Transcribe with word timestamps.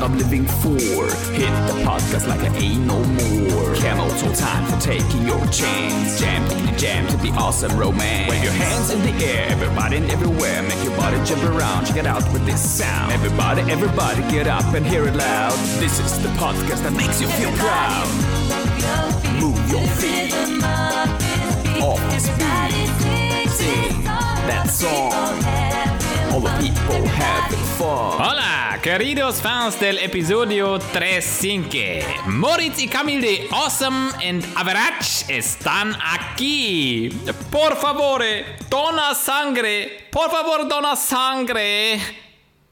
what 0.00 0.10
I'm 0.10 0.18
living 0.18 0.46
for. 0.46 1.04
Hit 1.32 1.52
the 1.68 1.76
podcast 1.84 2.26
like 2.26 2.40
I 2.40 2.54
ain't 2.56 2.86
no 2.86 2.98
more. 2.98 3.74
Camel's 3.76 4.22
no 4.22 4.32
time 4.34 4.64
for 4.66 4.80
taking 4.80 5.26
your 5.26 5.44
chance. 5.48 6.18
Jam 6.18 6.48
to 6.48 6.54
the 6.54 6.76
jam 6.78 7.06
to 7.08 7.16
the 7.18 7.30
awesome 7.30 7.76
romance. 7.78 8.30
Wave 8.30 8.42
your 8.42 8.52
hands 8.52 8.90
in 8.90 9.02
the 9.02 9.24
air, 9.24 9.48
everybody 9.50 9.96
and 9.96 10.10
everywhere. 10.10 10.62
Make 10.62 10.82
your 10.84 10.96
body 10.96 11.16
jump 11.24 11.42
around, 11.44 11.86
check 11.86 11.96
it 11.96 12.06
out 12.06 12.22
with 12.32 12.44
this 12.46 12.60
sound. 12.60 13.12
Everybody, 13.12 13.62
everybody 13.70 14.20
get 14.30 14.46
up 14.46 14.74
and 14.74 14.86
hear 14.86 15.06
it 15.06 15.14
loud. 15.14 15.52
This 15.78 15.98
is 16.00 16.22
the 16.22 16.28
podcast 16.30 16.82
that 16.82 16.92
makes 16.92 17.20
you 17.20 17.28
feel 17.28 17.52
proud. 17.52 18.06
Move 19.40 19.58
your 19.70 19.86
feet 20.00 20.32
off 21.82 22.00
beat. 22.38 23.50
Sing 23.50 24.04
that 24.04 24.68
song. 24.70 25.89
Hola, 27.82 28.78
queridos 28.80 29.40
fans 29.40 29.80
del 29.80 29.98
episodio 29.98 30.78
35. 30.78 31.76
Moritz 32.26 32.78
y 32.80 32.86
Camil 32.86 33.20
de 33.20 33.48
Awesome 33.50 34.10
and 34.24 34.44
Average 34.54 35.24
están 35.28 35.96
aquí. 36.00 37.08
Por 37.50 37.74
favore, 37.76 38.44
dona 38.70 39.12
sangre. 39.14 40.06
Por 40.12 40.30
favor, 40.30 40.68
dona 40.68 40.94
sangre. 40.94 41.98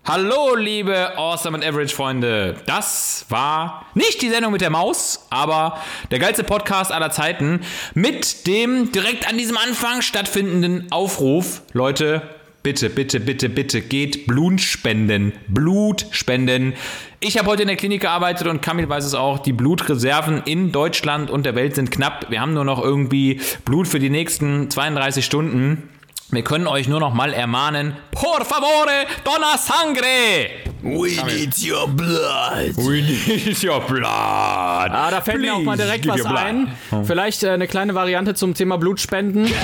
Hallo, 0.04 0.54
liebe 0.54 1.16
Awesome 1.16 1.56
and 1.56 1.64
Average 1.64 1.96
Freunde. 1.96 2.54
Das 2.64 3.26
war 3.28 3.86
nicht 3.94 4.22
die 4.22 4.30
Sendung 4.30 4.52
mit 4.52 4.60
der 4.60 4.70
Maus, 4.70 5.26
aber 5.30 5.82
der 6.12 6.20
geilste 6.20 6.44
Podcast 6.44 6.92
aller 6.92 7.10
Zeiten 7.10 7.62
mit 7.94 8.46
dem 8.46 8.92
direkt 8.92 9.28
an 9.28 9.36
diesem 9.36 9.56
Anfang 9.56 10.00
stattfindenden 10.00 10.92
Aufruf. 10.92 11.62
Leute, 11.72 12.37
bitte, 12.68 12.90
bitte, 12.90 13.18
bitte, 13.18 13.48
bitte 13.48 13.80
geht 13.80 14.26
Blut 14.26 14.60
spenden. 14.60 15.32
Blut 15.48 16.04
spenden. 16.10 16.74
Ich 17.18 17.38
habe 17.38 17.48
heute 17.48 17.62
in 17.62 17.68
der 17.68 17.78
Klinik 17.78 18.02
gearbeitet 18.02 18.46
und 18.46 18.60
Kamil 18.60 18.90
weiß 18.90 19.06
es 19.06 19.14
auch, 19.14 19.38
die 19.38 19.54
Blutreserven 19.54 20.42
in 20.44 20.70
Deutschland 20.70 21.30
und 21.30 21.46
der 21.46 21.54
Welt 21.54 21.74
sind 21.74 21.90
knapp. 21.90 22.26
Wir 22.28 22.42
haben 22.42 22.52
nur 22.52 22.66
noch 22.66 22.84
irgendwie 22.84 23.40
Blut 23.64 23.88
für 23.88 23.98
die 23.98 24.10
nächsten 24.10 24.70
32 24.70 25.24
Stunden. 25.24 25.88
Wir 26.30 26.44
können 26.44 26.66
euch 26.66 26.88
nur 26.88 27.00
noch 27.00 27.14
mal 27.14 27.32
ermahnen, 27.32 27.96
por 28.10 28.44
favore, 28.44 29.06
donna 29.24 29.56
sangre! 29.56 30.50
We 30.82 31.16
need 31.24 31.56
your 31.66 31.88
blood. 31.88 32.76
We 32.76 33.00
need 33.00 33.64
your 33.64 33.80
blood. 33.80 34.04
Ah, 34.04 35.08
da 35.10 35.22
fällt 35.22 35.40
mir 35.40 35.54
auch 35.54 35.62
mal 35.62 35.78
direkt 35.78 36.06
was 36.06 36.22
ein. 36.26 36.68
Vielleicht 37.04 37.44
äh, 37.44 37.48
eine 37.48 37.66
kleine 37.66 37.94
Variante 37.94 38.34
zum 38.34 38.52
Thema 38.52 38.76
Blutspenden. 38.76 39.48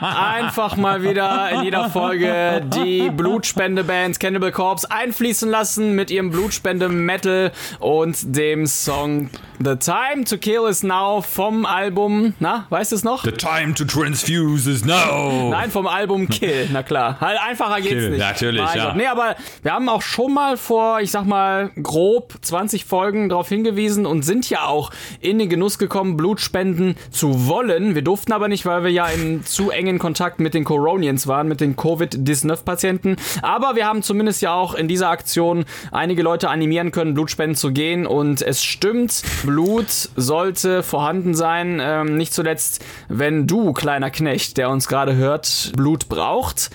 Einfach 0.00 0.76
mal 0.76 1.02
wieder 1.02 1.50
in 1.50 1.62
jeder 1.62 1.88
Folge 1.90 2.62
die 2.74 3.10
Blutspende-Bands 3.10 4.18
Cannibal 4.18 4.52
Corpse 4.52 4.90
einfließen 4.90 5.48
lassen 5.50 5.94
mit 5.94 6.10
ihrem 6.10 6.30
Blutspende-Metal 6.30 7.52
und 7.78 8.36
dem 8.36 8.66
Song 8.66 9.30
The 9.62 9.76
Time 9.76 10.24
to 10.24 10.36
Kill 10.36 10.66
is 10.68 10.82
Now 10.82 11.22
vom 11.22 11.64
Album, 11.64 12.34
na, 12.40 12.66
weißt 12.70 12.90
du 12.90 12.96
es 12.96 13.04
noch? 13.04 13.22
The 13.22 13.30
time 13.30 13.74
to 13.74 13.84
transfuse 13.84 14.68
is 14.68 14.84
now. 14.84 15.48
Nein, 15.50 15.70
vom 15.70 15.86
Album 15.86 16.28
Kill, 16.28 16.68
na 16.72 16.82
klar. 16.82 17.18
Halt 17.20 17.38
einfacher 17.40 17.76
geht's 17.76 17.88
Kill, 17.88 18.10
nicht. 18.10 18.18
natürlich, 18.18 18.62
Mein 18.62 18.76
ja. 18.76 18.94
Nee, 18.94 19.06
aber 19.06 19.36
wir 19.62 19.72
haben 19.72 19.88
auch 19.88 20.02
schon 20.02 20.34
mal 20.34 20.56
vor, 20.56 21.00
ich 21.00 21.12
sag 21.12 21.24
mal, 21.24 21.70
grob 21.80 22.34
20 22.42 22.84
Folgen 22.84 23.28
darauf 23.28 23.48
hingewiesen 23.48 24.06
und 24.06 24.24
sind 24.24 24.50
ja 24.50 24.64
auch 24.66 24.90
in 25.20 25.38
den 25.38 25.48
Genuss 25.48 25.78
gekommen, 25.78 26.16
Blutspenden 26.16 26.96
zu 27.10 27.46
wollen. 27.46 27.94
Wir 27.94 28.02
durften 28.02 28.32
aber 28.32 28.48
nicht, 28.48 28.66
weil 28.66 28.82
wir 28.82 28.90
ja 28.90 29.06
in 29.06 29.44
zu 29.44 29.70
engen 29.70 29.83
Kontakt 29.98 30.40
mit 30.40 30.54
den 30.54 30.64
Coronians 30.64 31.26
waren, 31.26 31.48
mit 31.48 31.60
den 31.60 31.76
Covid-19-Patienten. 31.76 33.16
Aber 33.42 33.76
wir 33.76 33.86
haben 33.86 34.02
zumindest 34.02 34.42
ja 34.42 34.54
auch 34.54 34.74
in 34.74 34.88
dieser 34.88 35.08
Aktion 35.10 35.64
einige 35.92 36.22
Leute 36.22 36.48
animieren 36.48 36.90
können, 36.90 37.14
Blutspenden 37.14 37.56
zu 37.56 37.72
gehen. 37.72 38.06
Und 38.06 38.42
es 38.42 38.62
stimmt, 38.62 39.22
Blut 39.44 39.88
sollte 40.16 40.82
vorhanden 40.82 41.34
sein. 41.34 41.80
Ähm, 41.80 42.16
nicht 42.16 42.34
zuletzt, 42.34 42.84
wenn 43.08 43.46
du, 43.46 43.72
kleiner 43.72 44.10
Knecht, 44.10 44.56
der 44.56 44.70
uns 44.70 44.88
gerade 44.88 45.14
hört, 45.16 45.72
Blut 45.76 46.08
braucht, 46.08 46.70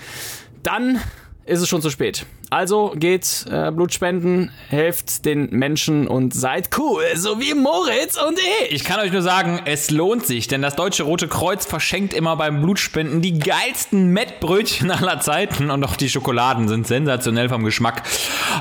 dann 0.62 1.00
ist 1.44 1.60
es 1.60 1.68
schon 1.68 1.82
zu 1.82 1.90
spät. 1.90 2.26
Also 2.50 2.92
geht 2.96 3.46
äh, 3.48 3.70
Blut 3.70 3.94
spenden, 3.94 4.50
helft 4.68 5.24
den 5.24 5.50
Menschen 5.50 6.08
und 6.08 6.34
seid 6.34 6.70
cool, 6.78 7.04
so 7.14 7.40
wie 7.40 7.54
Moritz 7.54 8.16
und 8.20 8.38
ich. 8.64 8.72
Ich 8.72 8.84
kann 8.84 8.98
euch 8.98 9.12
nur 9.12 9.22
sagen, 9.22 9.60
es 9.66 9.92
lohnt 9.92 10.26
sich, 10.26 10.48
denn 10.48 10.60
das 10.60 10.74
Deutsche 10.74 11.04
Rote 11.04 11.28
Kreuz 11.28 11.64
verschenkt 11.64 12.12
immer 12.12 12.34
beim 12.34 12.60
Blutspenden 12.60 13.22
die 13.22 13.38
geilsten 13.38 14.08
Mettbrötchen 14.08 14.90
aller 14.90 15.20
Zeiten 15.20 15.70
und 15.70 15.84
auch 15.84 15.94
die 15.94 16.08
Schokoladen 16.08 16.66
sind 16.66 16.88
sensationell 16.88 17.48
vom 17.48 17.62
Geschmack. 17.62 18.02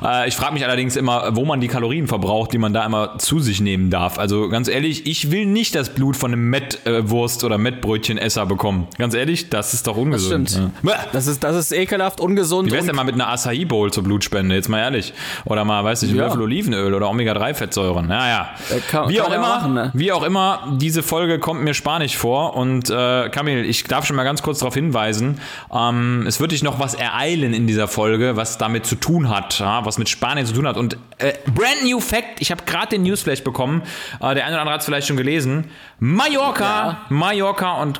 Äh, 0.03 0.27
ich 0.27 0.35
frage 0.35 0.53
mich 0.53 0.65
allerdings 0.65 0.95
immer, 0.95 1.35
wo 1.35 1.45
man 1.45 1.59
die 1.59 1.67
Kalorien 1.67 2.07
verbraucht, 2.07 2.53
die 2.53 2.59
man 2.59 2.73
da 2.73 2.85
immer 2.85 3.17
zu 3.17 3.39
sich 3.39 3.59
nehmen 3.59 3.89
darf. 3.89 4.19
Also 4.19 4.49
ganz 4.49 4.67
ehrlich, 4.67 5.07
ich 5.07 5.31
will 5.31 5.47
nicht 5.47 5.73
das 5.73 5.95
Blut 5.95 6.15
von 6.15 6.31
einem 6.31 6.47
Mettwurst- 6.51 7.43
oder 7.43 7.57
Mettbrötchenesser 7.57 8.45
bekommen. 8.45 8.87
Ganz 8.99 9.15
ehrlich, 9.15 9.49
das 9.49 9.73
ist 9.73 9.87
doch 9.87 9.97
ungesund. 9.97 10.51
stimmt. 10.51 10.73
Ja. 10.83 10.95
Das 11.11 11.25
ist, 11.25 11.43
das 11.43 11.55
ist 11.55 11.71
ekelhaft, 11.71 12.19
ungesund. 12.21 12.67
Wie 12.67 12.73
wär's 12.73 12.85
denn 12.85 12.95
mal 12.95 13.03
mit 13.03 13.15
einer 13.15 13.29
Acai 13.29 13.65
Bowl 13.79 13.91
zur 13.93 14.03
Blutspende? 14.03 14.55
Jetzt 14.55 14.67
mal 14.67 14.79
ehrlich. 14.79 15.13
Oder 15.45 15.63
mal, 15.63 15.83
weiß 15.85 16.01
nicht, 16.01 16.11
ein 16.11 16.17
Ja. 16.17 16.25
Löffel 16.25 16.41
Olivenöl 16.41 16.93
oder 16.93 17.09
Omega-3-Fettsäuren. 17.09 18.07
Naja. 18.07 18.49
Äh, 18.69 18.79
kann- 18.81 19.07
wie 19.09 19.15
kann 19.15 19.25
auch 19.27 19.29
ja 19.29 19.35
immer, 19.35 19.47
machen, 19.47 19.73
ne? 19.73 19.91
wie 19.93 20.11
auch 20.11 20.23
immer, 20.23 20.67
diese 20.77 21.01
Folge 21.01 21.39
kommt 21.39 21.63
mir 21.63 21.73
spanisch 21.73 22.17
vor. 22.17 22.55
Und 22.55 22.89
äh, 22.89 23.29
Kamil, 23.29 23.63
ich 23.65 23.85
darf 23.85 24.05
schon 24.05 24.15
mal 24.17 24.23
ganz 24.25 24.41
kurz 24.41 24.59
darauf 24.59 24.73
hinweisen, 24.73 25.39
ähm, 25.73 26.25
es 26.27 26.39
wird 26.41 26.51
dich 26.51 26.61
noch 26.63 26.79
was 26.79 26.93
ereilen 26.93 27.53
in 27.53 27.67
dieser 27.67 27.87
Folge, 27.87 28.35
was 28.35 28.57
damit 28.57 28.85
zu 28.85 28.95
tun 28.95 29.29
hat, 29.29 29.59
ja, 29.59 29.85
was 29.85 29.97
mit 29.97 30.09
Spanien 30.09 30.45
zu 30.45 30.53
tun 30.53 30.67
hat. 30.67 30.75
Und 30.77 30.97
äh, 31.19 31.33
brand 31.55 31.83
new 31.85 31.99
fact, 32.01 32.39
ich 32.41 32.51
habe 32.51 32.63
gerade 32.65 32.89
den 32.89 33.03
Newsflash 33.03 33.43
bekommen, 33.43 33.81
äh, 34.21 34.35
der 34.35 34.45
eine 34.45 34.55
oder 34.55 34.61
andere 34.61 34.73
hat 34.73 34.81
es 34.81 34.85
vielleicht 34.85 35.07
schon 35.07 35.17
gelesen. 35.17 35.65
Mallorca, 35.99 36.97
Mallorca 37.09 37.81
und. 37.81 37.99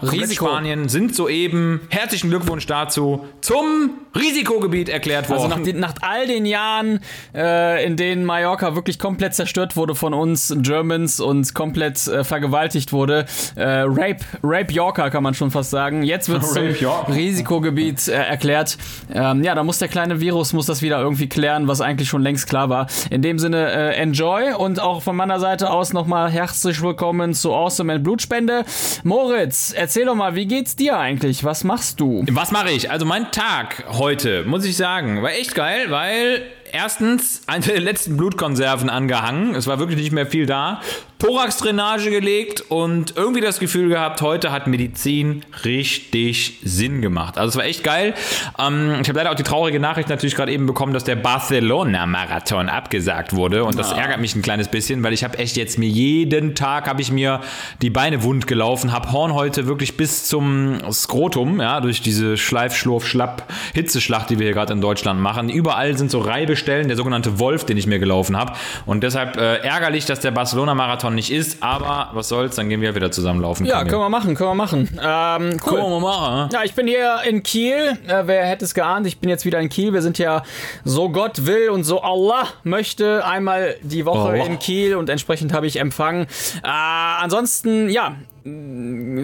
Spanien 0.49 0.89
sind 0.89 1.15
soeben, 1.15 1.81
herzlichen 1.89 2.29
Glückwunsch 2.29 2.65
dazu, 2.65 3.25
zum 3.41 3.91
Risikogebiet 4.15 4.89
erklärt 4.89 5.29
worden. 5.29 5.51
Also 5.51 5.55
nach, 5.73 5.95
all 6.01 6.27
den 6.27 6.45
Jahren, 6.45 6.99
äh, 7.35 7.85
in 7.85 7.97
denen 7.97 8.25
Mallorca 8.25 8.75
wirklich 8.75 8.99
komplett 8.99 9.33
zerstört 9.33 9.75
wurde 9.75 9.95
von 9.95 10.13
uns 10.13 10.53
Germans 10.61 11.19
und 11.19 11.53
komplett 11.53 12.07
äh, 12.07 12.23
vergewaltigt 12.23 12.93
wurde, 12.93 13.25
äh, 13.55 13.63
Rape, 13.63 14.19
Rape 14.43 14.73
Yorker 14.73 15.09
kann 15.09 15.23
man 15.23 15.33
schon 15.33 15.51
fast 15.51 15.69
sagen. 15.69 16.03
Jetzt 16.03 16.29
wird 16.29 16.43
es 16.43 16.53
zum. 16.53 16.69
Risikogebiet 17.13 18.07
äh, 18.07 18.13
erklärt. 18.13 18.77
Ähm, 19.13 19.43
ja, 19.43 19.55
da 19.55 19.63
muss 19.63 19.79
der 19.79 19.87
kleine 19.87 20.19
Virus 20.19 20.53
muss 20.53 20.65
das 20.65 20.81
wieder 20.81 20.99
irgendwie 20.99 21.29
klären, 21.29 21.67
was 21.67 21.81
eigentlich 21.81 22.09
schon 22.09 22.21
längst 22.21 22.47
klar 22.47 22.69
war. 22.69 22.87
In 23.09 23.21
dem 23.21 23.39
Sinne 23.39 23.71
äh, 23.71 23.95
enjoy 23.95 24.53
und 24.53 24.79
auch 24.79 25.01
von 25.01 25.15
meiner 25.15 25.39
Seite 25.39 25.69
aus 25.69 25.93
nochmal 25.93 26.29
herzlich 26.29 26.81
willkommen 26.81 27.33
zu 27.33 27.53
Awesome 27.53 27.93
and 27.93 28.03
Blutspende. 28.03 28.65
Moritz, 29.03 29.73
erzähl 29.75 30.05
doch 30.05 30.15
mal, 30.15 30.35
wie 30.35 30.45
geht's 30.45 30.75
dir 30.75 30.97
eigentlich? 30.97 31.43
Was 31.43 31.63
machst 31.63 31.99
du? 31.99 32.25
Was 32.31 32.51
mache 32.51 32.71
ich? 32.71 32.91
Also 32.91 33.05
mein 33.05 33.31
Tag 33.31 33.83
heute, 33.89 34.43
muss 34.45 34.65
ich 34.65 34.77
sagen, 34.77 35.21
war 35.21 35.31
echt 35.31 35.55
geil, 35.59 35.91
weil 35.91 36.41
erstens 36.71 37.41
eine 37.47 37.65
der 37.65 37.79
letzten 37.79 38.17
Blutkonserven 38.17 38.89
angehangen. 38.89 39.55
Es 39.55 39.67
war 39.67 39.79
wirklich 39.79 39.97
nicht 39.99 40.11
mehr 40.11 40.27
viel 40.27 40.45
da. 40.45 40.81
Thoraxdrainage 41.19 42.11
gelegt 42.11 42.63
und 42.69 43.17
irgendwie 43.17 43.41
das 43.41 43.59
Gefühl 43.59 43.89
gehabt, 43.89 44.21
heute 44.21 44.53
hat 44.53 44.67
Medizin 44.67 45.43
richtig 45.65 46.59
Sinn 46.63 47.01
gemacht. 47.01 47.37
Also 47.37 47.49
es 47.49 47.55
war 47.57 47.65
echt 47.65 47.83
geil. 47.83 48.13
Ähm, 48.57 48.99
ich 49.01 49.09
habe 49.09 49.19
leider 49.19 49.31
auch 49.31 49.35
die 49.35 49.43
traurige 49.43 49.81
Nachricht 49.81 50.07
natürlich 50.07 50.35
gerade 50.35 50.53
eben 50.53 50.65
bekommen, 50.65 50.93
dass 50.93 51.03
der 51.03 51.17
Barcelona-Marathon 51.17 52.69
abgesagt 52.69 53.35
wurde 53.35 53.65
und 53.65 53.77
das 53.77 53.91
ärgert 53.91 54.21
mich 54.21 54.33
ein 54.33 54.41
kleines 54.41 54.69
bisschen, 54.69 55.03
weil 55.03 55.11
ich 55.11 55.25
habe 55.25 55.37
echt 55.39 55.57
jetzt 55.57 55.77
mir 55.77 55.89
jeden 55.89 56.55
Tag 56.55 56.87
habe 56.87 57.01
ich 57.01 57.11
mir 57.11 57.41
die 57.81 57.89
Beine 57.89 58.23
wund 58.23 58.47
gelaufen, 58.47 58.93
habe 58.93 59.11
Horn 59.11 59.33
heute 59.33 59.67
wirklich 59.67 59.97
bis 59.97 60.23
zum 60.23 60.77
Skrotum, 60.89 61.59
ja, 61.59 61.81
durch 61.81 62.01
diese 62.01 62.37
Schleif, 62.37 62.77
Schlurf, 62.77 63.05
Schlapp, 63.05 63.43
Hitzeschlacht, 63.73 64.29
die 64.29 64.39
wir 64.39 64.45
hier 64.45 64.53
gerade 64.53 64.71
in 64.71 64.79
Deutschland 64.79 65.19
machen. 65.19 65.49
Überall 65.49 65.97
sind 65.97 66.11
so 66.11 66.21
Reibestellen, 66.59 66.87
der 66.87 66.97
sogenannte 66.97 67.39
Wolf, 67.39 67.65
den 67.65 67.77
ich 67.77 67.87
mir 67.87 67.99
gelaufen 67.99 68.37
habe. 68.37 68.53
Und 68.85 69.01
deshalb 69.03 69.37
äh, 69.37 69.57
ärgerlich, 69.57 70.05
dass 70.05 70.19
der 70.19 70.31
Barcelona-Marathon 70.31 71.15
nicht 71.15 71.31
ist, 71.31 71.63
aber 71.63 72.09
was 72.13 72.29
soll's, 72.29 72.55
dann 72.55 72.69
gehen 72.69 72.81
wir 72.81 72.95
wieder 72.95 73.11
zusammen 73.11 73.41
laufen. 73.41 73.65
Ja, 73.65 73.83
können 73.83 74.01
wir 74.01 74.09
machen, 74.09 74.35
können 74.35 74.49
wir 74.49 74.55
machen. 74.55 74.89
Ähm, 75.01 75.57
cool. 75.65 75.79
Können 75.79 75.89
wir 75.89 75.99
machen. 75.99 76.49
Ja, 76.51 76.63
ich 76.63 76.73
bin 76.73 76.87
hier 76.87 77.19
in 77.27 77.43
Kiel. 77.43 77.97
Äh, 78.07 78.23
wer 78.25 78.45
hätte 78.45 78.65
es 78.65 78.73
geahnt? 78.73 79.07
Ich 79.07 79.19
bin 79.19 79.29
jetzt 79.29 79.45
wieder 79.45 79.59
in 79.59 79.69
Kiel. 79.69 79.93
Wir 79.93 80.01
sind 80.01 80.17
ja 80.17 80.43
so 80.83 81.09
Gott 81.09 81.45
will 81.45 81.69
und 81.69 81.83
so 81.83 82.01
Allah 82.01 82.47
möchte 82.63 83.25
einmal 83.25 83.75
die 83.81 84.05
Woche 84.05 84.29
Allah. 84.29 84.45
in 84.45 84.59
Kiel 84.59 84.95
und 84.95 85.09
entsprechend 85.09 85.53
habe 85.53 85.67
ich 85.67 85.79
empfangen. 85.79 86.27
Äh, 86.63 86.67
ansonsten, 86.67 87.89
ja, 87.89 88.15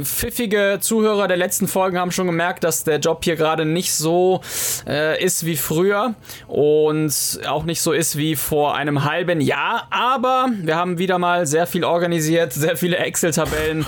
pfiffige 0.03 0.77
Zuhörer 0.81 1.27
der 1.27 1.38
letzten 1.38 1.67
Folgen 1.67 1.97
haben 1.97 2.12
schon 2.12 2.27
gemerkt, 2.27 2.63
dass 2.63 2.83
der 2.83 3.00
Job 3.00 3.23
hier 3.23 3.35
gerade 3.35 3.65
nicht 3.65 3.94
so 3.94 4.41
äh, 4.88 5.23
ist 5.23 5.45
wie 5.45 5.56
früher 5.57 6.15
und 6.47 7.39
auch 7.47 7.63
nicht 7.63 7.81
so 7.81 7.91
ist 7.91 8.17
wie 8.17 8.35
vor 8.35 8.75
einem 8.75 9.03
halben 9.03 9.41
Jahr. 9.41 9.88
Aber 9.89 10.50
wir 10.62 10.75
haben 10.75 10.97
wieder 10.97 11.17
mal 11.19 11.45
sehr 11.45 11.67
viel 11.67 11.83
organisiert, 11.83 12.53
sehr 12.53 12.75
viele 12.77 12.97
Excel-Tabellen 12.97 13.85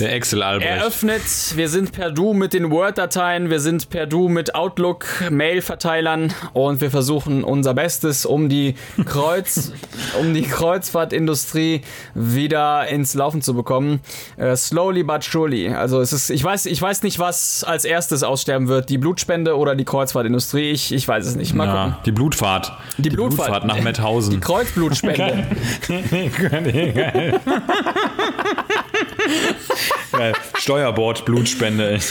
Der 0.00 0.12
Excel 0.14 0.42
Albrecht. 0.42 0.70
eröffnet. 0.70 1.22
Wir 1.54 1.68
sind 1.68 1.92
per 1.92 2.10
Du 2.10 2.32
mit 2.32 2.52
den 2.52 2.70
Word-Dateien, 2.70 3.50
wir 3.50 3.60
sind 3.60 3.88
per 3.90 4.06
Du 4.06 4.28
mit 4.28 4.54
Outlook-Mail-Verteilern 4.54 6.32
und 6.52 6.80
wir 6.80 6.90
versuchen 6.90 7.44
unser 7.44 7.74
Bestes, 7.74 8.26
um 8.26 8.48
die 8.48 8.74
Kreuz, 9.04 9.72
um 10.20 10.34
die 10.34 10.42
Kreuzfahrtindustrie 10.42 11.82
wieder 12.14 12.86
ins 12.88 13.14
Laufen 13.14 13.42
zu 13.42 13.54
bekommen. 13.54 14.00
Äh, 14.36 14.55
slowly 14.56 15.02
but 15.02 15.24
surely. 15.24 15.68
Also 15.68 16.00
es 16.00 16.12
ist, 16.12 16.30
ich 16.30 16.42
weiß, 16.42 16.66
ich 16.66 16.80
weiß 16.80 17.02
nicht, 17.02 17.18
was 17.18 17.64
als 17.64 17.84
erstes 17.84 18.22
aussterben 18.22 18.68
wird, 18.68 18.90
die 18.90 18.98
Blutspende 18.98 19.56
oder 19.56 19.74
die 19.74 19.84
Kreuzfahrtindustrie. 19.84 20.70
Ich, 20.70 20.92
ich 20.92 21.06
weiß 21.06 21.26
es 21.26 21.36
nicht. 21.36 21.54
Mal 21.54 21.66
gucken. 21.66 21.90
ja, 21.92 21.98
die 22.04 22.12
Blutfahrt. 22.12 22.72
Die, 22.98 23.10
Blutfahrt. 23.10 23.64
nach 23.64 23.80
Metthausen. 23.80 24.32
Die 24.32 24.40
Kreuzblutspende. 24.40 25.46
Steuerbord, 30.58 31.24
Blutspende. 31.24 31.94
Ich. 31.94 32.08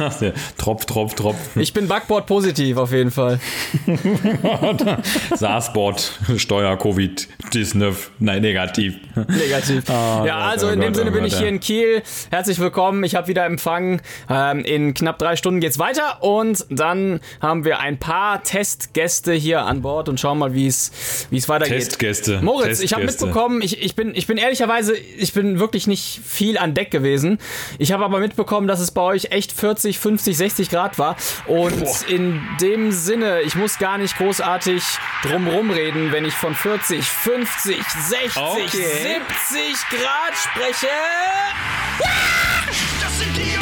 Tropf, 0.58 0.86
Tropf, 0.86 1.16
Tropf. 1.16 1.38
ich 1.56 1.74
bin 1.74 1.88
Backboard 1.88 2.26
positiv 2.26 2.78
auf 2.78 2.92
jeden 2.92 3.12
Fall. 3.12 3.40
SARS-Bord, 5.36 6.20
Steuer, 6.38 6.78
Covid, 6.78 7.28
19, 7.54 7.96
nein, 8.20 8.42
negativ. 8.42 8.96
Negativ. 9.16 9.88
ja, 9.88 10.24
Gott, 10.24 10.32
also 10.32 10.68
oh 10.68 10.72
in 10.72 10.82
dem 10.82 10.88
Gott, 10.88 10.96
Sinne 10.98 11.10
oh 11.10 11.14
bin 11.14 11.24
Gott, 11.24 11.32
ich 11.32 11.38
hier 11.38 11.48
ja. 11.48 11.54
in 11.54 11.60
Kiel. 11.60 12.04
Herzlich 12.32 12.60
willkommen. 12.60 13.04
Ich 13.04 13.16
habe 13.16 13.28
wieder 13.28 13.46
Empfang. 13.46 14.02
Ähm, 14.30 14.64
in 14.66 14.94
knapp 14.94 15.18
drei 15.20 15.36
Stunden 15.36 15.60
geht's 15.60 15.80
weiter 15.80 16.24
und 16.24 16.66
dann 16.70 17.20
haben 17.42 17.66
wir 17.66 17.80
ein 17.80 18.00
paar 18.00 18.44
Testgäste 18.44 19.34
hier 19.34 19.62
an 19.62 19.82
Bord 19.82 20.10
und 20.10 20.20
schauen 20.20 20.40
mal, 20.40 20.54
wie 20.54 20.68
es 20.68 20.92
es 21.32 21.50
weitergeht. 21.50 21.80
Testgäste. 21.80 22.42
Moritz, 22.42 22.82
ich 22.82 22.94
habe 22.94 23.04
Testgäste. 23.04 23.26
mitbekommen, 23.28 23.62
ich, 23.62 23.82
ich, 23.82 23.96
bin, 23.96 24.14
ich 24.16 24.28
bin 24.28 24.38
ehrlicherweise, 24.38 24.96
ich 24.96 25.34
bin 25.34 25.60
wirklich 25.60 25.88
nicht 25.88 26.22
viel 26.26 26.58
an 26.58 26.74
Deck 26.74 26.92
gewesen. 26.92 27.40
Ich 27.78 27.85
habe 27.92 28.06
aber 28.06 28.20
mitbekommen, 28.20 28.68
dass 28.68 28.80
es 28.80 28.92
bei 28.92 29.02
euch 29.02 29.26
echt 29.32 29.52
40, 29.52 30.00
50, 30.00 30.38
60 30.38 30.70
Grad 30.70 30.98
war. 30.98 31.16
Und 31.48 31.84
in 32.08 32.42
dem 32.62 32.92
Sinne, 32.92 33.42
ich 33.42 33.56
muss 33.56 33.78
gar 33.78 33.98
nicht 33.98 34.18
großartig 34.18 34.84
drumrum 35.24 35.70
reden, 35.70 36.12
wenn 36.12 36.26
ich 36.26 36.34
von 36.34 36.56
40, 36.56 37.04
50, 37.06 37.84
60, 37.84 38.42
Okay. 38.42 38.66
70 38.72 39.90
Grad 39.90 40.36
spreche. 40.36 40.88
Das 43.02 43.20
sind 43.20 43.38
die 43.38 43.56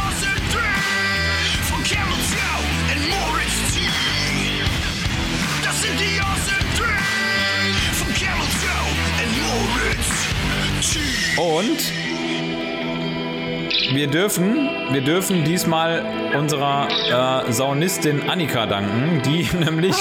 und 11.38 12.13
wir 13.96 14.08
dürfen, 14.08 14.70
wir 14.92 15.02
dürfen 15.02 15.44
diesmal 15.44 16.04
unserer 16.38 17.46
äh, 17.48 17.52
Saunistin 17.52 18.30
Annika 18.30 18.66
danken, 18.66 19.22
die 19.24 19.48
nämlich 19.64 19.96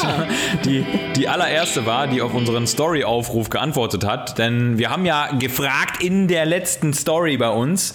die, 0.65 0.85
die 1.17 1.29
allererste 1.29 1.85
war, 1.85 2.07
die 2.07 2.23
auf 2.23 2.35
unseren 2.35 2.67
Story-Aufruf 2.67 3.51
geantwortet 3.51 4.05
hat. 4.05 4.39
Denn 4.39 4.79
wir 4.79 4.91
haben 4.91 5.05
ja 5.05 5.29
gefragt 5.39 6.03
in 6.03 6.29
der 6.29 6.47
letzten 6.47 6.93
Story 6.95 7.37
bei 7.37 7.51
uns, 7.51 7.95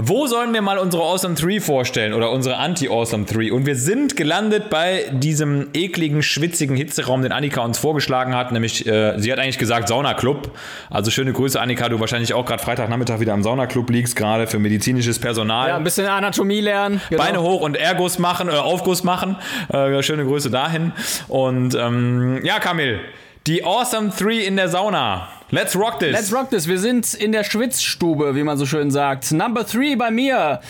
wo 0.00 0.28
sollen 0.28 0.54
wir 0.54 0.62
mal 0.62 0.78
unsere 0.78 1.02
Awesome 1.02 1.34
3 1.34 1.60
vorstellen 1.60 2.14
oder 2.14 2.30
unsere 2.30 2.56
Anti-Awesome 2.58 3.24
3? 3.24 3.52
Und 3.52 3.66
wir 3.66 3.74
sind 3.74 4.16
gelandet 4.16 4.70
bei 4.70 5.06
diesem 5.10 5.70
ekligen, 5.74 6.22
schwitzigen 6.22 6.76
Hitzeraum, 6.76 7.22
den 7.22 7.32
Annika 7.32 7.62
uns 7.62 7.78
vorgeschlagen 7.78 8.36
hat. 8.36 8.52
Nämlich, 8.52 8.86
äh, 8.86 9.18
sie 9.18 9.32
hat 9.32 9.40
eigentlich 9.40 9.58
gesagt 9.58 9.88
Saunaclub. 9.88 10.56
Also 10.88 11.10
schöne 11.10 11.32
Grüße, 11.32 11.60
Annika. 11.60 11.88
Du 11.88 11.98
wahrscheinlich 11.98 12.32
auch 12.32 12.46
gerade 12.46 12.62
Freitagnachmittag 12.62 13.18
wieder 13.18 13.34
im 13.34 13.42
Saunaclub 13.42 13.90
liegst, 13.90 14.14
gerade 14.14 14.46
für 14.46 14.60
medizinisches 14.60 15.18
Personal. 15.18 15.70
Ja, 15.70 15.76
ein 15.76 15.82
bisschen 15.82 16.06
Anatomie 16.06 16.60
lernen. 16.60 17.00
Genau. 17.10 17.20
Beine 17.20 17.42
hoch 17.42 17.62
und 17.62 17.76
Erguss 17.76 18.20
machen, 18.20 18.48
äh, 18.48 18.52
Aufguss 18.52 19.02
machen. 19.02 19.34
Äh, 19.68 20.00
schöne 20.04 20.24
Grüße 20.24 20.48
dahin. 20.48 20.92
Und 21.26 21.74
ähm, 21.74 22.38
ja, 22.44 22.60
Kamil, 22.60 23.00
die 23.48 23.64
Awesome 23.64 24.12
3 24.16 24.46
in 24.46 24.54
der 24.54 24.68
Sauna. 24.68 25.26
Let's 25.50 25.74
rock 25.74 25.98
this. 25.98 26.12
Let's 26.12 26.32
rock 26.32 26.50
this. 26.50 26.68
Wir 26.68 26.78
sind 26.78 27.14
in 27.14 27.32
der 27.32 27.42
Schwitzstube, 27.42 28.34
wie 28.34 28.42
man 28.42 28.58
so 28.58 28.66
schön 28.66 28.90
sagt. 28.90 29.32
Number 29.32 29.66
three 29.66 29.96
bei 29.96 30.10
mir. 30.10 30.60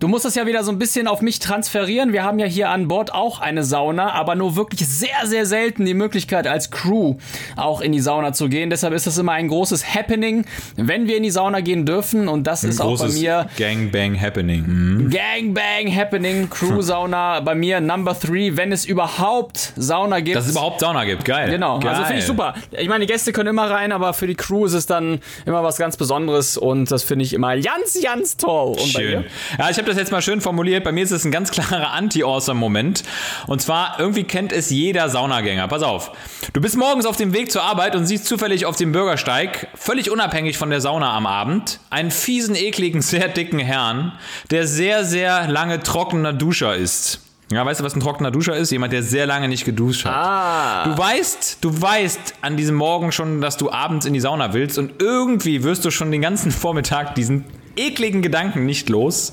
Du 0.00 0.08
musst 0.08 0.24
das 0.24 0.34
ja 0.34 0.46
wieder 0.46 0.64
so 0.64 0.72
ein 0.72 0.78
bisschen 0.78 1.06
auf 1.06 1.20
mich 1.20 1.40
transferieren. 1.40 2.14
Wir 2.14 2.24
haben 2.24 2.38
ja 2.38 2.46
hier 2.46 2.70
an 2.70 2.88
Bord 2.88 3.12
auch 3.12 3.38
eine 3.38 3.62
Sauna, 3.64 4.14
aber 4.14 4.34
nur 4.34 4.56
wirklich 4.56 4.88
sehr, 4.88 5.26
sehr 5.26 5.44
selten 5.44 5.84
die 5.84 5.92
Möglichkeit 5.92 6.46
als 6.46 6.70
Crew 6.70 7.16
auch 7.56 7.82
in 7.82 7.92
die 7.92 8.00
Sauna 8.00 8.32
zu 8.32 8.48
gehen. 8.48 8.70
Deshalb 8.70 8.94
ist 8.94 9.06
das 9.06 9.18
immer 9.18 9.32
ein 9.32 9.48
großes 9.48 9.94
Happening, 9.94 10.46
wenn 10.76 11.06
wir 11.06 11.18
in 11.18 11.22
die 11.22 11.30
Sauna 11.30 11.60
gehen 11.60 11.84
dürfen. 11.84 12.28
Und 12.28 12.46
das 12.46 12.64
ist 12.64 12.80
auch 12.80 12.98
bei 12.98 13.08
mir 13.08 13.50
Gangbang 13.58 14.18
Happening. 14.18 14.64
Mhm. 14.66 15.10
Gangbang 15.10 15.94
Happening, 15.94 16.48
Crew 16.48 16.80
Sauna. 16.80 17.40
Bei 17.50 17.54
mir 17.54 17.80
Number 17.80 18.18
three, 18.18 18.56
wenn 18.56 18.72
es 18.72 18.86
überhaupt 18.86 19.74
Sauna 19.76 20.20
gibt. 20.20 20.36
Dass 20.36 20.46
es 20.46 20.52
überhaupt 20.52 20.80
Sauna 20.80 21.04
gibt. 21.04 21.26
Geil. 21.26 21.50
Genau, 21.50 21.78
Geil. 21.78 21.90
also 21.90 22.04
finde 22.04 22.20
ich 22.20 22.26
super. 22.26 22.54
Ich 22.70 22.88
meine, 22.88 23.04
die 23.04 23.12
Gäste 23.12 23.32
können 23.32 23.50
immer 23.50 23.70
rein, 23.70 23.92
aber 23.92 24.14
für 24.14 24.26
die 24.26 24.34
Crew 24.34 24.64
ist 24.64 24.72
es 24.72 24.86
dann 24.86 25.20
immer 25.44 25.62
was 25.62 25.76
ganz 25.76 25.98
Besonderes 25.98 26.56
und 26.56 26.90
das 26.90 27.02
finde 27.02 27.24
ich 27.24 27.34
immer 27.34 27.54
ganz, 27.58 27.98
ganz 28.02 28.38
toll. 28.38 28.76
Und 28.78 28.80
Schön. 28.80 29.24
Ja, 29.58 29.68
ich 29.68 29.76
habe 29.76 29.89
das 29.90 29.98
jetzt 29.98 30.12
mal 30.12 30.22
schön 30.22 30.40
formuliert. 30.40 30.84
Bei 30.84 30.92
mir 30.92 31.04
ist 31.04 31.10
es 31.10 31.24
ein 31.24 31.30
ganz 31.30 31.50
klarer 31.50 31.92
Anti-Awesome-Moment. 31.92 33.02
Und 33.46 33.60
zwar, 33.60 33.96
irgendwie 33.98 34.24
kennt 34.24 34.52
es 34.52 34.70
jeder 34.70 35.08
Saunagänger. 35.08 35.68
Pass 35.68 35.82
auf. 35.82 36.12
Du 36.52 36.60
bist 36.60 36.76
morgens 36.76 37.06
auf 37.06 37.16
dem 37.16 37.34
Weg 37.34 37.50
zur 37.50 37.62
Arbeit 37.62 37.96
und 37.96 38.06
siehst 38.06 38.26
zufällig 38.26 38.66
auf 38.66 38.76
dem 38.76 38.92
Bürgersteig, 38.92 39.68
völlig 39.74 40.10
unabhängig 40.10 40.56
von 40.56 40.70
der 40.70 40.80
Sauna 40.80 41.14
am 41.14 41.26
Abend, 41.26 41.80
einen 41.90 42.10
fiesen, 42.10 42.54
ekligen, 42.54 43.02
sehr 43.02 43.28
dicken 43.28 43.58
Herrn, 43.58 44.12
der 44.50 44.66
sehr, 44.66 45.04
sehr 45.04 45.48
lange 45.48 45.82
trockener 45.82 46.32
Duscher 46.32 46.74
ist. 46.74 47.20
Ja, 47.52 47.66
weißt 47.66 47.80
du, 47.80 47.84
was 47.84 47.96
ein 47.96 48.00
trockener 48.00 48.30
Duscher 48.30 48.56
ist? 48.56 48.70
Jemand, 48.70 48.92
der 48.92 49.02
sehr 49.02 49.26
lange 49.26 49.48
nicht 49.48 49.64
geduscht 49.64 50.04
hat. 50.04 50.14
Ah. 50.14 50.84
Du 50.84 50.96
weißt, 50.96 51.58
du 51.60 51.82
weißt 51.82 52.34
an 52.42 52.56
diesem 52.56 52.76
Morgen 52.76 53.10
schon, 53.10 53.40
dass 53.40 53.56
du 53.56 53.72
abends 53.72 54.06
in 54.06 54.12
die 54.12 54.20
Sauna 54.20 54.52
willst 54.52 54.78
und 54.78 55.02
irgendwie 55.02 55.64
wirst 55.64 55.84
du 55.84 55.90
schon 55.90 56.12
den 56.12 56.22
ganzen 56.22 56.50
Vormittag 56.52 57.16
diesen 57.16 57.44
ekligen 57.76 58.22
Gedanken 58.22 58.66
nicht 58.66 58.88
los, 58.88 59.32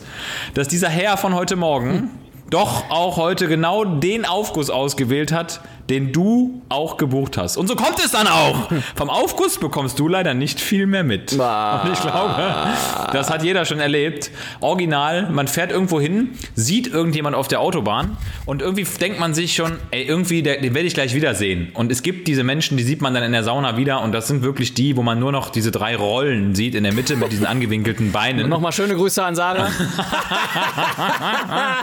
dass 0.54 0.68
dieser 0.68 0.89
Herr 0.89 1.18
von 1.18 1.34
heute 1.36 1.56
Morgen 1.56 2.10
doch 2.50 2.89
auch 2.89 3.18
heute 3.18 3.48
genau 3.48 3.84
den 3.84 4.25
Aufguss 4.25 4.69
ausgewählt 4.69 5.31
hat, 5.31 5.62
den 5.89 6.12
du 6.12 6.62
auch 6.69 6.98
gebucht 6.98 7.38
hast. 7.38 7.57
Und 7.57 7.68
so 7.68 7.75
kommt 7.75 8.00
es 8.04 8.12
dann 8.12 8.28
auch. 8.28 8.69
Vom 8.95 9.10
Aufguss 9.10 9.57
bekommst 9.60 10.00
du 10.00 10.07
leider 10.07 10.34
nicht 10.34 10.60
viel 10.60 10.86
mehr 10.86 11.04
mit. 11.04 11.31
Und 11.34 11.39
ich 11.94 12.01
glaube, 12.01 12.36
das 13.13 13.30
hat 13.30 13.44
jeder 13.44 13.66
schon 13.66 13.80
erlebt. 13.80 14.31
Original, 14.59 15.30
man 15.30 15.47
fährt 15.47 15.71
irgendwo 15.71 16.00
hin, 16.02 16.31
sieht 16.56 16.88
irgendjemand 16.88 17.35
auf 17.35 17.47
der 17.47 17.62
Autobahn 17.62 18.18
und 18.45 18.62
irgendwie 18.62 18.83
denkt 19.00 19.19
man 19.19 19.33
sich 19.33 19.56
schon, 19.56 19.78
ey, 19.92 20.04
irgendwie, 20.04 20.44
der- 20.44 20.62
den 20.62 20.73
werde 20.73 20.88
ich 20.88 20.94
gleich 20.94 21.14
wiedersehen. 21.14 21.69
Und 21.73 21.92
es 21.92 22.04
gibt 22.04 22.28
diese 22.28 22.44
Menschen, 22.44 22.78
die 22.78 22.83
sieht 22.83 23.02
man 23.02 23.14
dann 23.14 23.23
in 23.23 23.31
der 23.31 23.44
Sauna 23.44 23.78
wieder 23.78 24.02
und 24.02 24.12
das 24.12 24.28
sind 24.28 24.42
wirklich 24.44 24.73
die, 24.73 24.97
wo 24.97 25.04
man 25.04 25.19
nur 25.19 25.31
noch 25.31 25.50
diese 25.50 25.71
drei 25.71 25.95
Rollen 25.95 26.56
sieht 26.56 26.76
in 26.76 26.83
der 26.83 26.94
Mitte 26.94 27.16
mit 27.16 27.31
diesen 27.31 27.45
angewinkelten 27.45 28.12
Beinen. 28.12 28.50
Nochmal 28.50 28.71
schöne 28.71 28.95
Grüße 28.95 29.23
an 29.23 29.35
Sarah. 29.35 29.68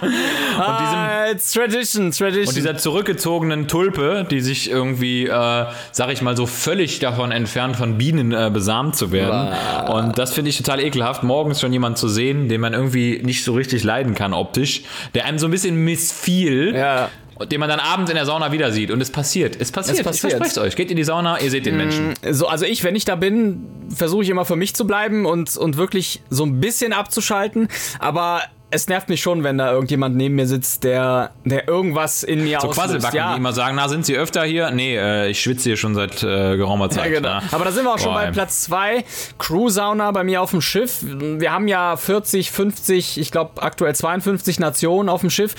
und 0.03 0.11
diesem 0.11 0.99
ah, 0.99 1.31
it's 1.31 1.53
tradition, 1.53 2.11
tradition. 2.11 2.49
Und 2.49 2.57
dieser 2.57 2.77
zurückgezogenen 2.77 3.69
Tulpe, 3.69 3.94
die 4.31 4.41
sich 4.41 4.71
irgendwie, 4.71 5.27
äh, 5.27 5.67
sag 5.93 6.13
ich 6.13 6.23
mal, 6.23 6.37
so 6.37 6.47
völlig 6.47 6.99
davon 6.99 7.33
entfernt, 7.33 7.77
von 7.77 7.99
Bienen 7.99 8.33
äh, 8.33 8.51
besamt 8.53 8.97
zu 8.97 9.13
werden. 9.13 9.53
Und 9.89 10.19
das 10.19 10.33
finde 10.33 10.51
ich 10.51 10.57
total 10.57 10.81
ekelhaft, 10.81 11.23
morgens 11.23 11.61
schon 11.61 11.73
jemanden 11.73 11.97
zu 11.97 12.09
sehen, 12.09 12.49
den 12.49 12.61
man 12.61 12.73
irgendwie 12.73 13.21
nicht 13.23 13.45
so 13.45 13.55
richtig 13.55 13.85
leiden 13.85 14.15
kann 14.15 14.33
optisch, 14.33 14.83
der 15.15 15.25
einem 15.25 15.39
so 15.39 15.47
ein 15.47 15.51
bisschen 15.51 15.85
missfiel. 15.85 16.75
Ja. 16.75 17.11
Den 17.51 17.59
man 17.59 17.69
dann 17.69 17.81
abends 17.81 18.13
in 18.13 18.17
der 18.17 18.27
Sauna 18.27 18.53
wieder 18.53 18.71
sieht. 18.71 18.93
Und 18.93 19.01
es 19.01 19.11
passiert. 19.11 19.57
Es 19.59 19.73
passiert. 19.73 19.99
Es 19.99 20.05
passiert. 20.05 20.35
Ich 20.35 20.39
verspreche 20.39 20.65
euch. 20.65 20.77
Geht 20.77 20.93
in 20.93 20.97
die 20.97 21.03
Sauna, 21.03 21.41
ihr 21.41 21.51
seht 21.51 21.67
den 21.67 21.77
Menschen. 21.77 22.15
so, 22.31 22.47
also 22.47 22.65
ich, 22.65 22.85
wenn 22.85 22.95
ich 22.95 23.05
da 23.05 23.17
bin, 23.17 23.67
versuche 23.93 24.23
ich 24.23 24.29
immer 24.29 24.45
für 24.45 24.55
mich 24.55 24.77
zu 24.77 24.87
bleiben 24.87 25.27
und, 25.27 25.57
und 25.57 25.77
wirklich 25.77 26.23
so 26.31 26.45
ein 26.45 26.61
bisschen 26.61 26.93
abzuschalten. 26.93 27.67
Aber 27.99 28.43
es 28.75 28.89
nervt 28.89 29.09
mich 29.09 29.23
schon, 29.23 29.45
wenn 29.45 29.57
da 29.57 29.71
irgendjemand 29.71 30.17
neben 30.17 30.35
mir 30.35 30.47
sitzt, 30.47 30.85
der, 30.85 31.31
der 31.45 31.69
irgendwas 31.69 32.25
in 32.25 32.43
mir 32.43 32.61
So 32.61 32.69
auslöst. 32.69 32.89
Quasselbacken, 32.89 33.17
ja. 33.17 33.33
die 33.33 33.39
immer 33.39 33.53
sagen, 33.53 33.77
na, 33.77 33.89
sind 33.89 34.05
sie 34.05 34.17
öfter 34.17 34.43
hier? 34.43 34.71
Nee, 34.73 34.97
äh, 34.97 35.29
ich 35.29 35.41
schwitze 35.41 35.69
hier 35.71 35.77
schon 35.77 35.95
seit 35.95 36.23
äh, 36.23 36.57
geraumer 36.57 36.91
Zeit. 36.91 37.07
Ja, 37.07 37.21
genau. 37.21 37.29
na. 37.41 37.43
Aber 37.53 37.65
da 37.65 37.71
sind 37.73 37.85
wir 37.85 37.95
auch 37.95 37.99
schon 37.99 38.13
Boah, 38.13 38.21
bei 38.21 38.27
ey. 38.27 38.33
Platz 38.33 38.63
2. 38.65 39.05
Crew-Sauna 39.39 40.11
bei 40.11 40.25
mir 40.25 40.43
auf 40.43 40.51
dem 40.51 40.61
Schiff. 40.61 40.99
Wir 41.03 41.53
haben 41.53 41.69
ja 41.69 41.97
40, 41.97 42.51
50, 42.51 43.19
ich 43.21 43.31
glaube 43.31 43.63
aktuell 43.63 43.95
52 43.95 44.59
Nationen 44.59 45.09
auf 45.09 45.21
dem 45.21 45.31
Schiff. 45.31 45.55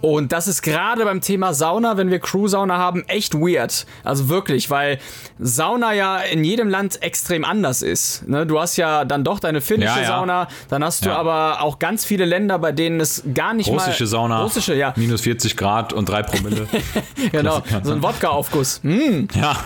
Und 0.00 0.32
das 0.32 0.46
ist 0.46 0.62
gerade 0.62 1.04
beim 1.04 1.20
Thema 1.20 1.52
Sauna, 1.52 1.96
wenn 1.96 2.10
wir 2.10 2.20
Crew-Sauna 2.20 2.78
haben, 2.78 3.04
echt 3.08 3.34
weird. 3.34 3.86
Also 4.04 4.28
wirklich, 4.28 4.70
weil 4.70 4.98
Sauna 5.38 5.92
ja 5.92 6.18
in 6.18 6.44
jedem 6.44 6.68
Land 6.68 7.02
extrem 7.02 7.44
anders 7.44 7.82
ist. 7.82 8.28
Ne? 8.28 8.46
Du 8.46 8.60
hast 8.60 8.76
ja 8.76 9.04
dann 9.04 9.24
doch 9.24 9.40
deine 9.40 9.60
finnische 9.60 10.00
Ja. 10.00 10.06
Sauna, 10.06 10.48
dann 10.68 10.84
hast 10.84 11.04
du 11.04 11.10
aber 11.10 11.62
auch 11.62 11.78
ganz 11.78 12.04
viele 12.04 12.24
Länder, 12.24 12.59
bei 12.60 12.72
denen 12.72 13.00
es 13.00 13.22
gar 13.34 13.54
nicht 13.54 13.68
Russische 13.68 14.04
mal... 14.04 14.08
Sauna, 14.08 14.42
Russische, 14.42 14.74
ja. 14.74 14.92
minus 14.96 15.22
40 15.22 15.56
Grad 15.56 15.92
und 15.92 16.08
3 16.08 16.22
Promille. 16.22 16.66
Genau, 17.32 17.62
so 17.82 17.92
ein 17.92 18.02
Wodka-Aufguss. 18.02 18.80
Hm, 18.82 19.28
ja, 19.34 19.56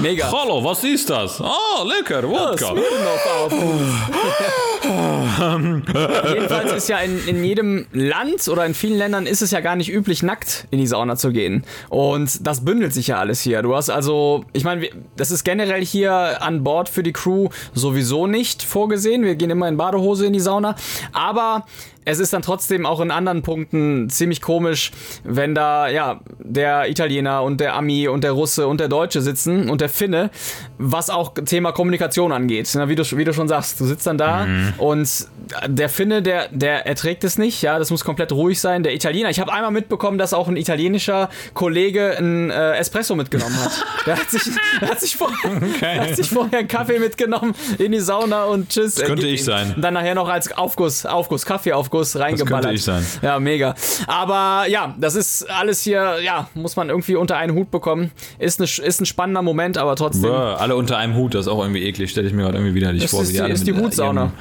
Mega. 0.00 0.30
Hallo, 0.30 0.64
was 0.64 0.84
ist 0.84 1.08
das? 1.08 1.40
Oh, 1.40 1.84
lecker, 1.84 2.28
Wodka. 2.28 2.74
Jedenfalls 6.28 6.72
ist 6.72 6.88
ja 6.88 6.98
in, 6.98 7.26
in 7.26 7.44
jedem 7.44 7.86
Land 7.92 8.48
oder 8.48 8.66
in 8.66 8.74
vielen 8.74 8.98
Ländern 8.98 9.26
ist 9.26 9.42
es 9.42 9.50
ja 9.50 9.60
gar 9.60 9.76
nicht 9.76 9.92
üblich, 9.92 10.22
nackt 10.22 10.66
in 10.70 10.78
die 10.78 10.86
Sauna 10.86 11.16
zu 11.16 11.32
gehen. 11.32 11.64
Und 11.88 12.46
das 12.46 12.64
bündelt 12.64 12.92
sich 12.92 13.08
ja 13.08 13.18
alles 13.18 13.40
hier. 13.40 13.62
Du 13.62 13.74
hast 13.74 13.90
also, 13.90 14.44
ich 14.52 14.64
meine, 14.64 14.88
das 15.16 15.30
ist 15.30 15.44
generell 15.44 15.84
hier 15.84 16.42
an 16.42 16.64
Bord 16.64 16.88
für 16.88 17.02
die 17.02 17.12
Crew 17.12 17.48
sowieso 17.72 18.26
nicht 18.26 18.62
vorgesehen. 18.62 19.22
Wir 19.22 19.36
gehen 19.36 19.50
immer 19.50 19.68
in 19.68 19.76
Badehose 19.76 20.26
in 20.26 20.32
die 20.32 20.40
Sauna. 20.40 20.76
Aber 21.12 21.66
es 22.04 22.18
ist 22.18 22.32
dann 22.32 22.42
trotzdem 22.42 22.86
auch 22.86 23.00
in 23.00 23.10
anderen 23.10 23.42
Punkten 23.42 24.10
ziemlich 24.10 24.42
komisch, 24.42 24.90
wenn 25.24 25.54
da 25.54 25.88
ja 25.88 26.20
der 26.38 26.88
Italiener 26.88 27.42
und 27.42 27.60
der 27.60 27.74
Ami 27.74 28.08
und 28.08 28.24
der 28.24 28.32
Russe 28.32 28.66
und 28.68 28.80
der 28.80 28.88
Deutsche 28.88 29.22
sitzen 29.22 29.70
und 29.70 29.80
der 29.80 29.88
Finne, 29.88 30.30
was 30.78 31.10
auch 31.10 31.34
Thema 31.34 31.72
Kommunikation 31.72 32.32
angeht. 32.32 32.70
Na, 32.74 32.88
wie, 32.88 32.94
du, 32.94 33.04
wie 33.16 33.24
du 33.24 33.32
schon 33.32 33.48
sagst, 33.48 33.80
du 33.80 33.86
sitzt 33.86 34.06
dann 34.06 34.18
da 34.18 34.46
und 34.78 35.28
der 35.66 35.88
Finne, 35.88 36.22
der, 36.22 36.48
der 36.50 36.86
erträgt 36.86 37.24
es 37.24 37.38
nicht, 37.38 37.62
ja, 37.62 37.78
das 37.78 37.90
muss 37.90 38.04
komplett 38.04 38.32
ruhig 38.32 38.60
sein. 38.60 38.82
Der 38.82 38.94
Italiener, 38.94 39.30
ich 39.30 39.40
habe 39.40 39.52
einmal 39.52 39.70
mitbekommen, 39.70 40.18
dass 40.18 40.32
auch 40.32 40.48
ein 40.48 40.56
italienischer 40.56 41.28
Kollege 41.52 42.16
ein 42.18 42.50
äh, 42.50 42.72
Espresso 42.76 43.14
mitgenommen 43.14 43.56
hat. 43.62 43.72
Der 44.06 44.18
hat 44.18 44.30
sich, 44.30 44.42
der 44.80 44.90
hat 44.90 45.00
sich, 45.00 45.16
vorher, 45.16 45.38
der 45.80 46.00
hat 46.00 46.16
sich 46.16 46.28
vorher 46.28 46.58
einen 46.58 46.68
Kaffee 46.68 46.98
mitgenommen 46.98 47.54
in 47.78 47.92
die 47.92 48.00
Sauna 48.00 48.44
und 48.44 48.68
tschüss. 48.68 48.96
Das 48.96 49.06
könnte 49.06 49.26
ich 49.26 49.42
sein. 49.42 49.72
Und 49.74 49.82
dann 49.82 49.94
nachher 49.94 50.14
noch 50.14 50.28
als 50.28 50.52
Aufguss, 50.52 51.06
Aufguss, 51.06 51.46
Kaffeeaufguss 51.46 51.93
reingeballert. 52.02 52.72
ich 52.74 52.82
sein. 52.82 53.04
Ja, 53.22 53.38
mega. 53.38 53.74
Aber 54.06 54.66
ja, 54.68 54.94
das 54.98 55.14
ist 55.14 55.48
alles 55.50 55.82
hier, 55.82 56.16
ja, 56.22 56.48
muss 56.54 56.76
man 56.76 56.88
irgendwie 56.90 57.16
unter 57.16 57.36
einen 57.36 57.54
Hut 57.54 57.70
bekommen. 57.70 58.10
Ist, 58.38 58.60
ne, 58.60 58.64
ist 58.66 59.00
ein 59.00 59.06
spannender 59.06 59.42
Moment, 59.42 59.78
aber 59.78 59.96
trotzdem. 59.96 60.30
Bäh, 60.30 60.36
alle 60.36 60.76
unter 60.76 60.96
einem 60.98 61.14
Hut, 61.14 61.34
das 61.34 61.46
ist 61.46 61.52
auch 61.52 61.60
irgendwie 61.62 61.82
eklig. 61.84 62.10
Stelle 62.10 62.26
ich 62.28 62.34
mir 62.34 62.42
gerade 62.42 62.58
irgendwie 62.58 62.74
widerlich 62.74 63.02
Das 63.02 63.10
vor. 63.10 63.22
ist 63.22 63.32
wie 63.32 63.38
die- 63.40 63.50
ist 63.52 63.66
die 63.66 63.72
Hutsauna. 63.74 64.32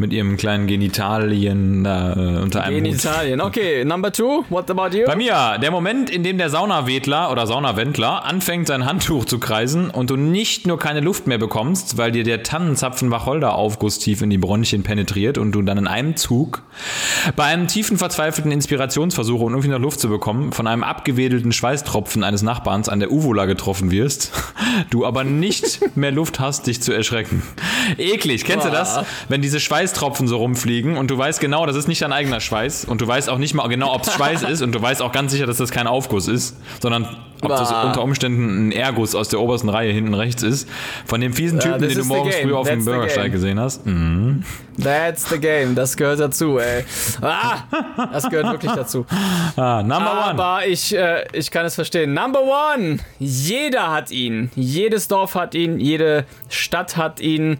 Mit 0.00 0.14
ihrem 0.14 0.38
kleinen 0.38 0.66
Genitalien 0.66 1.84
da 1.84 2.12
äh, 2.14 2.42
unter 2.42 2.64
einem 2.64 2.86
In 2.86 2.94
Hut. 2.94 3.40
Okay, 3.40 3.84
number 3.84 4.10
two, 4.10 4.46
what 4.48 4.70
about 4.70 4.96
you? 4.96 5.04
Bei 5.04 5.14
mir, 5.14 5.58
der 5.60 5.70
Moment, 5.70 6.08
in 6.08 6.24
dem 6.24 6.38
der 6.38 6.48
Saunawedler 6.48 7.30
oder 7.30 7.46
Saunawendler 7.46 8.24
anfängt, 8.24 8.68
sein 8.68 8.86
Handtuch 8.86 9.26
zu 9.26 9.38
kreisen 9.38 9.90
und 9.90 10.08
du 10.08 10.16
nicht 10.16 10.66
nur 10.66 10.78
keine 10.78 11.00
Luft 11.00 11.26
mehr 11.26 11.36
bekommst, 11.36 11.98
weil 11.98 12.12
dir 12.12 12.24
der 12.24 12.42
Tannenzapfen 12.42 13.10
Wacholder-Aufguss 13.10 13.98
tief 13.98 14.22
in 14.22 14.30
die 14.30 14.38
Bronchien 14.38 14.84
penetriert 14.84 15.36
und 15.36 15.52
du 15.52 15.60
dann 15.60 15.76
in 15.76 15.86
einem 15.86 16.16
Zug 16.16 16.62
bei 17.36 17.44
einem 17.44 17.66
tiefen 17.66 17.98
verzweifelten 17.98 18.52
Inspirationsversuch, 18.52 19.40
um 19.40 19.50
irgendwie 19.50 19.68
noch 19.68 19.78
Luft 19.78 20.00
zu 20.00 20.08
bekommen, 20.08 20.52
von 20.52 20.66
einem 20.66 20.82
abgewedelten 20.82 21.52
Schweißtropfen 21.52 22.24
eines 22.24 22.40
Nachbarns 22.42 22.88
an 22.88 23.00
der 23.00 23.12
Uvula 23.12 23.44
getroffen 23.44 23.90
wirst, 23.90 24.32
du 24.90 25.04
aber 25.04 25.24
nicht 25.24 25.96
mehr 25.96 26.10
Luft 26.10 26.40
hast, 26.40 26.66
dich 26.66 26.80
zu 26.80 26.92
erschrecken. 26.92 27.42
Eklig, 27.98 28.44
kennst 28.44 28.66
du 28.66 28.70
das? 28.70 29.00
Wenn 29.28 29.42
diese 29.42 29.60
Schweißtropfen 29.90 30.28
so 30.28 30.36
rumfliegen 30.36 30.96
und 30.96 31.10
du 31.10 31.18
weißt 31.18 31.40
genau, 31.40 31.66
das 31.66 31.74
ist 31.74 31.88
nicht 31.88 32.00
dein 32.02 32.12
eigener 32.12 32.40
Schweiß 32.40 32.84
und 32.84 33.00
du 33.00 33.08
weißt 33.08 33.28
auch 33.28 33.38
nicht 33.38 33.54
mal 33.54 33.66
genau, 33.68 33.92
ob 33.92 34.02
es 34.02 34.14
Schweiß 34.14 34.42
ist 34.44 34.62
und 34.62 34.72
du 34.72 34.80
weißt 34.80 35.02
auch 35.02 35.10
ganz 35.10 35.32
sicher, 35.32 35.46
dass 35.46 35.56
das 35.56 35.70
kein 35.72 35.86
Aufguss 35.88 36.28
ist, 36.28 36.56
sondern 36.80 37.08
ob 37.42 37.48
das 37.48 37.70
Bah. 37.70 37.84
unter 37.84 38.02
Umständen 38.02 38.68
ein 38.68 38.72
Erguss 38.72 39.14
aus 39.14 39.28
der 39.28 39.40
obersten 39.40 39.68
Reihe 39.68 39.92
hinten 39.92 40.14
rechts 40.14 40.42
ist. 40.42 40.68
Von 41.06 41.20
dem 41.20 41.32
fiesen 41.32 41.58
Typen, 41.58 41.80
this 41.80 41.94
den 41.94 42.02
du 42.02 42.04
morgens 42.04 42.36
früh 42.36 42.54
auf 42.54 42.68
dem 42.68 42.78
That's 42.78 42.84
Bürgersteig 42.84 43.32
gesehen 43.32 43.58
hast. 43.58 43.84
Mhm. 43.84 44.44
That's 44.80 45.28
the 45.28 45.38
game. 45.38 45.74
Das 45.74 45.96
gehört 45.96 46.20
dazu, 46.20 46.58
ey. 46.58 46.84
Ah, 47.20 47.58
das 48.12 48.28
gehört 48.30 48.52
wirklich 48.52 48.72
dazu. 48.72 49.06
Ah, 49.56 49.82
number 49.82 50.12
one. 50.12 50.42
Aber 50.42 50.66
ich, 50.66 50.94
äh, 50.94 51.24
ich 51.32 51.50
kann 51.50 51.66
es 51.66 51.74
verstehen. 51.74 52.14
Number 52.14 52.40
one. 52.42 52.98
Jeder 53.18 53.90
hat 53.90 54.10
ihn. 54.10 54.50
Jedes 54.54 55.08
Dorf 55.08 55.34
hat 55.34 55.54
ihn. 55.54 55.80
Jede 55.80 56.24
Stadt 56.48 56.96
hat 56.96 57.20
ihn. 57.20 57.58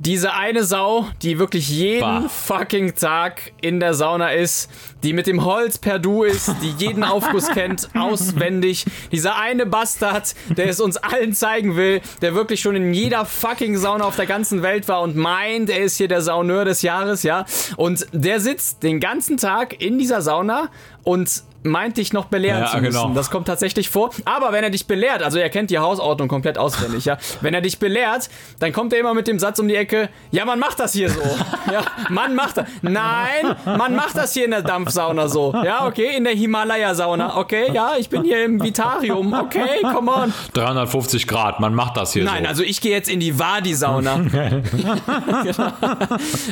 Diese 0.00 0.32
eine 0.32 0.62
Sau, 0.62 1.08
die 1.22 1.40
wirklich 1.40 1.68
jeden 1.68 2.02
Bah. 2.02 2.28
fucking 2.28 2.94
Tag 2.94 3.52
in 3.60 3.80
der 3.80 3.94
Sauna 3.94 4.28
ist, 4.28 4.70
die 5.02 5.12
mit 5.12 5.26
dem 5.26 5.44
Holz 5.44 5.76
per 5.76 5.98
Du 5.98 6.22
ist, 6.22 6.54
die 6.62 6.70
jeden 6.78 7.02
Aufguss 7.02 7.48
kennt, 7.52 7.88
auswendig. 7.96 8.84
Dieser 9.10 9.36
eine 9.36 9.66
Bastard, 9.66 10.36
der 10.50 10.68
es 10.68 10.80
uns 10.80 10.98
allen 10.98 11.32
zeigen 11.34 11.74
will, 11.74 12.00
der 12.22 12.36
wirklich 12.36 12.60
schon 12.60 12.76
in 12.76 12.94
jeder 12.94 13.24
fucking 13.24 13.76
Sauna 13.76 14.04
auf 14.04 14.14
der 14.14 14.26
ganzen 14.26 14.62
Welt 14.62 14.86
war 14.86 15.02
und 15.02 15.16
meint, 15.16 15.68
er 15.68 15.80
ist 15.80 15.96
hier 15.96 16.08
der 16.08 16.22
Sauneur 16.22 16.64
des 16.64 16.82
Jahres, 16.82 17.24
ja. 17.24 17.44
Und 17.76 18.06
der 18.12 18.38
sitzt 18.38 18.84
den 18.84 19.00
ganzen 19.00 19.36
Tag 19.36 19.82
in 19.82 19.98
dieser 19.98 20.22
Sauna 20.22 20.70
und 21.02 21.42
meint 21.62 21.96
dich 21.96 22.12
noch 22.12 22.26
belehren 22.26 22.60
Ja, 22.62 22.66
zu 22.70 22.78
müssen. 22.78 22.92
genau. 23.02 23.14
Das 23.14 23.30
kommt 23.30 23.46
tatsächlich 23.46 23.88
vor. 23.90 24.10
Aber 24.24 24.52
wenn 24.52 24.64
er 24.64 24.70
dich 24.70 24.86
belehrt, 24.86 25.22
also 25.22 25.38
er 25.38 25.50
kennt 25.50 25.70
die 25.70 25.78
Hausordnung 25.78 26.28
komplett 26.28 26.56
auswendig, 26.58 27.04
ja. 27.04 27.18
Wenn 27.40 27.52
er 27.54 27.60
dich 27.60 27.78
belehrt, 27.78 28.28
dann 28.60 28.72
kommt 28.72 28.92
er 28.92 29.00
immer 29.00 29.14
mit 29.14 29.26
dem 29.28 29.38
Satz 29.38 29.58
um 29.58 29.68
die 29.68 29.74
Ecke, 29.76 30.08
ja, 30.30 30.44
man 30.44 30.58
macht 30.58 30.80
das 30.80 30.92
hier 30.92 31.10
so. 31.10 31.20
Ja, 31.70 31.82
man 32.08 32.34
macht 32.34 32.56
das. 32.56 32.66
Nein, 32.80 33.54
man 33.66 33.94
macht 33.94 34.16
das 34.16 34.32
hier 34.32 34.46
in 34.46 34.52
der 34.52 34.62
Dampfsauna 34.62 35.28
so. 35.28 35.52
Ja, 35.64 35.86
okay, 35.86 36.16
in 36.16 36.24
der 36.24 36.32
Himalaya-Sauna. 36.32 37.36
Okay, 37.36 37.70
ja, 37.74 37.92
ich 37.98 38.08
bin 38.08 38.22
hier 38.24 38.42
im 38.44 38.62
Vitarium. 38.62 39.34
Okay, 39.34 39.82
come 39.82 40.10
on. 40.10 40.32
350 40.54 41.26
Grad, 41.26 41.60
man 41.60 41.74
macht 41.74 41.98
das 41.98 42.14
hier 42.14 42.24
Nein, 42.24 42.44
so. 42.44 42.48
also 42.48 42.62
ich 42.62 42.80
gehe 42.80 42.92
jetzt 42.92 43.10
in 43.10 43.20
die 43.20 43.38
Wadi-Sauna. 43.38 44.16
Genau. 44.16 45.72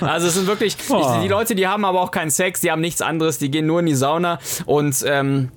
Also 0.00 0.28
es 0.28 0.34
sind 0.34 0.46
wirklich, 0.46 0.76
ich, 0.78 1.06
die 1.22 1.28
Leute, 1.28 1.54
die 1.54 1.66
haben 1.66 1.84
aber 1.84 2.00
auch 2.00 2.10
keinen 2.10 2.30
Sex, 2.30 2.60
die 2.60 2.70
haben 2.70 2.80
nichts 2.80 3.00
anderes, 3.02 3.38
die 3.38 3.50
gehen 3.50 3.66
nur 3.66 3.80
in 3.80 3.86
die 3.86 3.94
Sauna 3.94 4.38
und 4.66 5.02
ähm, 5.06 5.50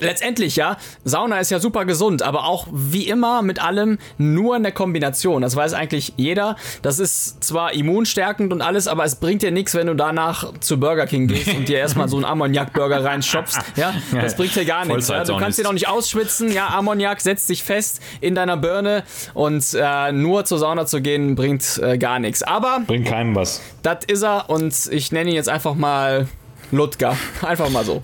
Letztendlich 0.00 0.56
ja, 0.56 0.76
Sauna 1.04 1.38
ist 1.38 1.50
ja 1.50 1.60
super 1.60 1.84
gesund, 1.84 2.22
aber 2.22 2.46
auch 2.46 2.66
wie 2.72 3.06
immer 3.08 3.42
mit 3.42 3.62
allem 3.62 3.98
nur 4.18 4.56
in 4.56 4.62
der 4.62 4.72
Kombination. 4.72 5.42
Das 5.42 5.54
weiß 5.54 5.74
eigentlich 5.74 6.14
jeder. 6.16 6.56
Das 6.82 6.98
ist 6.98 7.44
zwar 7.44 7.74
immunstärkend 7.74 8.52
und 8.52 8.62
alles, 8.62 8.88
aber 8.88 9.04
es 9.04 9.16
bringt 9.16 9.42
dir 9.42 9.50
nichts, 9.50 9.74
wenn 9.74 9.86
du 9.86 9.94
danach 9.94 10.52
zu 10.60 10.80
Burger 10.80 11.06
King 11.06 11.28
gehst 11.28 11.54
und 11.54 11.68
dir 11.68 11.78
erstmal 11.78 12.08
so 12.08 12.16
einen 12.16 12.24
Ammoniak-Burger 12.24 13.04
reinschopfst. 13.04 13.58
Ja, 13.76 13.92
das 14.12 14.36
bringt 14.36 14.54
dir 14.54 14.64
gar 14.64 14.84
nichts. 14.84 15.08
Ja? 15.08 15.24
Du 15.24 15.36
kannst 15.36 15.58
dir 15.58 15.64
noch 15.64 15.72
nicht 15.72 15.88
ausschwitzen. 15.88 16.52
Ja, 16.52 16.68
Ammoniak 16.68 17.20
setzt 17.20 17.46
sich 17.48 17.62
fest 17.62 18.00
in 18.20 18.34
deiner 18.34 18.56
Birne 18.56 19.02
und 19.32 19.64
äh, 19.74 20.12
nur 20.12 20.44
zur 20.44 20.58
Sauna 20.58 20.86
zu 20.86 21.00
gehen 21.00 21.34
bringt 21.34 21.80
äh, 21.82 21.98
gar 21.98 22.18
nichts. 22.18 22.42
Aber 22.42 22.80
Bringt 22.86 23.06
keinem 23.06 23.34
was. 23.34 23.60
das 23.82 24.04
ist 24.06 24.22
er 24.22 24.48
und 24.48 24.74
ich 24.90 25.12
nenne 25.12 25.30
ihn 25.30 25.36
jetzt 25.36 25.48
einfach 25.48 25.74
mal 25.74 26.28
Ludger. 26.76 27.16
Einfach 27.42 27.70
mal 27.70 27.84
so. 27.84 28.02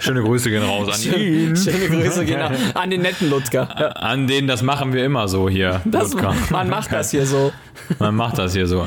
Schöne 0.00 0.22
Grüße 0.22 0.50
gehen 0.50 0.62
raus 0.62 0.88
an 0.88 1.12
ihn. 1.12 1.56
Schöne 1.56 1.88
Grüße 1.88 2.24
gehen 2.24 2.40
an 2.74 2.90
den 2.90 3.02
netten 3.02 3.30
Ludger. 3.30 4.02
An 4.02 4.26
den, 4.26 4.46
das 4.46 4.62
machen 4.62 4.92
wir 4.92 5.04
immer 5.04 5.28
so 5.28 5.48
hier. 5.48 5.80
das, 5.84 6.14
man 6.50 6.68
macht 6.68 6.92
das 6.92 7.10
hier 7.10 7.26
so. 7.26 7.52
Man 7.98 8.14
macht 8.14 8.38
das 8.38 8.52
hier 8.52 8.66
so. 8.66 8.78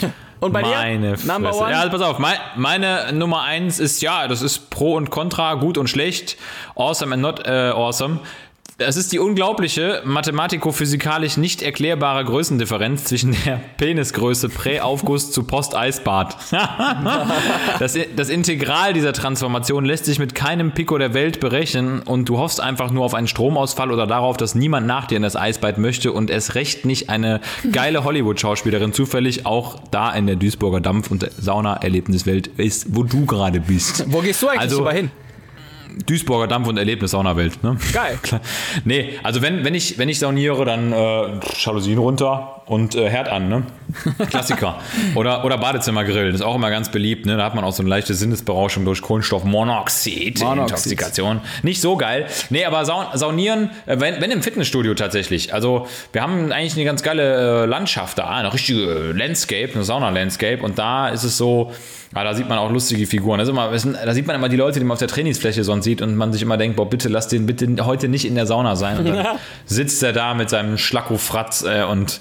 ja. 0.00 0.10
Und 0.44 0.52
bei 0.52 0.60
Meine 0.60 1.16
dir? 1.16 1.26
Number 1.26 1.54
one? 1.54 1.70
Ja, 1.70 1.78
also 1.78 1.90
pass 1.90 2.02
auf. 2.02 2.18
Mein, 2.18 2.36
meine 2.56 3.12
Nummer 3.14 3.42
eins 3.44 3.78
ist, 3.78 4.02
ja, 4.02 4.28
das 4.28 4.42
ist 4.42 4.68
Pro 4.68 4.94
und 4.94 5.08
Contra, 5.08 5.54
gut 5.54 5.78
und 5.78 5.88
schlecht, 5.88 6.36
awesome 6.76 7.14
and 7.14 7.22
not 7.22 7.46
äh, 7.46 7.70
awesome. 7.70 8.20
Das 8.76 8.96
ist 8.96 9.12
die 9.12 9.20
unglaubliche, 9.20 10.02
mathematiko-physikalisch 10.04 11.36
nicht 11.36 11.62
erklärbare 11.62 12.24
Größendifferenz 12.24 13.04
zwischen 13.04 13.36
der 13.44 13.60
Penisgröße 13.76 14.48
Präaufguss 14.48 15.30
zu 15.30 15.44
Posteisbad. 15.44 16.36
das, 17.78 17.96
das 18.16 18.28
Integral 18.30 18.92
dieser 18.92 19.12
Transformation 19.12 19.84
lässt 19.84 20.06
sich 20.06 20.18
mit 20.18 20.34
keinem 20.34 20.72
Pico 20.72 20.98
der 20.98 21.14
Welt 21.14 21.38
berechnen 21.38 22.02
und 22.02 22.28
du 22.28 22.38
hoffst 22.38 22.60
einfach 22.60 22.90
nur 22.90 23.04
auf 23.04 23.14
einen 23.14 23.28
Stromausfall 23.28 23.92
oder 23.92 24.08
darauf, 24.08 24.36
dass 24.36 24.56
niemand 24.56 24.88
nach 24.88 25.06
dir 25.06 25.18
in 25.18 25.22
das 25.22 25.36
Eisbad 25.36 25.78
möchte 25.78 26.10
und 26.10 26.28
es 26.28 26.56
recht 26.56 26.84
nicht 26.84 27.10
eine 27.10 27.40
geile 27.70 28.02
Hollywood-Schauspielerin 28.02 28.92
zufällig 28.92 29.46
auch 29.46 29.78
da 29.92 30.12
in 30.12 30.26
der 30.26 30.34
Duisburger 30.34 30.80
Dampf- 30.80 31.12
und 31.12 31.30
Sauna-Erlebniswelt 31.38 32.48
ist, 32.56 32.96
wo 32.96 33.04
du 33.04 33.24
gerade 33.24 33.60
bist. 33.60 34.04
Wo 34.08 34.18
gehst 34.18 34.42
du 34.42 34.48
eigentlich 34.48 34.62
Also- 34.62 34.90
hin? 34.90 35.12
Duisburger 36.06 36.46
Dampf- 36.46 36.68
und 36.68 36.76
Erlebnis-Saunawelt. 36.76 37.62
Ne? 37.62 37.76
Geil. 37.92 38.18
Nee, 38.84 39.18
also 39.22 39.40
wenn, 39.40 39.64
wenn, 39.64 39.74
ich, 39.74 39.98
wenn 39.98 40.08
ich 40.08 40.18
sauniere, 40.18 40.64
dann 40.64 40.92
äh, 40.92 41.40
Jalousien 41.58 41.98
runter 41.98 42.62
und 42.66 42.94
äh, 42.94 43.08
Herd 43.08 43.28
an, 43.28 43.48
ne? 43.48 43.62
Klassiker. 44.30 44.80
oder, 45.14 45.44
oder 45.44 45.58
Badezimmergrill, 45.58 46.32
das 46.32 46.40
ist 46.40 46.46
auch 46.46 46.54
immer 46.54 46.70
ganz 46.70 46.90
beliebt, 46.90 47.26
ne? 47.26 47.36
Da 47.36 47.44
hat 47.44 47.54
man 47.54 47.64
auch 47.64 47.72
so 47.72 47.82
eine 47.82 47.90
leichte 47.90 48.14
Sinnesberauschung 48.14 48.84
durch 48.84 49.02
Kohlenstoffmonoxid, 49.02 50.40
Monoxid. 50.40 50.62
Intoxikation. 50.62 51.40
Nicht 51.62 51.80
so 51.80 51.96
geil. 51.96 52.26
Nee, 52.50 52.64
aber 52.64 52.84
Saun 52.84 53.06
Saunieren, 53.14 53.70
äh, 53.86 54.00
wenn, 54.00 54.20
wenn 54.20 54.30
im 54.30 54.42
Fitnessstudio 54.42 54.94
tatsächlich. 54.94 55.54
Also 55.54 55.86
wir 56.12 56.22
haben 56.22 56.52
eigentlich 56.52 56.74
eine 56.74 56.84
ganz 56.84 57.02
geile 57.02 57.62
äh, 57.62 57.66
Landschaft 57.66 58.18
da, 58.18 58.28
eine 58.30 58.52
richtige 58.52 59.12
Landscape, 59.12 59.72
eine 59.74 59.84
Sauna-Landscape 59.84 60.62
und 60.62 60.78
da 60.78 61.08
ist 61.08 61.24
es 61.24 61.36
so, 61.36 61.72
ja, 62.14 62.24
da 62.24 62.34
sieht 62.34 62.48
man 62.48 62.58
auch 62.58 62.70
lustige 62.70 63.06
Figuren. 63.06 63.38
Das 63.38 63.48
immer, 63.48 63.70
da 63.70 64.14
sieht 64.14 64.26
man 64.26 64.36
immer 64.36 64.48
die 64.48 64.56
Leute, 64.56 64.78
die 64.78 64.84
man 64.84 64.92
auf 64.92 64.98
der 65.00 65.08
Trainingsfläche 65.08 65.64
sonst 65.64 65.84
sieht 65.84 66.00
und 66.02 66.14
man 66.16 66.32
sich 66.32 66.42
immer 66.42 66.56
denkt, 66.56 66.76
boah, 66.76 66.88
bitte 66.88 67.08
lass 67.08 67.28
den 67.28 67.46
bitte 67.46 67.68
heute 67.84 68.08
nicht 68.08 68.24
in 68.24 68.34
der 68.34 68.46
Sauna 68.46 68.76
sein. 68.76 68.98
Und 68.98 69.06
dann 69.06 69.26
sitzt 69.66 70.02
er 70.02 70.12
da 70.12 70.34
mit 70.34 70.50
seinem 70.50 70.78
Schlacko-Fratz 70.78 71.62
äh, 71.64 71.82
und 71.84 72.20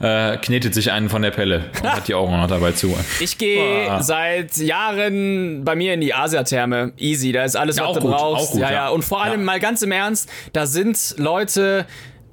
äh, 0.00 0.36
knetet 0.38 0.74
sich 0.74 0.90
einen 0.90 1.08
von 1.08 1.22
der 1.22 1.30
Pelle 1.30 1.64
und 1.80 1.92
hat 1.92 2.08
die 2.08 2.14
Augen 2.14 2.36
noch 2.36 2.48
dabei 2.48 2.72
zu. 2.72 2.92
Ich 3.20 3.38
gehe 3.38 3.88
Ah. 3.88 4.02
seit 4.02 4.56
Jahren 4.56 5.62
bei 5.64 5.76
mir 5.76 5.94
in 5.94 6.00
die 6.00 6.12
Asiatherme. 6.14 6.92
Easy, 6.98 7.30
da 7.30 7.44
ist 7.44 7.54
alles, 7.56 7.76
Ja, 7.76 7.82
was 7.84 7.90
auch 7.90 7.94
du 7.94 8.00
gut, 8.00 8.10
brauchst. 8.10 8.48
auch 8.48 8.52
gut, 8.52 8.60
ja, 8.62 8.68
ja. 8.68 8.74
ja. 8.74 8.88
Und 8.88 9.04
vor 9.04 9.22
allem 9.22 9.44
mal 9.44 9.60
ganz 9.60 9.82
im 9.82 9.92
Ernst, 9.92 10.28
da 10.52 10.66
sind 10.66 11.14
Leute, 11.18 11.86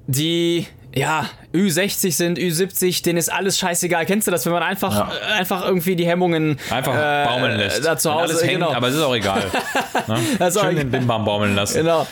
die 0.07 0.65
ja, 0.95 1.29
Ü60 1.53 2.11
sind, 2.13 2.39
Ü70, 2.39 3.03
denen 3.03 3.17
ist 3.19 3.31
alles 3.31 3.57
scheißegal. 3.59 4.05
Kennst 4.05 4.27
du 4.27 4.31
das, 4.31 4.45
wenn 4.45 4.53
man 4.53 4.63
einfach, 4.63 4.93
Ja. 4.95 5.11
äh, 5.29 5.33
einfach 5.39 5.65
irgendwie 5.65 5.95
die 5.95 6.05
Hemmungen 6.07 6.57
Einfach 6.69 6.95
äh, 6.95 7.25
baumeln 7.25 7.57
lässt. 7.57 7.85
da 7.85 7.95
zu 7.97 8.11
Hause, 8.13 8.23
alles 8.33 8.41
hängt, 8.41 8.53
genau. 8.53 8.73
aber 8.73 8.87
es 8.87 8.95
ist 8.95 9.01
auch 9.01 9.15
egal. 9.15 9.43
Ne? 10.07 10.15
Auch 10.39 10.51
Schön 10.51 10.61
egal. 10.61 10.75
den 10.75 10.91
Bimbam 10.91 11.25
baumeln 11.25 11.55
lassen. 11.55 11.77
Genau. 11.79 12.07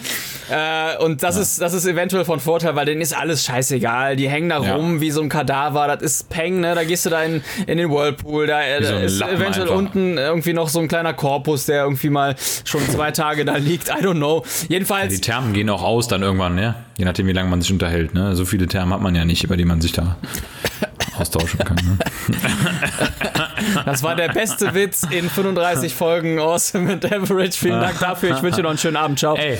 Äh, 0.49 0.97
und 1.03 1.23
das, 1.23 1.35
ist, 1.37 1.61
das 1.61 1.73
ist 1.73 1.85
eventuell 1.85 2.23
von 2.25 2.39
Vorteil, 2.39 2.75
weil 2.75 2.85
denen 2.85 3.01
ist 3.01 3.15
alles 3.15 3.43
scheißegal. 3.45 4.15
Die 4.15 4.29
hängen 4.29 4.49
da 4.49 4.61
Ja. 4.61 4.75
rum 4.75 5.01
wie 5.01 5.11
so 5.11 5.21
ein 5.21 5.29
Kadaver. 5.29 5.87
Das 5.87 6.01
ist 6.01 6.29
Peng, 6.29 6.59
ne? 6.61 6.73
Da 6.75 6.83
gehst 6.83 7.05
du 7.05 7.09
da 7.09 7.21
in, 7.23 7.43
in 7.65 7.77
den 7.77 7.89
Whirlpool. 7.89 8.47
Da, 8.47 8.61
äh, 8.61 8.83
so 8.83 8.91
da 8.93 8.99
ist 8.99 9.19
Lappen 9.19 9.35
eventuell 9.35 9.67
einfach. 9.67 9.75
unten 9.77 10.17
irgendwie 10.17 10.53
noch 10.53 10.69
so 10.69 10.79
ein 10.79 10.87
kleiner 10.87 11.13
Korpus, 11.13 11.65
der 11.65 11.83
irgendwie 11.83 12.09
mal 12.09 12.35
schon 12.65 12.81
zwei 12.89 13.11
Tage 13.11 13.45
da 13.45 13.55
liegt. 13.57 13.89
I 13.89 14.03
don't 14.03 14.15
know. 14.15 14.43
Jedenfalls, 14.69 15.13
Die 15.13 15.21
Thermen 15.21 15.53
gehen 15.53 15.69
auch 15.69 15.83
aus 15.83 16.07
dann 16.07 16.21
irgendwann, 16.23 16.55
ne? 16.55 16.75
Je 16.97 17.05
nachdem, 17.05 17.27
wie 17.27 17.33
lange 17.33 17.49
man 17.49 17.61
sich 17.61 17.71
unterhält. 17.71 18.13
Ne? 18.13 18.35
So 18.35 18.45
viele 18.45 18.67
Thermen 18.67 18.93
hat 18.93 19.01
man 19.01 19.13
ja 19.15 19.25
nicht, 19.25 19.43
über 19.43 19.55
die 19.57 19.65
man 19.65 19.81
sich 19.81 19.91
da 19.91 20.17
austauschen 21.19 21.59
kann. 21.59 21.75
Ne? 21.77 21.97
das 23.85 24.01
war 24.03 24.15
der 24.15 24.29
beste 24.29 24.73
Witz 24.73 25.03
in 25.09 25.29
35 25.29 25.93
Folgen 25.93 26.39
Awesome 26.39 26.93
and 26.93 27.05
Average. 27.05 27.57
Vielen 27.57 27.79
Dank 27.81 27.99
dafür. 27.99 28.35
Ich 28.35 28.41
wünsche 28.41 28.57
dir 28.57 28.63
noch 28.63 28.69
einen 28.71 28.79
schönen 28.79 28.97
Abend. 28.97 29.19
Ciao. 29.19 29.35
Ey, 29.35 29.57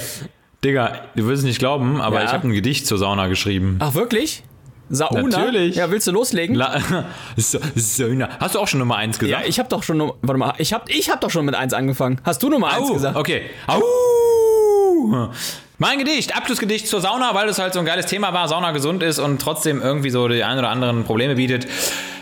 Digga, 0.63 1.01
du 1.15 1.27
wirst 1.27 1.39
es 1.39 1.45
nicht 1.45 1.59
glauben, 1.59 2.01
aber 2.01 2.19
Ja. 2.19 2.25
ich 2.25 2.31
habe 2.33 2.47
ein 2.47 2.53
Gedicht 2.53 2.87
zur 2.87 2.97
Sauna 2.97 3.27
geschrieben. 3.27 3.77
Ach, 3.79 3.93
wirklich? 3.93 4.43
Sauna? 4.89 5.21
Natürlich. 5.21 5.75
Ja, 5.75 5.91
willst 5.91 6.07
du 6.07 6.11
loslegen? 6.11 6.55
La 6.55 6.79
so, 7.37 7.59
Sauna. 7.75 8.29
Hast 8.39 8.55
du 8.55 8.59
auch 8.59 8.67
schon 8.67 8.79
Nummer 8.79 8.95
1 8.95 9.17
ja, 9.17 9.19
gesagt? 9.19 9.49
ich 9.49 9.59
habe 9.59 9.69
doch 9.69 9.83
schon, 9.83 9.99
warte 9.99 10.37
mal, 10.39 10.53
ich 10.57 10.73
habe 10.73 10.89
ich 10.91 11.09
hab 11.09 11.21
doch 11.21 11.29
schon 11.29 11.45
mit 11.45 11.55
1 11.55 11.73
angefangen. 11.73 12.19
Hast 12.23 12.41
du 12.41 12.49
Nummer 12.49 12.69
1 12.73 12.89
Au, 12.89 12.93
gesagt? 12.93 13.17
Okay. 13.17 13.41
Au. 13.67 13.81
Mein 15.77 15.99
Gedicht, 15.99 16.35
Abschlussgedicht 16.35 16.87
zur 16.87 17.01
Sauna, 17.01 17.35
weil 17.35 17.47
es 17.49 17.59
halt 17.59 17.73
so 17.73 17.79
ein 17.79 17.85
geiles 17.85 18.07
Thema 18.07 18.33
war, 18.33 18.47
Sauna 18.47 18.71
gesund 18.71 19.03
ist 19.03 19.19
und 19.19 19.39
trotzdem 19.39 19.81
irgendwie 19.81 20.09
so 20.09 20.27
die 20.27 20.43
ein 20.43 20.57
oder 20.57 20.69
anderen 20.69 21.03
Probleme 21.03 21.35
bietet. 21.35 21.67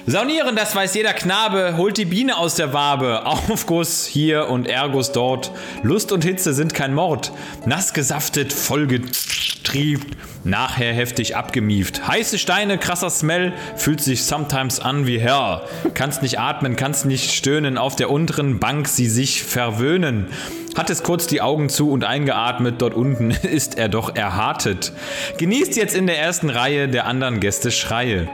Saunieren, 0.07 0.55
das 0.55 0.75
weiß 0.75 0.93
jeder 0.93 1.13
Knabe, 1.13 1.77
holt 1.77 1.97
die 1.97 2.05
Biene 2.05 2.37
aus 2.37 2.53
der 2.53 2.73
Wabe. 2.73 3.25
Aufguss 3.25 4.05
hier 4.05 4.49
und 4.49 4.67
Erguss 4.67 5.11
dort. 5.11 5.51
Lust 5.81 6.11
und 6.11 6.23
Hitze 6.23 6.53
sind 6.53 6.75
kein 6.75 6.93
Mord. 6.93 7.31
Nass 7.65 7.91
gesaftet, 7.91 8.53
vollgetrieft, 8.53 10.07
nachher 10.43 10.93
heftig 10.93 11.35
abgemieft. 11.35 12.07
Heiße 12.07 12.37
Steine, 12.37 12.77
krasser 12.77 13.09
Smell, 13.09 13.53
fühlt 13.77 13.99
sich 13.99 14.25
sometimes 14.25 14.79
an 14.79 15.07
wie 15.07 15.19
Hell. 15.19 15.61
Kannst 15.95 16.21
nicht 16.21 16.39
atmen, 16.39 16.75
kannst 16.75 17.07
nicht 17.07 17.31
stöhnen, 17.31 17.79
auf 17.79 17.95
der 17.95 18.11
unteren 18.11 18.59
Bank 18.59 18.87
sie 18.87 19.09
sich 19.09 19.43
verwöhnen. 19.43 20.27
Hat 20.75 20.89
es 20.89 21.03
kurz 21.03 21.25
die 21.25 21.41
Augen 21.41 21.69
zu 21.69 21.89
und 21.89 22.03
eingeatmet, 22.03 22.81
dort 22.81 22.93
unten 22.93 23.31
ist 23.43 23.77
er 23.77 23.87
doch 23.87 24.13
erhartet. 24.13 24.91
Genießt 25.37 25.77
jetzt 25.77 25.95
in 25.95 26.05
der 26.05 26.19
ersten 26.19 26.49
Reihe 26.49 26.89
der 26.89 27.07
anderen 27.07 27.39
Gäste 27.39 27.71
Schreie. 27.71 28.27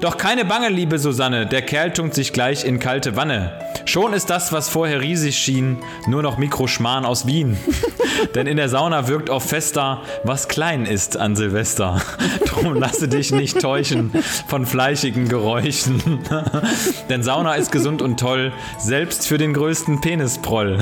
Doch 0.00 0.18
keine 0.18 0.44
Bange, 0.44 0.70
liebe 0.70 0.98
Susanne, 1.14 1.46
der 1.46 1.62
Kerl 1.62 1.92
tunkt 1.92 2.12
sich 2.12 2.32
gleich 2.32 2.64
in 2.64 2.80
kalte 2.80 3.14
Wanne. 3.14 3.52
Schon 3.84 4.14
ist 4.14 4.30
das, 4.30 4.52
was 4.52 4.68
vorher 4.68 5.00
riesig 5.00 5.38
schien, 5.38 5.78
nur 6.08 6.22
noch 6.22 6.38
Mikroschmarrn 6.38 7.04
aus 7.04 7.24
Wien. 7.24 7.56
Denn 8.34 8.48
in 8.48 8.56
der 8.56 8.68
Sauna 8.68 9.06
wirkt 9.06 9.30
oft 9.30 9.48
fester, 9.48 10.02
was 10.24 10.48
klein 10.48 10.86
ist 10.86 11.16
an 11.16 11.36
Silvester. 11.36 12.00
Drum 12.46 12.74
lasse 12.74 13.06
dich 13.06 13.30
nicht 13.30 13.60
täuschen 13.60 14.12
von 14.48 14.66
fleischigen 14.66 15.28
Geräuschen. 15.28 16.20
Denn 17.08 17.22
Sauna 17.22 17.54
ist 17.54 17.70
gesund 17.70 18.02
und 18.02 18.18
toll, 18.18 18.52
selbst 18.78 19.28
für 19.28 19.38
den 19.38 19.52
größten 19.52 20.00
Penisproll. 20.00 20.78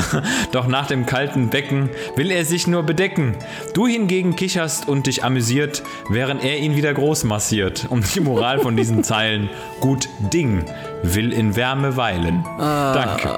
Doch 0.53 0.67
nach 0.67 0.87
dem 0.87 1.05
kalten 1.05 1.51
Becken 1.51 1.91
will 2.17 2.31
er 2.31 2.47
sich 2.47 2.67
nur 2.67 2.85
bedecken. 2.85 3.35
Du 3.75 3.87
hingegen 3.87 4.37
kicherst 4.37 4.89
und 4.89 5.07
dich 5.07 5.25
amüsiert, 5.25 5.83
während 6.09 6.43
er 6.43 6.59
ihn 6.59 6.77
wieder 6.77 6.95
groß 6.95 7.25
massiert. 7.25 7.87
Und 7.91 8.15
die 8.15 8.21
Moral 8.21 8.61
von 8.61 8.77
diesen 8.77 9.05
Zeilen, 9.05 9.51
gut 9.81 10.09
Ding, 10.31 10.64
will 11.02 11.33
in 11.33 11.57
Wärme 11.57 11.97
weilen. 11.97 12.45
Danke. 12.59 13.29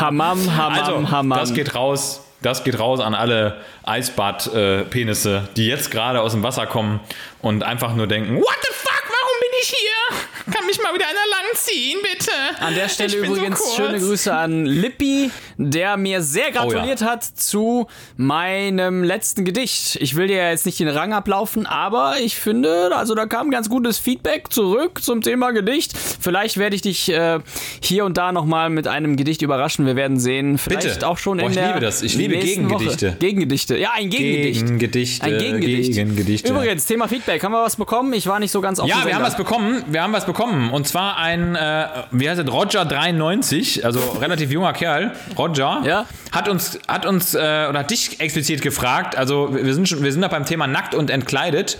Hammam, 0.00 0.56
Hammam, 0.56 0.78
Also, 0.78 1.10
Hammam. 1.10 1.38
das 1.38 1.54
geht 1.54 1.74
raus. 1.74 2.22
Das 2.42 2.64
geht 2.64 2.78
raus 2.78 3.00
an 3.00 3.14
alle 3.14 3.58
Eisbad-Penisse, 3.84 5.48
die 5.56 5.66
jetzt 5.66 5.90
gerade 5.90 6.22
aus 6.22 6.32
dem 6.32 6.42
Wasser 6.42 6.66
kommen 6.66 7.00
und 7.42 7.62
einfach 7.62 7.94
nur 7.94 8.06
denken, 8.06 8.36
what 8.36 8.56
the 8.62 8.72
fuck, 8.72 9.02
warum 9.04 9.40
bin 9.40 9.49
ich 9.62 9.68
hier? 9.68 10.54
Kann 10.54 10.66
mich 10.66 10.78
mal 10.82 10.94
wieder 10.94 11.06
einer 11.06 11.44
langziehen, 11.44 12.00
bitte? 12.02 12.32
An 12.60 12.74
der 12.74 12.88
Stelle 12.88 13.08
Ich 13.08 13.14
so 13.26 13.34
übrigens 13.34 13.58
kurz. 13.60 13.76
schöne 13.76 13.98
Grüße 13.98 14.32
an 14.34 14.66
Lippi, 14.66 15.30
der 15.58 15.96
mir 15.96 16.22
sehr 16.22 16.50
gratuliert 16.50 17.02
hat 17.02 17.24
zu 17.24 17.86
meinem 18.16 19.02
letzten 19.04 19.44
Gedicht. 19.44 19.96
Ich 20.00 20.16
will 20.16 20.26
dir 20.28 20.36
ja 20.36 20.50
jetzt 20.50 20.66
nicht 20.66 20.78
den 20.80 20.88
Rang 20.88 21.12
ablaufen, 21.12 21.66
aber 21.66 22.14
ich 22.20 22.36
finde, 22.36 22.94
also 22.94 23.14
da 23.14 23.26
kam 23.26 23.50
ganz 23.50 23.68
gutes 23.68 23.98
Feedback 23.98 24.52
zurück 24.52 25.02
zum 25.02 25.20
Thema 25.22 25.50
Gedicht. 25.52 25.92
Vielleicht 25.96 26.56
werde 26.56 26.76
ich 26.76 26.82
dich 26.82 27.08
äh, 27.10 27.40
hier 27.82 28.04
und 28.04 28.16
da 28.16 28.32
nochmal 28.32 28.70
mit 28.70 28.86
einem 28.86 29.16
Gedicht 29.16 29.42
überraschen. 29.42 29.86
Wir 29.86 29.96
werden 29.96 30.18
sehen. 30.18 30.58
Vielleicht 30.58 30.86
Bitte. 30.88 31.06
auch 31.08 31.18
schon 31.18 31.38
Boah, 31.38 31.44
in 31.44 31.50
ich 31.50 31.56
der 31.58 31.68
liebe 31.68 31.80
das. 31.80 32.02
Ich 32.02 32.14
liebe 32.14 32.34
nächsten 32.34 32.68
Gegengedichte. 32.68 33.08
Woche. 33.08 33.16
Gegengedichte. 33.18 33.76
Ja, 33.78 33.90
ein 33.94 34.10
Gegengedicht. 34.10 34.60
Gegengedichte, 34.60 35.24
Ein 35.24 35.38
Gegengedicht. 35.38 35.92
Gegengedichte. 35.94 36.48
Übrigens, 36.52 36.86
Thema 36.86 37.08
Feedback. 37.08 37.42
Haben 37.42 37.52
wir 37.52 37.62
was 37.62 37.76
bekommen? 37.76 38.12
Ich 38.12 38.26
war 38.26 38.38
nicht 38.40 38.50
so 38.50 38.60
ganz 38.60 38.78
auf 38.80 38.88
Ja, 38.88 39.00
dem 39.00 39.06
wir 39.08 39.14
haben 39.14 39.22
was 39.22 39.36
bekommen. 39.36 39.49
Wir 39.88 40.02
haben 40.02 40.12
was 40.12 40.26
bekommen. 40.26 40.70
Und 40.70 40.86
zwar 40.86 41.16
ein, 41.16 41.56
äh, 41.56 41.86
wie 42.12 42.28
heißt 42.30 42.40
es, 42.40 42.46
Roger93, 42.46 43.84
also 43.84 43.98
relativ 44.20 44.50
junger 44.52 44.72
Kerl, 44.72 45.12
Roger, 45.36 45.82
Ja. 45.84 46.06
hat 46.30 46.48
uns, 46.48 46.78
hat 46.86 47.04
uns, 47.04 47.34
äh, 47.34 47.38
oder 47.68 47.80
hat 47.80 47.90
dich 47.90 48.20
explizit 48.20 48.62
gefragt, 48.62 49.16
also 49.16 49.52
wir 49.52 49.74
sind 49.74 49.88
schon, 49.88 50.02
wir 50.04 50.12
sind 50.12 50.22
da 50.22 50.28
beim 50.28 50.44
Thema 50.46 50.66
nackt 50.66 50.94
und 50.94 51.10
entkleidet. 51.10 51.78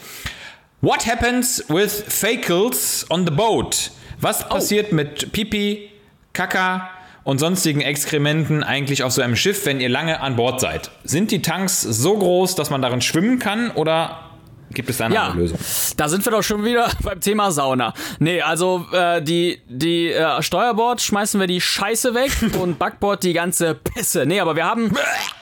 What 0.80 1.06
happens 1.06 1.64
with 1.68 2.02
Fecals 2.09 3.06
on 3.11 3.24
the 3.24 3.30
boat? 3.33 3.90
Was 4.20 4.48
passiert 4.48 4.92
mit 4.92 5.30
Pipi, 5.33 5.90
Kaka 6.33 6.88
und 7.22 7.38
sonstigen 7.38 7.83
Exkrementen 7.83 8.64
eigentlich 8.64 9.02
auf 9.04 9.12
so 9.12 9.22
einem 9.22 9.37
Schiff, 9.37 9.64
wenn 9.66 9.78
ihr 9.80 9.88
lange 9.90 10.20
an 10.20 10.37
Bord 10.37 10.61
seid? 10.61 10.90
Sind 11.04 11.30
die 11.30 11.42
Tanks 11.42 11.83
so 11.83 12.16
groß, 12.18 12.54
dass 12.54 12.70
man 12.70 12.83
darin 12.83 13.00
schwimmen 13.00 13.38
kann 13.38 13.70
oder 13.72 14.30
gibt 14.72 14.88
es 14.90 14.98
da 14.98 15.06
eine 15.06 15.14
Ja, 15.14 15.33
Lösung? 15.35 15.59
da 15.96 16.09
sind 16.09 16.24
wir 16.24 16.33
doch 16.33 16.42
schon 16.42 16.64
wieder 16.64 16.88
beim 17.02 17.20
Thema 17.20 17.50
Sauna. 17.50 17.92
Nee, 18.18 18.40
also 18.40 18.87
äh, 18.92 19.20
die, 19.22 19.61
die 19.68 20.09
äh, 20.12 20.42
Steuerbord 20.42 21.00
schmeißen 21.00 21.38
wir 21.40 21.46
die 21.46 21.61
Scheiße 21.61 22.14
weg 22.14 22.30
und 22.61 22.78
Backbord 22.78 23.22
die 23.22 23.33
ganze 23.33 23.74
Pisse. 23.74 24.26
Nee, 24.26 24.40
aber 24.40 24.56
wir 24.56 24.64
haben 24.64 24.92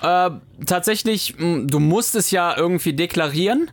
äh, 0.03 0.31
tatsächlich, 0.67 1.35
mh, 1.39 1.67
du 1.67 1.79
musst 1.79 2.15
es 2.15 2.31
ja 2.31 2.57
irgendwie 2.57 2.93
deklarieren. 2.93 3.71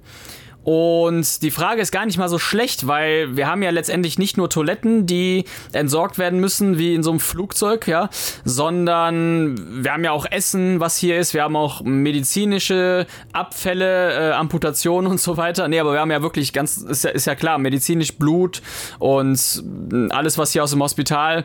Und 0.66 1.44
die 1.44 1.52
Frage 1.52 1.80
ist 1.80 1.92
gar 1.92 2.08
nicht 2.08 2.18
mal 2.18 2.28
so 2.28 2.40
schlecht, 2.40 2.88
weil 2.88 3.38
wir 3.38 3.46
haben 3.46 3.62
ja 3.62 3.70
letztendlich 3.70 4.18
nicht 4.18 4.36
nur 4.36 4.50
Toiletten, 4.50 5.06
die 5.06 5.46
entsorgt 5.74 6.18
werden 6.18 6.40
müssen, 6.40 6.80
wie 6.80 6.96
in 6.96 7.04
so 7.04 7.12
einem 7.12 7.20
Flugzeug, 7.20 7.88
ja, 7.88 8.10
sondern 8.46 9.84
wir 9.84 9.94
haben 9.94 10.04
ja 10.04 10.12
auch 10.12 10.26
Essen, 10.26 10.80
was 10.80 10.98
hier 10.98 11.20
ist, 11.20 11.36
wir 11.36 11.44
haben 11.44 11.56
auch 11.56 11.84
medizinische 11.84 13.06
Abfälle, 13.32 14.32
äh, 14.32 14.34
Amputationen 14.34 15.12
und 15.12 15.22
so 15.22 15.38
weiter. 15.38 15.68
Nee, 15.68 15.80
aber 15.80 15.94
wir 15.94 16.00
haben 16.00 16.10
ja 16.10 16.24
wirklich 16.24 16.52
ganz, 16.52 16.78
ist 16.78 17.04
ja, 17.04 17.12
ist 17.12 17.28
ja 17.28 17.36
klar, 17.36 17.60
medizinisch 17.60 18.18
Blut 18.18 18.64
und 18.98 19.64
alles, 20.10 20.40
was 20.40 20.52
hier 20.52 20.64
aus 20.64 20.72
dem 20.72 20.82
Hospital 20.82 21.44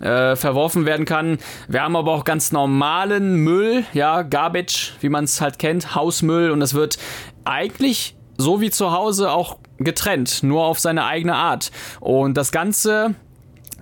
äh, 0.00 0.36
verworfen 0.36 0.84
werden 0.84 1.06
kann. 1.06 1.38
Wir 1.68 1.82
haben 1.82 1.96
aber 1.96 2.12
auch 2.12 2.24
ganz 2.24 2.52
normalen 2.52 3.36
Müll, 3.36 3.84
ja, 3.94 4.20
Garbage, 4.20 4.92
wie 5.00 5.08
man 5.08 5.24
es 5.24 5.40
halt 5.40 5.58
kennt, 5.58 5.94
Hausmüll 5.94 6.50
und 6.50 6.60
das 6.60 6.74
wird 6.74 6.98
eigentlich 7.44 8.17
so 8.38 8.60
wie 8.60 8.70
zu 8.70 8.92
Hause 8.92 9.30
auch 9.30 9.58
getrennt, 9.78 10.42
nur 10.42 10.64
auf 10.64 10.78
seine 10.78 11.04
eigene 11.04 11.34
Art. 11.34 11.70
Und 12.00 12.36
das 12.36 12.52
Ganze 12.52 13.14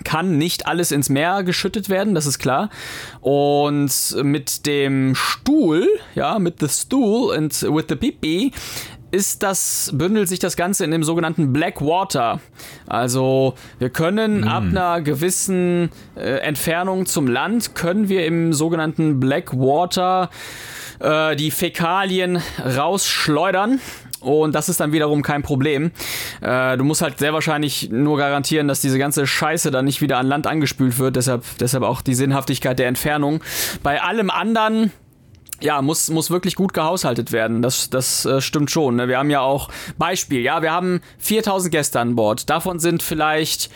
kann 0.05 0.37
nicht 0.39 0.67
alles 0.67 0.93
ins 0.93 1.09
Meer 1.09 1.43
geschüttet 1.43 1.89
werden, 1.89 2.15
das 2.15 2.27
ist 2.27 2.39
klar. 2.39 2.71
Und 3.21 3.91
mit 4.23 4.67
dem 4.67 5.15
Stuhl, 5.15 5.87
ja, 6.15 6.39
mit 6.39 6.61
the 6.61 6.69
stool 6.69 7.35
and 7.35 7.63
with 7.63 7.85
the 7.89 7.97
pipi, 7.97 8.53
ist 9.11 9.43
das, 9.43 9.91
bündelt 9.95 10.29
sich 10.29 10.39
das 10.39 10.57
Ganze 10.57 10.85
in 10.85 10.91
dem 10.91 11.03
sogenannten 11.05 11.53
Black 11.53 11.81
Water. 11.81 12.41
Also 12.87 13.55
wir 13.79 13.91
können 13.91 14.45
ab 14.45 14.65
einer 14.65 15.01
gewissen 15.01 15.91
äh, 16.17 16.39
Entfernung 16.41 17.07
zum 17.07 17.27
Land, 17.27 17.75
können 17.75 18.09
wir 18.09 18.27
im 18.27 18.53
sogenannten 18.53 19.21
Black 19.21 19.57
Water 19.57 20.29
äh, 20.99 21.37
die 21.37 21.51
Fäkalien 21.51 22.43
rausschleudern. 22.63 23.81
Und 24.27 24.55
das 24.55 24.69
ist 24.69 24.81
dann 24.81 24.93
wiederum 24.93 25.23
kein 25.23 25.43
Problem. 25.43 25.93
Äh, 26.41 26.77
du 26.77 26.85
musst 26.85 27.01
halt 27.01 27.19
sehr 27.19 27.33
wahrscheinlich 27.33 27.91
nur 27.91 28.19
garantieren, 28.19 28.67
dass 28.67 28.81
diese 28.81 28.99
ganze 28.99 29.27
Scheiße 29.27 29.71
dann 29.71 29.85
nicht 29.85 30.01
wieder 30.01 30.19
an 30.19 30.27
Land 30.27 30.47
angespült 30.47 30.99
wird. 30.99 31.17
Deshalb, 31.17 31.45
deshalb 31.61 31.85
auch 31.85 32.03
die 32.03 32.15
Sinnhaftigkeit 32.15 32.79
der 32.79 32.89
Entfernung. 32.89 33.41
Bei 33.83 34.03
allem 34.03 34.31
anderen 34.31 34.91
ja, 35.61 35.81
muss, 35.81 36.11
muss 36.11 36.31
wirklich 36.31 36.55
gut 36.55 36.75
gehaushaltet 36.75 37.33
werden. 37.33 37.63
Das, 37.63 37.89
das 37.89 38.27
äh, 38.27 38.41
stimmt 38.41 38.71
schon. 38.71 38.97
Ne? 38.97 39.09
Wir 39.09 39.19
haben 39.19 39.31
ja 39.31 39.41
auch 39.41 39.71
Beispiel, 39.97 40.41
ja, 40.41 40.61
wir 40.61 40.73
haben 40.73 41.01
4000 41.19 41.73
Gäste 41.73 42.01
an 42.01 42.17
Bord. 42.17 42.51
Davon 42.51 42.79
sind 42.79 43.03
vielleicht 43.03 43.71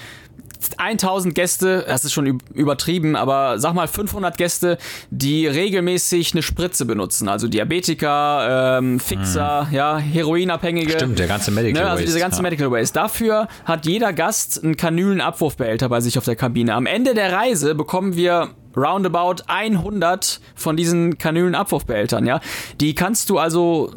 1000 0.78 1.34
Gäste, 1.34 1.84
das 1.88 2.04
ist 2.04 2.12
schon 2.12 2.26
üb- 2.26 2.52
übertrieben, 2.54 3.16
aber 3.16 3.58
sag 3.58 3.74
mal 3.74 3.88
500 3.88 4.36
Gäste, 4.36 4.78
die 5.10 5.46
regelmäßig 5.46 6.32
eine 6.32 6.42
Spritze 6.42 6.84
benutzen. 6.84 7.28
Also 7.28 7.48
Diabetiker, 7.48 8.78
ähm, 8.78 9.00
Fixer, 9.00 9.68
ja, 9.72 9.98
Heroinabhängige. 9.98 10.92
Stimmt, 10.92 11.18
der 11.18 11.26
ganze 11.28 11.50
Medical 11.50 11.82
Ne, 11.82 11.88
also 11.90 11.94
Waste, 12.02 12.06
diese 12.06 12.18
ganze 12.20 12.36
ja. 12.38 12.42
Medical 12.42 12.70
Waste. 12.70 12.94
Dafür 12.94 13.48
hat 13.64 13.86
jeder 13.86 14.12
Gast 14.12 14.62
einen 14.62 14.76
Kanülenabwurfbehälter 14.76 15.88
bei 15.88 16.00
sich 16.00 16.18
auf 16.18 16.24
der 16.24 16.36
Kabine. 16.36 16.74
Am 16.74 16.86
Ende 16.86 17.14
der 17.14 17.32
Reise 17.32 17.74
bekommen 17.74 18.16
wir 18.16 18.48
roundabout 18.76 19.42
100 19.48 20.40
von 20.54 20.76
diesen 20.76 21.18
Kanülenabwurfbehältern, 21.18 22.24
ja. 22.26 22.40
Die 22.80 22.94
kannst 22.94 23.28
du 23.30 23.38
also 23.38 23.92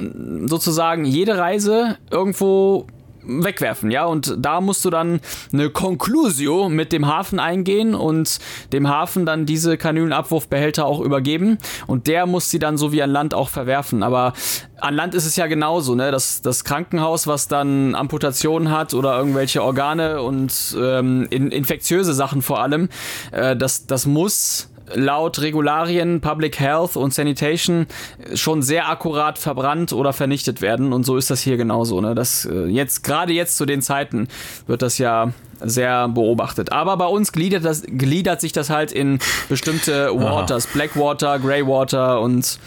sozusagen 0.45 1.05
jede 1.05 1.37
Reise 1.37 1.97
irgendwo 2.09 2.87
wegwerfen, 3.25 3.91
ja, 3.91 4.05
und 4.05 4.35
da 4.37 4.61
musst 4.61 4.85
du 4.85 4.89
dann 4.89 5.19
eine 5.51 5.69
Conclusio 5.69 6.69
mit 6.69 6.91
dem 6.91 7.07
Hafen 7.07 7.39
eingehen 7.39 7.95
und 7.95 8.39
dem 8.71 8.87
Hafen 8.87 9.25
dann 9.25 9.45
diese 9.45 9.77
Kanülenabwurfbehälter 9.77 10.85
auch 10.85 10.99
übergeben. 10.99 11.57
Und 11.87 12.07
der 12.07 12.25
muss 12.25 12.49
sie 12.49 12.59
dann 12.59 12.77
so 12.77 12.91
wie 12.91 13.01
an 13.01 13.09
Land 13.09 13.33
auch 13.33 13.49
verwerfen, 13.49 14.03
aber 14.03 14.33
an 14.79 14.95
Land 14.95 15.15
ist 15.15 15.25
es 15.25 15.35
ja 15.35 15.47
genauso, 15.47 15.95
ne, 15.95 16.11
das, 16.11 16.41
das 16.41 16.63
Krankenhaus, 16.63 17.25
was 17.25 17.47
dann 17.47 17.95
Amputationen 17.95 18.69
hat 18.69 18.93
oder 18.93 19.17
irgendwelche 19.17 19.63
Organe 19.63 20.21
und 20.21 20.75
ähm, 20.77 21.27
in, 21.29 21.51
infektiöse 21.51 22.13
Sachen 22.13 22.41
vor 22.41 22.61
allem, 22.61 22.89
äh, 23.31 23.55
das, 23.55 23.87
das 23.87 24.05
muss 24.05 24.72
laut 24.93 25.39
Regularien 25.41 26.21
Public 26.21 26.59
Health 26.59 26.95
und 26.97 27.13
Sanitation 27.13 27.87
schon 28.33 28.61
sehr 28.61 28.89
akkurat 28.89 29.37
verbrannt 29.37 29.93
oder 29.93 30.13
vernichtet 30.13 30.61
werden 30.61 30.93
und 30.93 31.05
so 31.05 31.17
ist 31.17 31.29
das 31.29 31.41
hier 31.41 31.57
genauso. 31.57 32.01
Ne? 32.01 32.15
Das 32.15 32.45
äh, 32.45 32.65
jetzt 32.65 33.03
gerade 33.03 33.33
jetzt 33.33 33.57
zu 33.57 33.65
den 33.65 33.81
Zeiten 33.81 34.27
wird 34.67 34.81
das 34.81 34.97
ja 34.97 35.31
sehr 35.63 36.07
beobachtet. 36.07 36.71
Aber 36.71 36.97
bei 36.97 37.05
uns 37.05 37.31
gliedert, 37.31 37.65
das, 37.65 37.83
gliedert 37.85 38.41
sich 38.41 38.51
das 38.51 38.69
halt 38.69 38.91
in 38.91 39.19
bestimmte 39.49 40.09
Waters, 40.13 40.67
Blackwater, 40.67 41.39
Greywater 41.39 42.21
und 42.21 42.59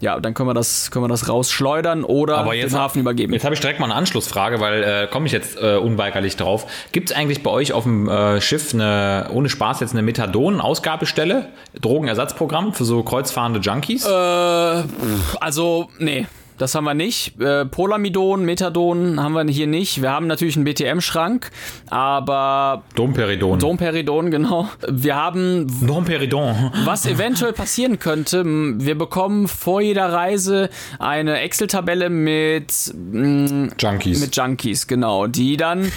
ja, 0.00 0.20
dann 0.20 0.34
können 0.34 0.48
wir 0.48 0.54
das, 0.54 0.90
können 0.90 1.04
wir 1.04 1.08
das 1.08 1.28
rausschleudern 1.28 2.04
oder 2.04 2.38
Aber 2.38 2.54
jetzt 2.54 2.72
den 2.72 2.80
Hafen 2.80 3.00
übergeben. 3.00 3.32
Jetzt 3.32 3.44
habe 3.44 3.54
ich 3.54 3.60
direkt 3.60 3.80
mal 3.80 3.86
eine 3.86 3.94
Anschlussfrage, 3.94 4.60
weil 4.60 4.82
äh, 4.82 5.06
komme 5.06 5.26
ich 5.26 5.32
jetzt 5.32 5.56
äh, 5.56 5.76
unweigerlich 5.76 6.36
drauf. 6.36 6.66
Gibt 6.92 7.10
es 7.10 7.16
eigentlich 7.16 7.42
bei 7.42 7.50
euch 7.50 7.72
auf 7.72 7.84
dem 7.84 8.08
äh, 8.08 8.40
Schiff 8.40 8.74
eine, 8.74 9.28
ohne 9.32 9.48
Spaß 9.48 9.80
jetzt 9.80 9.92
eine 9.92 10.02
Methadon-Ausgabestelle, 10.02 11.46
Drogenersatzprogramm 11.80 12.74
für 12.74 12.84
so 12.84 13.02
kreuzfahrende 13.02 13.60
Junkies? 13.60 14.04
Also, 14.04 15.88
nee. 15.98 16.26
Das 16.56 16.74
haben 16.74 16.84
wir 16.84 16.94
nicht. 16.94 17.40
Äh, 17.40 17.64
Polamidon, 17.66 18.44
Methadon 18.44 19.20
haben 19.20 19.32
wir 19.34 19.44
hier 19.46 19.66
nicht. 19.66 20.00
Wir 20.02 20.10
haben 20.10 20.28
natürlich 20.28 20.56
einen 20.56 20.64
BTM-Schrank, 20.64 21.50
aber 21.90 22.84
Domperidon. 22.94 23.58
Domperidon, 23.58 24.30
genau. 24.30 24.68
Wir 24.88 25.16
haben, 25.16 25.66
Domperidon. 25.84 26.70
was 26.84 27.06
eventuell 27.06 27.52
passieren 27.52 27.98
könnte, 27.98 28.44
wir 28.44 28.96
bekommen 28.96 29.48
vor 29.48 29.80
jeder 29.80 30.12
Reise 30.12 30.70
eine 31.00 31.40
Excel-Tabelle 31.40 32.08
mit, 32.08 32.72
m, 32.94 33.72
Junkies. 33.78 34.20
mit 34.20 34.36
Junkies, 34.36 34.86
genau, 34.86 35.26
die 35.26 35.56
dann 35.56 35.90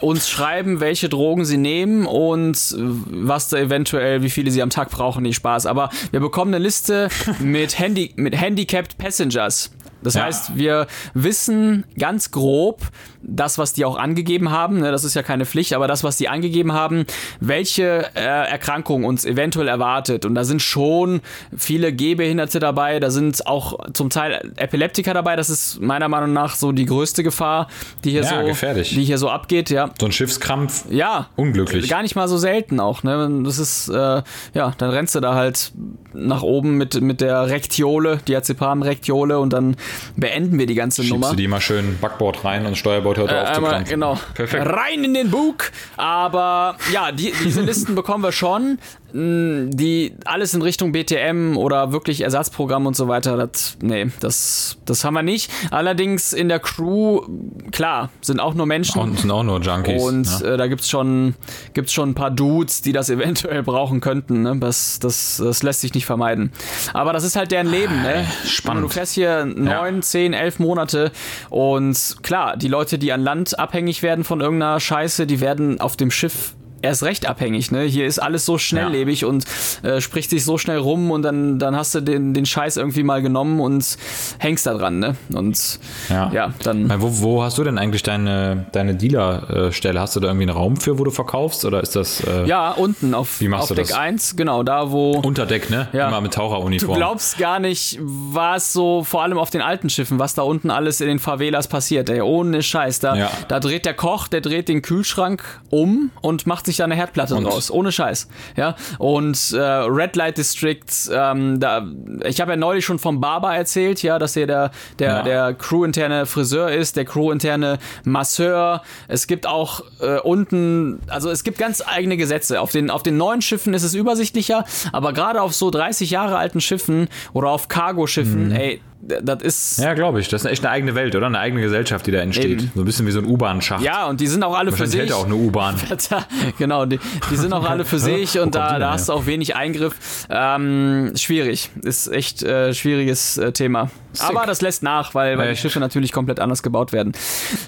uns 0.00 0.28
schreiben, 0.28 0.78
welche 0.78 1.08
Drogen 1.08 1.44
sie 1.44 1.56
nehmen 1.56 2.06
und 2.06 2.76
was 2.76 3.48
da 3.48 3.56
eventuell, 3.58 4.22
wie 4.22 4.30
viele 4.30 4.50
sie 4.52 4.62
am 4.62 4.70
Tag 4.70 4.90
brauchen, 4.90 5.22
nicht 5.22 5.36
Spaß. 5.36 5.66
Aber 5.66 5.90
wir 6.12 6.20
bekommen 6.20 6.54
eine 6.54 6.62
Liste 6.62 7.08
mit, 7.40 7.78
Handy, 7.80 8.12
mit 8.16 8.40
Handicapped 8.40 8.96
Passengers. 8.98 9.72
Das 10.04 10.14
Ja. 10.14 10.24
heißt, 10.24 10.56
wir 10.56 10.86
wissen 11.14 11.84
ganz 11.98 12.30
grob, 12.30 12.82
das, 13.26 13.58
was 13.58 13.72
die 13.72 13.84
auch 13.84 13.96
angegeben 13.98 14.50
haben, 14.50 14.80
ne, 14.80 14.90
das 14.92 15.04
ist 15.04 15.14
ja 15.14 15.22
keine 15.22 15.46
Pflicht, 15.46 15.72
aber 15.72 15.88
das, 15.88 16.04
was 16.04 16.16
die 16.16 16.28
angegeben 16.28 16.72
haben, 16.72 17.06
welche 17.40 18.04
äh, 18.14 18.20
Erkrankung 18.20 19.04
uns 19.04 19.24
eventuell 19.24 19.68
erwartet. 19.68 20.24
Und 20.24 20.34
da 20.34 20.44
sind 20.44 20.60
schon 20.62 21.20
viele 21.56 21.92
Gehbehinderte 21.92 22.60
dabei, 22.60 23.00
da 23.00 23.10
sind 23.10 23.46
auch 23.46 23.78
zum 23.92 24.10
Teil 24.10 24.52
Epileptiker 24.56 25.14
dabei. 25.14 25.36
Das 25.36 25.50
ist 25.50 25.80
meiner 25.80 26.08
Meinung 26.08 26.32
nach 26.32 26.54
so 26.54 26.72
die 26.72 26.84
größte 26.86 27.22
Gefahr, 27.22 27.68
die 28.04 28.10
hier, 28.10 28.22
Ja, 28.22 28.40
so, 28.40 28.46
gefährlich. 28.46 28.90
die 28.94 29.04
hier 29.04 29.18
so 29.18 29.30
abgeht. 29.30 29.70
Ja, 29.70 29.90
So 29.98 30.06
ein 30.06 30.12
Schiffskrampf. 30.12 30.84
ja. 30.90 31.28
Unglücklich. 31.36 31.88
Gar 31.88 32.02
nicht 32.02 32.14
mal 32.16 32.28
so 32.28 32.36
selten 32.38 32.80
auch, 32.80 33.02
ne? 33.02 33.42
Das 33.44 33.58
ist, 33.58 33.88
äh, 33.88 34.22
ja, 34.54 34.72
dann 34.78 34.90
rennst 34.90 35.14
du 35.14 35.20
da 35.20 35.34
halt 35.34 35.72
nach 36.12 36.42
oben 36.42 36.76
mit, 36.76 37.00
mit 37.00 37.20
der 37.20 37.48
Rektiole, 37.48 38.18
Diazepam-Rektiole 38.28 39.38
und 39.38 39.52
dann 39.52 39.76
beenden 40.16 40.58
wir 40.58 40.66
die 40.66 40.74
ganze 40.74 41.02
Schiebst 41.02 41.12
Nummer. 41.14 41.30
du 41.30 41.36
die 41.36 41.48
mal 41.48 41.60
schön 41.60 41.98
Backbord 42.00 42.44
rein 42.44 42.66
und 42.66 42.76
Steuerbord 42.76 43.13
hört 43.16 43.30
Äh, 43.30 43.34
auf 43.34 43.48
zu 43.50 43.56
einmal, 43.56 43.84
genau. 43.84 44.18
Perfekt. 44.34 44.66
Rein 44.66 45.04
in 45.04 45.14
den 45.14 45.30
Bug. 45.30 45.70
Aber 45.96 46.76
ja, 46.92 47.12
die, 47.12 47.32
diese 47.44 47.60
Listen 47.62 47.94
bekommen 47.94 48.22
wir 48.22 48.32
schon. 48.32 48.78
Die 49.16 50.16
alles 50.24 50.54
in 50.54 50.62
Richtung 50.62 50.92
BTM 50.92 51.56
oder 51.56 51.92
wirklich 51.92 52.22
Ersatzprogramm 52.22 52.86
und 52.86 52.96
so 52.96 53.06
weiter. 53.06 53.36
Das, 53.36 53.76
nee, 53.80 54.08
das, 54.20 54.76
das 54.84 55.04
haben 55.04 55.14
wir 55.14 55.22
nicht. 55.22 55.50
Allerdings 55.70 56.32
in 56.32 56.48
der 56.48 56.58
Crew, 56.58 57.22
klar, 57.70 58.10
sind 58.20 58.40
auch 58.40 58.54
nur 58.54 58.66
Menschen. 58.66 59.00
Und 59.00 59.20
sind 59.20 59.30
auch 59.30 59.44
nur 59.44 59.60
Junkies. 59.60 60.02
Und 60.02 60.40
ja. 60.40 60.54
äh, 60.54 60.56
da 60.56 60.66
gibt's 60.66 60.90
schon, 60.90 61.34
gibt's 61.74 61.92
schon 61.92 62.10
ein 62.10 62.14
paar 62.14 62.30
Dudes, 62.30 62.82
die 62.82 62.92
das 62.92 63.08
eventuell 63.14 63.62
brauchen 63.62 64.00
könnten. 64.00 64.42
Ne? 64.42 64.56
Das, 64.58 64.98
das, 64.98 65.40
das 65.42 65.62
lässt 65.62 65.82
sich 65.82 65.94
nicht 65.94 66.06
vermeiden. 66.06 66.50
Aber 66.92 67.12
das 67.12 67.22
ist 67.24 67.36
halt 67.36 67.52
deren 67.52 67.68
Leben. 67.68 68.02
Ne? 68.02 68.26
spannend. 68.44 68.84
Du 68.84 68.88
fährst 68.88 69.14
hier 69.14 69.44
neun, 69.44 70.02
zehn, 70.02 70.32
elf 70.32 70.58
Monate 70.58 71.12
und 71.50 72.16
klar, 72.22 72.56
die 72.56 72.68
Leute, 72.68 72.98
die 72.98 73.12
an 73.12 73.20
Land 73.20 73.58
abhängig 73.58 74.02
werden 74.02 74.24
von 74.24 74.40
irgendeiner 74.40 74.80
Scheiße, 74.80 75.26
die 75.26 75.40
werden 75.40 75.80
auf 75.80 75.96
dem 75.96 76.10
Schiff 76.10 76.54
erst 76.84 77.02
recht 77.02 77.26
abhängig, 77.26 77.70
ne? 77.70 77.82
Hier 77.82 78.06
ist 78.06 78.18
alles 78.18 78.44
so 78.44 78.58
schnelllebig 78.58 79.24
und 79.24 79.44
äh, 79.82 80.00
spricht 80.00 80.30
sich 80.30 80.44
so 80.44 80.58
schnell 80.58 80.78
rum 80.78 81.10
und 81.10 81.22
dann, 81.22 81.58
dann 81.58 81.74
hast 81.76 81.94
du 81.94 82.00
den, 82.00 82.34
den 82.34 82.46
Scheiß 82.46 82.76
irgendwie 82.76 83.02
mal 83.02 83.22
genommen 83.22 83.60
und 83.60 83.96
hängst 84.38 84.66
da 84.66 84.74
dran, 84.74 84.98
ne? 84.98 85.16
Und 85.34 85.78
Ja. 86.08 86.30
ja, 86.32 86.54
dann. 86.62 86.88
Weil 86.88 87.00
Wo, 87.02 87.10
wo 87.22 87.42
hast 87.42 87.58
du 87.58 87.64
denn 87.64 87.78
eigentlich 87.78 88.02
deine, 88.02 88.66
deine 88.72 88.94
Dealer-Stelle? 88.94 90.00
Hast 90.00 90.16
du 90.16 90.20
da 90.20 90.28
irgendwie 90.28 90.48
einen 90.48 90.56
Raum 90.56 90.76
für, 90.76 90.98
wo 90.98 91.04
du 91.04 91.10
verkaufst? 91.10 91.64
Oder 91.64 91.80
ist 91.82 91.96
das 91.96 92.20
äh, 92.24 92.46
Ja, 92.46 92.70
unten 92.72 93.14
auf, 93.14 93.40
Wie 93.40 93.48
machst 93.48 93.64
auf 93.64 93.68
du 93.68 93.74
Deck 93.74 93.88
das? 93.88 93.96
1, 93.96 94.36
genau, 94.36 94.62
da 94.62 94.90
wo. 94.90 95.12
Unterdeck, 95.12 95.70
ne? 95.70 95.88
Ja. 95.92 96.08
Immer 96.08 96.20
mit 96.20 96.32
Du 96.34 96.38
Taucheruniform. 96.40 96.96
glaubst 96.98 97.38
gar 97.38 97.58
nicht, 97.60 97.98
was 98.00 98.72
so, 98.72 99.04
vor 99.04 99.22
allem 99.22 99.38
auf 99.38 99.50
den 99.50 99.60
alten 99.62 99.88
Schiffen, 99.90 100.18
was 100.18 100.34
da 100.34 100.42
unten 100.42 100.70
alles 100.70 101.00
in 101.00 101.06
den 101.08 101.18
Favelas 101.18 101.68
passiert, 101.68 102.10
ey. 102.10 102.20
Ohne 102.20 102.62
Scheiß. 102.62 102.98
Da, 103.00 103.14
Ja. 103.16 103.30
da 103.48 103.60
dreht 103.60 103.86
der 103.86 103.94
Koch, 103.94 104.28
der 104.28 104.40
dreht 104.40 104.68
den 104.68 104.82
Kühlschrank 104.82 105.42
um 105.70 106.10
und 106.20 106.46
macht 106.46 106.66
sich 106.66 106.73
da 106.76 106.84
eine 106.84 106.94
Herdplatte 106.94 107.34
Und- 107.36 107.44
draus. 107.44 107.70
Ohne 107.70 107.92
Scheiß. 107.92 108.28
Ja. 108.56 108.76
Und 108.98 109.52
äh, 109.52 109.58
Red 109.60 110.16
Light 110.16 110.38
District, 110.38 110.84
ähm, 111.12 111.60
da, 111.60 111.86
ich 112.24 112.40
habe 112.40 112.52
ja 112.52 112.56
neulich 112.56 112.84
schon 112.84 112.98
vom 112.98 113.20
Barber 113.20 113.54
erzählt, 113.54 114.02
ja, 114.02 114.18
dass 114.18 114.36
er 114.36 114.46
der, 114.46 114.70
der, 114.98 115.08
Ja. 115.08 115.22
der 115.22 115.54
crewinterne 115.54 116.26
Friseur 116.26 116.70
ist, 116.70 116.96
der 116.96 117.04
crewinterne 117.04 117.78
Masseur. 118.04 118.82
Es 119.08 119.26
gibt 119.26 119.46
auch 119.46 119.82
äh, 120.00 120.18
unten, 120.20 121.00
also 121.08 121.30
es 121.30 121.44
gibt 121.44 121.58
ganz 121.58 121.82
eigene 121.86 122.16
Gesetze. 122.16 122.60
Auf 122.60 122.70
den, 122.72 122.90
auf 122.90 123.02
den 123.02 123.16
neuen 123.16 123.42
Schiffen 123.42 123.74
ist 123.74 123.82
es 123.82 123.94
übersichtlicher, 123.94 124.64
aber 124.92 125.12
gerade 125.12 125.42
auf 125.42 125.54
so 125.54 125.70
30 125.70 126.10
Jahre 126.10 126.36
alten 126.38 126.60
Schiffen 126.60 127.08
oder 127.32 127.48
auf 127.50 127.68
Cargoschiffen, 127.68 128.52
ey, 128.52 128.80
das 129.22 129.42
ist. 129.42 129.78
Ja, 129.78 129.94
glaube 129.94 130.20
ich. 130.20 130.28
Das 130.28 130.44
ist 130.44 130.50
echt 130.50 130.64
eine 130.64 130.72
eigene 130.72 130.94
Welt, 130.94 131.14
oder? 131.14 131.26
Eine 131.26 131.38
eigene 131.38 131.62
Gesellschaft, 131.62 132.06
die 132.06 132.10
da 132.10 132.18
entsteht. 132.18 132.62
Eben. 132.62 132.72
So 132.74 132.82
ein 132.82 132.84
bisschen 132.84 133.06
wie 133.06 133.10
so 133.10 133.20
ein 133.20 133.26
U-Bahn-Schacht. 133.26 133.82
Ja, 133.82 134.06
und 134.06 134.20
die 134.20 134.26
sind 134.26 134.42
auch 134.42 134.56
alle 134.56 134.72
für 134.72 134.78
hält 134.84 134.90
sich. 134.90 135.10
er 135.10 135.16
auch 135.16 135.26
eine 135.26 135.34
U-Bahn. 135.34 135.76
genau, 136.58 136.86
die, 136.86 136.98
die 137.30 137.36
sind 137.36 137.52
auch 137.52 137.68
alle 137.68 137.84
für 137.84 137.98
sich 137.98 138.38
und 138.38 138.38
Wo 138.38 138.42
kommt 138.42 138.54
da, 138.54 138.78
da 138.78 138.86
her? 138.86 138.90
hast 138.90 139.08
du 139.08 139.12
auch 139.12 139.26
wenig 139.26 139.56
Eingriff. 139.56 140.26
Ähm, 140.30 141.12
schwierig. 141.16 141.70
Ist 141.82 142.08
echt 142.08 142.42
äh, 142.42 142.74
schwieriges 142.74 143.36
äh, 143.38 143.52
Thema. 143.52 143.90
Aber 144.20 144.46
das 144.46 144.60
lässt 144.60 144.82
nach, 144.82 145.14
weil, 145.14 145.38
weil 145.38 145.50
die? 145.50 145.56
Schiffe 145.56 145.80
natürlich 145.80 146.12
komplett 146.12 146.40
anders 146.40 146.62
gebaut 146.62 146.92
werden. 146.92 147.12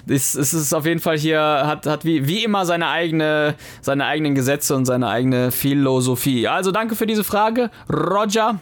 Es, 0.07 0.35
es 0.35 0.53
ist 0.53 0.73
auf 0.73 0.85
jeden 0.85 1.01
Fall 1.01 1.17
hier, 1.17 1.39
hat, 1.39 1.85
hat 1.85 2.05
wie, 2.05 2.27
wie 2.27 2.43
immer 2.43 2.65
seine 2.65 2.87
eigene, 2.87 3.55
seine 3.81 4.05
eigenen 4.05 4.35
Gesetze 4.35 4.75
und 4.75 4.85
seine 4.85 5.09
eigene 5.09 5.51
Philosophie. 5.51 6.47
Also 6.47 6.71
danke 6.71 6.95
für 6.95 7.05
diese 7.05 7.23
Frage, 7.23 7.69
Roger. 7.91 8.61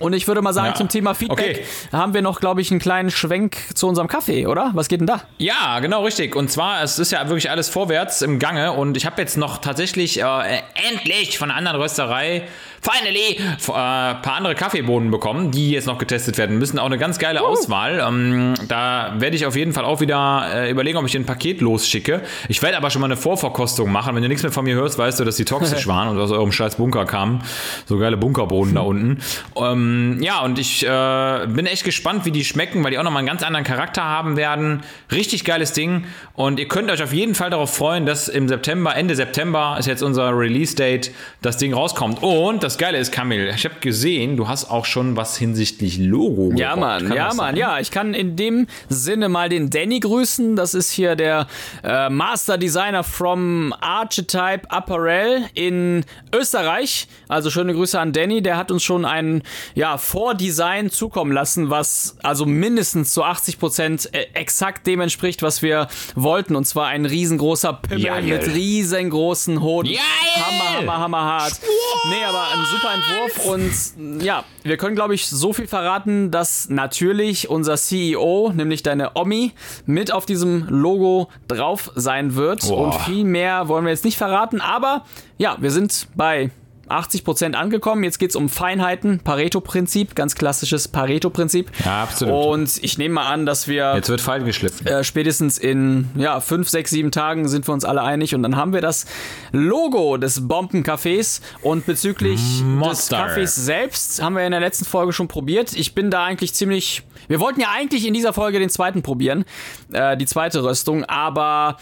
Und 0.00 0.12
ich 0.14 0.26
würde 0.26 0.42
mal 0.42 0.52
sagen, 0.52 0.68
Ja. 0.70 0.74
zum 0.74 0.88
Thema 0.88 1.14
Feedback 1.14 1.60
Okay. 1.60 1.64
haben 1.92 2.14
wir 2.14 2.22
noch, 2.22 2.40
glaube 2.40 2.60
ich, 2.60 2.70
einen 2.72 2.80
kleinen 2.80 3.10
Schwenk 3.10 3.56
zu 3.74 3.86
unserem 3.86 4.08
Kaffee, 4.08 4.46
oder? 4.46 4.70
Was 4.74 4.88
geht 4.88 5.00
denn 5.00 5.06
da? 5.06 5.22
Ja, 5.38 5.78
genau 5.80 6.04
richtig. 6.04 6.34
Und 6.34 6.50
zwar, 6.50 6.82
es 6.82 6.98
ist 6.98 7.12
ja 7.12 7.28
wirklich 7.28 7.50
alles 7.50 7.68
vorwärts 7.68 8.22
im 8.22 8.38
Gange. 8.38 8.72
Und 8.72 8.96
ich 8.96 9.06
habe 9.06 9.20
jetzt 9.20 9.36
noch 9.36 9.58
tatsächlich 9.58 10.20
äh, 10.20 10.62
endlich 10.90 11.38
von 11.38 11.50
einer 11.50 11.58
anderen 11.58 11.80
Rösterei 11.80 12.48
finally 12.80 13.36
äh, 13.36 13.72
ein 13.72 14.22
paar 14.22 14.34
andere 14.36 14.54
Kaffeebohnen 14.54 15.10
bekommen, 15.10 15.50
die 15.50 15.70
jetzt 15.70 15.86
noch 15.86 15.98
getestet 15.98 16.38
werden 16.38 16.58
müssen. 16.58 16.78
Auch 16.78 16.86
eine 16.86 16.98
ganz 16.98 17.18
geile 17.18 17.42
Auswahl. 17.42 18.02
Ähm, 18.06 18.54
da 18.68 19.14
werde 19.18 19.36
ich 19.36 19.46
auf 19.46 19.56
jeden 19.56 19.72
Fall 19.72 19.84
auch 19.84 20.00
wieder 20.00 20.46
äh, 20.54 20.70
überlegen, 20.70 20.98
ob 20.98 21.06
ich 21.06 21.12
den 21.12 21.26
Paket 21.26 21.60
losschicke. 21.60 22.22
Ich 22.48 22.62
werde 22.62 22.76
aber 22.76 22.90
schon 22.90 23.00
mal 23.00 23.06
eine 23.06 23.16
Vorverkostung 23.16 23.92
machen. 23.92 24.14
Wenn 24.14 24.22
du 24.22 24.28
nichts 24.28 24.42
mehr 24.42 24.52
von 24.52 24.64
mir 24.64 24.74
hörst, 24.74 24.98
weißt 24.98 25.20
du, 25.20 25.24
dass 25.24 25.36
die 25.36 25.44
toxisch 25.44 25.86
waren 25.86 26.08
und 26.08 26.18
aus 26.18 26.30
eurem 26.30 26.52
scheiß 26.52 26.76
Bunker 26.76 27.04
kamen. 27.04 27.42
So 27.86 27.98
geile 27.98 28.16
Bunkerbohnen 28.16 28.74
da 28.74 28.80
unten. 28.80 29.18
Ähm, 29.56 30.18
ja, 30.22 30.40
und 30.40 30.58
ich 30.58 30.84
äh, 30.84 31.46
bin 31.48 31.66
echt 31.66 31.84
gespannt, 31.84 32.24
wie 32.24 32.30
die 32.30 32.44
schmecken, 32.44 32.82
weil 32.82 32.92
die 32.92 32.98
auch 32.98 33.04
nochmal 33.04 33.20
einen 33.20 33.28
ganz 33.28 33.42
anderen 33.42 33.64
Charakter 33.64 34.04
haben 34.04 34.36
werden. 34.36 34.82
Richtig 35.12 35.44
geiles 35.44 35.72
Ding. 35.72 36.04
Und 36.34 36.58
ihr 36.58 36.68
könnt 36.68 36.90
euch 36.90 37.02
auf 37.02 37.12
jeden 37.12 37.34
Fall 37.34 37.50
darauf 37.50 37.74
freuen, 37.74 38.06
dass 38.06 38.28
im 38.28 38.48
September, 38.48 38.96
Ende 38.96 39.14
September 39.14 39.76
ist 39.78 39.86
jetzt 39.86 40.02
unser 40.02 40.36
Release-Date, 40.36 41.12
das 41.42 41.58
Ding 41.58 41.74
rauskommt. 41.74 42.22
Und 42.22 42.62
das 42.62 42.69
Geile 42.78 42.98
ist, 42.98 43.12
Kamil, 43.12 43.52
ich 43.54 43.64
habe 43.64 43.76
gesehen, 43.80 44.36
du 44.36 44.48
hast 44.48 44.70
auch 44.70 44.84
schon 44.84 45.16
was 45.16 45.36
hinsichtlich 45.36 45.98
Logo 45.98 46.52
Ja. 46.56 46.76
Mann, 46.76 47.12
ja, 47.12 47.26
das 47.28 47.36
Mann, 47.36 47.48
sein? 47.48 47.56
ja. 47.56 47.78
Ich 47.80 47.90
kann 47.90 48.14
in 48.14 48.36
dem 48.36 48.66
Sinne 48.88 49.28
mal 49.28 49.48
den 49.48 49.70
Danny 49.70 50.00
grüßen. 50.00 50.56
Das 50.56 50.74
ist 50.74 50.90
hier 50.90 51.16
der 51.16 51.46
äh, 51.82 52.08
Master 52.10 52.58
Designer 52.58 53.04
from 53.04 53.74
Archetype 53.80 54.70
Apparel 54.70 55.44
in 55.54 56.04
Österreich. 56.34 57.08
Also 57.28 57.50
schöne 57.50 57.74
Grüße 57.74 57.98
an 57.98 58.12
Danny. 58.12 58.42
Der 58.42 58.56
hat 58.56 58.70
uns 58.70 58.82
schon 58.82 59.04
ein 59.04 59.42
ja, 59.74 59.98
Vordesign 59.98 60.90
zukommen 60.90 61.32
lassen, 61.32 61.70
was 61.70 62.16
also 62.22 62.46
mindestens 62.46 63.12
zu 63.14 63.24
80 63.24 63.58
Prozent 63.58 64.14
äh, 64.14 64.26
exakt 64.34 64.86
dem 64.86 65.00
entspricht, 65.00 65.42
was 65.42 65.62
wir 65.62 65.88
wollten. 66.14 66.56
Und 66.56 66.64
zwar 66.64 66.86
ein 66.88 67.06
riesengroßer 67.06 67.72
Pimmel 67.74 68.04
Geil. 68.04 68.22
mit 68.22 68.46
riesengroßen 68.46 69.60
Hoden. 69.60 69.88
Geil. 69.92 69.98
Hammer, 70.44 70.78
hammer, 70.78 70.98
hammer 70.98 71.20
hart. 71.24 71.60
Nee, 72.08 72.24
aber 72.24 72.44
ein 72.60 72.66
super 72.66 72.94
Entwurf 72.94 73.46
und 73.46 74.22
ja, 74.22 74.44
wir 74.62 74.76
können 74.76 74.94
glaube 74.94 75.14
ich 75.14 75.26
so 75.26 75.52
viel 75.52 75.66
verraten, 75.66 76.30
dass 76.30 76.68
natürlich 76.68 77.48
unser 77.48 77.76
CEO, 77.76 78.52
nämlich 78.54 78.82
deine 78.82 79.12
Omi, 79.14 79.52
mit 79.86 80.12
auf 80.12 80.26
diesem 80.26 80.66
Logo 80.68 81.28
drauf 81.48 81.90
sein 81.94 82.34
wird 82.34 82.68
Boah. 82.68 82.86
und 82.86 82.94
viel 83.02 83.24
mehr 83.24 83.68
wollen 83.68 83.84
wir 83.84 83.90
jetzt 83.90 84.04
nicht 84.04 84.18
verraten, 84.18 84.60
aber 84.60 85.04
ja, 85.38 85.56
wir 85.60 85.70
sind 85.70 86.08
bei 86.14 86.50
80% 86.90 87.54
angekommen. 87.54 88.04
Jetzt 88.04 88.18
geht's 88.18 88.36
um 88.36 88.48
Feinheiten, 88.48 89.20
Pareto-Prinzip, 89.20 90.14
ganz 90.14 90.34
klassisches 90.34 90.88
Pareto-Prinzip. 90.88 91.70
Ja, 91.84 92.02
absolut. 92.02 92.46
Und 92.46 92.78
ich 92.82 92.98
nehme 92.98 93.14
mal 93.14 93.26
an, 93.26 93.46
dass 93.46 93.68
wir 93.68 93.94
Jetzt 93.94 94.08
wird 94.08 94.20
feil 94.20 94.42
geschliffen. 94.44 94.86
äh, 94.86 95.04
spätestens 95.04 95.58
in 95.58 96.10
ja, 96.16 96.40
fünf, 96.40 96.68
sechs, 96.68 96.90
sieben 96.90 97.10
Tagen 97.10 97.48
sind 97.48 97.68
wir 97.68 97.72
uns 97.72 97.84
alle 97.84 98.02
einig 98.02 98.34
und 98.34 98.42
dann 98.42 98.56
haben 98.56 98.72
wir 98.72 98.80
das 98.80 99.06
Logo 99.52 100.16
des 100.16 100.42
Bombencafés 100.48 101.40
und 101.62 101.86
bezüglich 101.86 102.40
des 102.40 102.62
Monster. 102.62 103.16
Kaffees 103.18 103.54
selbst 103.54 104.22
haben 104.22 104.34
wir 104.36 104.44
in 104.44 104.52
der 104.52 104.60
letzten 104.60 104.84
Folge 104.84 105.12
schon 105.12 105.28
probiert. 105.28 105.72
Ich 105.74 105.94
bin 105.94 106.10
da 106.10 106.24
eigentlich 106.24 106.54
ziemlich. 106.54 107.02
Wir 107.28 107.40
wollten 107.40 107.60
ja 107.60 107.68
eigentlich 107.72 108.06
in 108.06 108.14
dieser 108.14 108.32
Folge 108.32 108.58
den 108.58 108.70
zweiten 108.70 109.02
probieren, 109.02 109.44
äh, 109.92 110.16
die 110.16 110.26
zweite 110.26 110.64
Röstung, 110.64 111.04
aber 111.04 111.76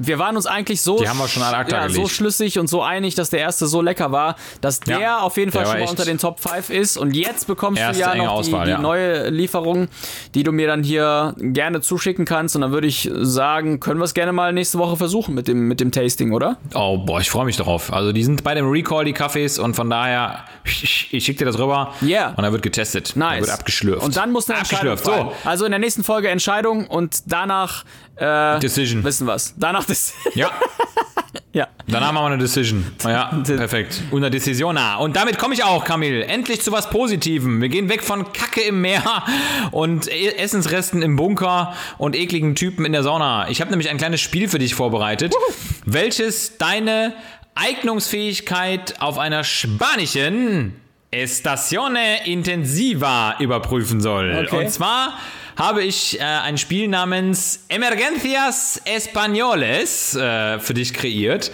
wir 0.00 0.18
waren 0.18 0.36
uns 0.36 0.46
eigentlich 0.46 0.80
so, 0.80 0.98
wir 0.98 1.06
ja, 1.68 1.88
so 1.88 2.08
schlüssig 2.08 2.58
und 2.58 2.68
so 2.68 2.82
einig, 2.82 3.14
dass 3.14 3.30
der 3.30 3.40
erste 3.40 3.66
so 3.66 3.82
lecker 3.82 4.12
war, 4.12 4.36
dass 4.60 4.80
der 4.80 4.98
Ja, 4.98 5.20
auf 5.20 5.36
jeden 5.36 5.52
Fall 5.52 5.66
schon 5.66 5.78
mal 5.78 5.88
unter 5.88 6.04
den 6.04 6.18
Top 6.18 6.40
5 6.40 6.70
ist. 6.70 6.96
Und 6.96 7.14
jetzt 7.14 7.46
bekommst 7.46 7.82
du 7.82 7.98
ja 7.98 8.14
noch 8.14 8.28
Auswahl, 8.28 8.64
die, 8.64 8.70
die 8.70 8.76
ja. 8.76 8.80
neue 8.80 9.28
Lieferung, 9.28 9.88
die 10.34 10.42
du 10.42 10.52
mir 10.52 10.66
dann 10.66 10.82
hier 10.82 11.34
gerne 11.38 11.82
zuschicken 11.82 12.24
kannst. 12.24 12.56
Und 12.56 12.62
dann 12.62 12.72
würde 12.72 12.86
ich 12.86 13.10
sagen, 13.12 13.78
können 13.78 14.00
wir 14.00 14.04
es 14.04 14.14
gerne 14.14 14.32
mal 14.32 14.52
nächste 14.52 14.78
Woche 14.78 14.96
versuchen 14.96 15.34
mit 15.34 15.48
dem, 15.48 15.68
mit 15.68 15.80
dem 15.80 15.92
Tasting, 15.92 16.32
oder? 16.32 16.56
Oh, 16.74 16.98
boah, 16.98 17.20
ich 17.20 17.30
freue 17.30 17.44
mich 17.44 17.56
darauf. 17.56 17.92
Also, 17.92 18.12
die 18.12 18.24
sind 18.24 18.42
bei 18.42 18.54
dem 18.54 18.68
Recall, 18.70 19.04
die 19.04 19.12
Kaffees, 19.12 19.58
und 19.58 19.74
von 19.74 19.90
daher, 19.90 20.44
ich 20.64 21.10
schicke 21.10 21.40
dir 21.40 21.44
das 21.44 21.58
rüber. 21.58 21.92
Yeah. 22.02 22.30
Und 22.30 22.42
dann 22.42 22.52
wird 22.52 22.62
getestet. 22.62 23.16
Nice. 23.16 23.32
Dann 23.32 23.40
wird 23.40 23.50
abgeschlürft. 23.50 24.02
Und 24.02 24.16
dann 24.16 24.32
muss 24.32 24.48
eine 24.48 24.58
Entscheidung 24.58 24.92
Abgeschlürft, 24.92 25.04
fallen. 25.04 25.36
so. 25.42 25.48
Also 25.48 25.64
in 25.66 25.72
der 25.72 25.78
nächsten 25.78 26.04
Folge 26.04 26.28
Entscheidung 26.28 26.86
und 26.86 27.22
danach 27.26 27.84
äh, 28.20 28.58
Decision. 28.60 29.02
wissen 29.04 29.26
wir's. 29.26 29.54
Danach 29.56 29.84
das. 29.84 30.12
Ja, 30.34 30.50
ja. 31.52 31.66
danach 31.88 32.12
machen 32.12 32.24
wir 32.24 32.32
eine 32.34 32.38
Decision. 32.38 32.84
Ja, 33.04 33.26
perfekt. 33.44 34.02
Una 34.12 34.30
decisiona. 34.30 34.96
Und 34.96 35.16
damit 35.16 35.38
komme 35.38 35.54
ich 35.54 35.64
auch, 35.64 35.84
Kamil. 35.84 36.22
Endlich 36.22 36.60
zu 36.62 36.70
was 36.72 36.88
Positivem. 36.90 37.60
Wir 37.60 37.68
gehen 37.68 37.88
weg 37.88 38.02
von 38.04 38.32
Kacke 38.32 38.60
im 38.62 38.80
Meer 38.80 39.02
und 39.72 40.06
E- 40.08 40.34
Essensresten 40.36 41.02
im 41.02 41.16
Bunker 41.16 41.74
und 41.98 42.14
ekligen 42.14 42.54
Typen 42.54 42.84
in 42.84 42.92
der 42.92 43.02
Sauna. 43.02 43.48
Ich 43.48 43.60
habe 43.60 43.70
nämlich 43.70 43.88
ein 43.90 43.96
kleines 43.98 44.20
Spiel 44.20 44.48
für 44.48 44.58
dich 44.60 44.74
vorbereitet, 44.74 45.34
welches 45.84 46.56
deine 46.58 47.14
Eignungsfähigkeit 47.56 49.00
auf 49.00 49.18
einer 49.18 49.42
spanischen 49.44 50.74
Estazione 51.10 52.24
Intensiva 52.26 53.34
überprüfen 53.40 54.00
soll. 54.00 54.44
Okay. 54.46 54.64
Und 54.64 54.70
zwar 54.70 55.18
habe 55.60 55.84
ich 55.84 56.18
äh, 56.18 56.22
ein 56.22 56.56
Spiel 56.56 56.88
namens 56.88 57.66
Emergencias 57.68 58.80
Españoles 58.86 60.18
äh, 60.18 60.58
für 60.58 60.72
dich 60.72 60.94
kreiert. 60.94 61.52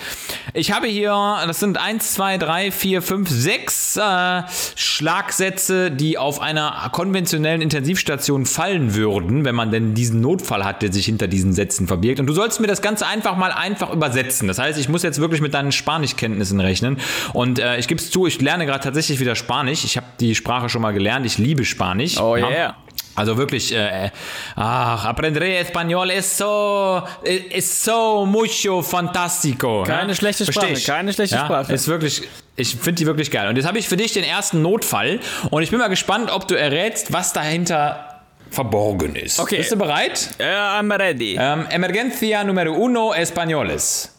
Ich 0.55 0.71
habe 0.71 0.87
hier, 0.87 1.11
das 1.45 1.59
sind 1.59 1.77
1, 1.77 2.15
2, 2.15 2.39
3, 2.39 2.71
4, 2.71 3.03
5, 3.03 3.29
6 3.29 3.97
äh, 3.97 4.43
Schlagsätze, 4.77 5.91
die 5.91 6.19
auf 6.19 6.41
einer 6.41 6.89
konventionellen 6.93 7.61
Intensivstation 7.61 8.47
fallen 8.47 8.95
würden, 8.95 9.45
wenn 9.45 9.57
man 9.57 9.73
denn 9.73 9.95
diesen 9.95 10.21
Notfall 10.21 10.65
hat, 10.65 10.83
der 10.83 10.93
sich 10.93 11.07
hinter 11.07 11.27
diesen 11.27 11.53
Sätzen 11.53 11.89
verbirgt. 11.89 12.21
Und 12.21 12.27
du 12.27 12.33
sollst 12.33 12.61
mir 12.61 12.69
das 12.69 12.83
Ganze 12.83 13.09
einfach 13.09 13.37
mal 13.37 13.51
einfach 13.51 13.93
übersetzen. 13.93 14.47
Das 14.47 14.61
heißt, 14.61 14.79
ich 14.79 14.89
muss 14.89 15.03
jetzt 15.03 15.21
wirklich 15.21 15.41
mit 15.41 15.53
deinen 15.53 15.73
Spanischkenntnissen 15.73 16.61
rechnen. 16.61 16.99
Und 17.33 17.59
äh, 17.59 17.79
ich 17.79 17.89
gebe 17.89 18.01
es 18.01 18.13
zu, 18.13 18.29
ich 18.29 18.41
lerne 18.41 18.67
gerade 18.67 18.85
tatsächlich 18.85 19.19
wieder 19.19 19.35
Spanisch. 19.35 19.83
Ich 19.85 19.97
habe 19.97 20.07
die 20.21 20.37
Sprache 20.37 20.69
schon 20.69 20.83
mal 20.83 20.93
gelernt. 20.93 21.27
Ich 21.27 21.39
liebe 21.39 21.65
Spanisch. 21.65 22.21
Oh 22.21 22.37
Ja. 22.37 22.77
Also 23.17 23.39
wirklich, 23.39 23.75
äh, 23.75 24.11
ach, 24.57 25.07
aprendré 25.07 25.59
español 25.59 26.11
es 26.11 26.37
so, 26.37 27.03
es 27.25 27.83
so 27.83 28.27
mucho 28.27 28.83
fantástico. 28.83 29.85
Keine 29.85 30.15
schlechte 30.15 30.45
Versteh 30.45 30.61
Sprache, 30.61 30.79
ich. 30.79 30.87
keine 30.87 31.13
schlechte 31.15 31.37
ja, 31.37 31.47
Sprache. 31.47 31.73
Ist 31.73 31.89
wirklich, 31.89 32.23
ich 32.57 32.77
finde 32.77 32.93
die 32.93 33.07
wirklich 33.07 33.31
geil. 33.31 33.49
Und 33.49 33.57
jetzt 33.57 33.67
habe 33.67 33.79
ich 33.79 33.89
für 33.89 33.97
dich 33.97 34.13
den 34.13 34.25
ersten 34.25 34.61
Notfall 34.61 35.21
und 35.51 35.63
ich 35.63 35.71
bin 35.71 35.79
mal 35.79 35.89
gespannt, 35.89 36.31
ob 36.31 36.47
du 36.47 36.55
errätst, 36.55 37.11
was 37.11 37.33
dahinter 37.33 38.23
verborgen 38.51 39.17
ist. 39.17 39.41
Okay. 39.41 39.57
Bist 39.57 39.73
du 39.73 39.77
bereit? 39.77 40.31
Yeah, 40.39 40.79
I'm 40.79 40.95
ready. 40.95 41.37
Ähm, 41.41 41.67
emergencia 41.71 42.45
número 42.45 42.75
uno 42.75 43.15
españoles. 43.15 44.13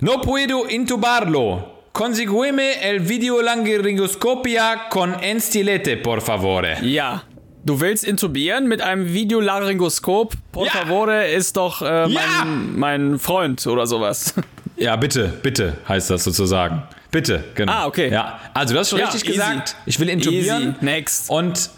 No 0.00 0.20
puedo 0.20 0.68
intubarlo. 0.68 1.72
Consígueme 1.92 2.82
el 2.82 3.00
videolaryngoscopia 3.00 4.88
con 4.90 5.16
enstilete, 5.24 5.96
por 5.96 6.20
favore. 6.20 6.76
Ja. 6.82 7.24
Du 7.66 7.80
willst 7.80 8.04
intubieren 8.04 8.68
mit 8.68 8.80
einem 8.80 9.12
Videolaryngoskop? 9.12 10.34
Por 10.52 10.66
Ja. 10.66 10.70
favore 10.72 11.26
ist 11.26 11.56
doch 11.56 11.82
äh, 11.82 12.02
mein, 12.02 12.14
Ja. 12.14 12.44
mein 12.76 13.18
Freund 13.18 13.66
oder 13.66 13.86
sowas. 13.88 14.34
Ja, 14.76 14.94
bitte, 14.94 15.32
bitte 15.42 15.76
heißt 15.88 16.10
das 16.10 16.22
sozusagen. 16.22 16.82
Bitte, 17.10 17.44
genau. 17.54 17.72
Ah, 17.72 17.86
okay. 17.86 18.10
Ja, 18.10 18.40
also 18.52 18.74
du 18.74 18.80
hast 18.80 18.90
schon 18.90 18.98
Ja, 18.98 19.06
richtig 19.06 19.24
easy. 19.28 19.38
gesagt. 19.38 19.76
Ich 19.86 19.98
will 20.00 20.08
intubieren. 20.08 20.62
Easy. 20.74 20.84
Next. 20.84 21.30
Und 21.30 21.70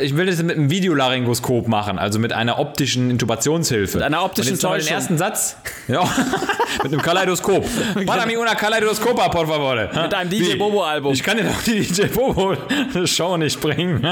ich 0.00 0.16
will 0.16 0.26
das 0.26 0.42
mit 0.42 0.56
einem 0.56 0.70
Videolaryngoskop 0.70 1.68
machen, 1.68 1.98
also 1.98 2.18
mit 2.18 2.32
einer 2.32 2.58
optischen 2.58 3.10
Intubationshilfe. 3.10 3.98
Mit 3.98 4.06
einer 4.06 4.24
optischen 4.24 4.54
Und 4.54 4.74
jetzt. 4.76 4.88
Den 4.88 4.94
ersten 4.94 5.18
Satz. 5.18 5.56
Ja, 5.88 6.02
mit 6.82 6.92
einem 6.92 7.02
Kaleidoskop. 7.02 7.64
Para 8.06 8.24
mi 8.26 8.36
una 8.36 8.54
kaleidoscopa, 8.54 9.28
por 9.28 9.46
favor. 9.46 9.76
Mit 9.76 10.14
einem 10.14 10.30
DJ 10.30 10.52
Wie? 10.52 10.56
Bobo 10.56 10.82
Album. 10.84 11.12
Ich 11.12 11.22
kann 11.22 11.36
dir 11.36 11.44
doch 11.44 11.62
die 11.62 11.80
DJ 11.80 12.06
Bobo 12.06 12.56
Show 13.04 13.36
nicht 13.36 13.60
bringen. 13.60 14.04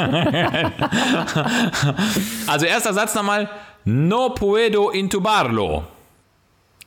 also 2.47 2.67
erster 2.67 2.93
Satz 2.95 3.15
nochmal. 3.15 3.49
No 3.85 4.31
puedo 4.31 4.91
intubarlo. 4.91 5.85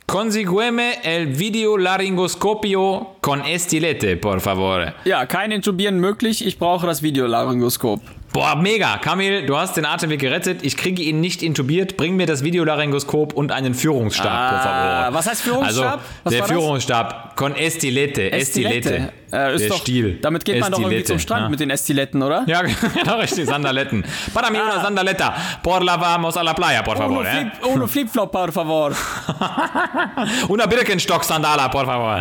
Consigueme 0.06 1.00
el 1.04 1.28
videolaryngoscopio 1.28 3.16
con 3.22 3.42
estilete, 3.42 4.18
por 4.18 4.42
favor. 4.42 4.94
Ja, 5.06 5.26
kein 5.26 5.52
Intubieren 5.52 6.00
möglich. 6.00 6.46
Ich 6.46 6.60
brauche 6.60 6.86
das 6.86 7.02
Videolaryngoskop. 7.02 8.02
Boah, 8.34 8.56
mega. 8.56 8.98
Kamil, 8.98 9.46
du 9.46 9.56
hast 9.56 9.78
den 9.78 9.86
Atemweg 9.86 10.20
gerettet. 10.20 10.64
Ich 10.64 10.76
kriege 10.76 11.04
ihn 11.04 11.22
nicht 11.22 11.44
intubiert. 11.44 11.98
Bring 11.98 12.16
mir 12.16 12.26
das 12.26 12.44
Videolaryngoskop 12.44 13.34
und 13.34 13.52
einen 13.52 13.76
Führungsstab, 13.76 14.50
por 14.50 14.60
favor. 14.60 15.14
was 15.14 15.28
heißt 15.28 15.42
Führungsstab? 15.44 15.86
Also, 15.94 16.04
Was 16.24 16.34
der? 16.34 16.44
Führungsstab. 16.46 17.36
Con 17.36 17.56
Estilette. 17.56 18.32
Estilette. 18.32 19.12
Äh, 19.32 19.56
ist 19.56 19.62
der 19.62 19.70
doch, 19.70 19.78
Stiel. 19.78 20.20
Damit 20.22 20.46
geht 20.46 20.60
man 20.60 20.72
doch 20.72 20.80
irgendwie 20.80 20.98
Estilette, 20.98 21.14
zum 21.14 21.20
Strand 21.20 21.44
ja. 21.44 21.50
mit 21.50 21.60
den 21.60 21.70
Estiletten, 21.70 22.22
oder? 22.24 22.44
Ja, 22.48 22.62
genau, 22.94 23.18
richtig, 23.20 23.46
Sandaletten. 23.46 24.04
Para 24.34 24.50
mí 24.50 24.58
una 24.60 24.82
sandaleta. 24.82 25.36
Por 25.62 25.84
la 25.84 25.98
vamos 25.98 26.36
a 26.38 26.44
la 26.44 26.54
playa, 26.54 26.84
por 26.84 26.98
favor. 26.98 27.20
Uno, 27.20 27.30
Eh? 27.30 27.32
flip, 27.32 27.66
uno 27.76 27.88
flip-flop, 27.88 28.32
por 28.32 28.52
favor. 28.52 28.94
Una 30.50 30.66
Birkenstock-Sandala, 30.66 31.70
por 31.70 31.86
favor. 31.86 32.18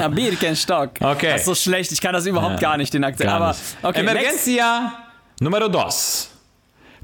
Ja, 0.00 0.08
Birkenstock. 0.08 0.90
Okay. 1.00 1.30
Das 1.32 1.40
ist 1.40 1.46
so 1.46 1.54
schlecht, 1.54 1.92
ich 1.92 2.00
kann 2.00 2.12
das 2.12 2.26
überhaupt 2.26 2.60
gar 2.60 2.76
nicht, 2.76 2.92
den 2.94 3.04
Akzent. 3.04 3.30
Aber, 3.30 3.54
okay, 3.82 4.02
next. 4.02 4.48
Número 5.40 5.68
dos. 5.68 6.30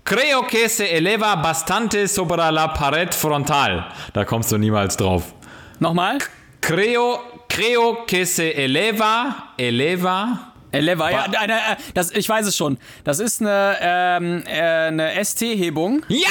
Creo 0.05 0.47
que 0.47 0.69
se 0.69 0.97
eleva 0.97 1.37
bastante 1.37 2.09
sobre 2.09 2.51
la 2.51 2.73
pared 2.73 3.13
frontal. 3.13 3.93
Da 4.15 4.25
kommst 4.25 4.51
du 4.51 4.59
niemals 4.59 4.97
drauf. 4.97 5.33
Nochmal. 5.81 6.19
Creo, 6.61 7.45
creo 7.49 8.07
que 8.07 8.25
se 8.25 8.65
eleva, 8.65 9.53
eleva. 9.59 10.52
Eleva, 10.73 11.11
ja, 11.11 11.27
eine, 11.39 11.53
äh, 11.55 11.77
das, 11.95 12.11
ich 12.13 12.29
weiß 12.29 12.47
es 12.47 12.57
schon. 12.57 12.79
Das 13.05 13.19
ist 13.21 13.41
eine, 13.41 13.77
ähm, 13.81 14.43
äh, 14.47 14.61
eine 14.89 15.25
ST-Hebung. 15.25 16.05
Ja, 16.09 16.29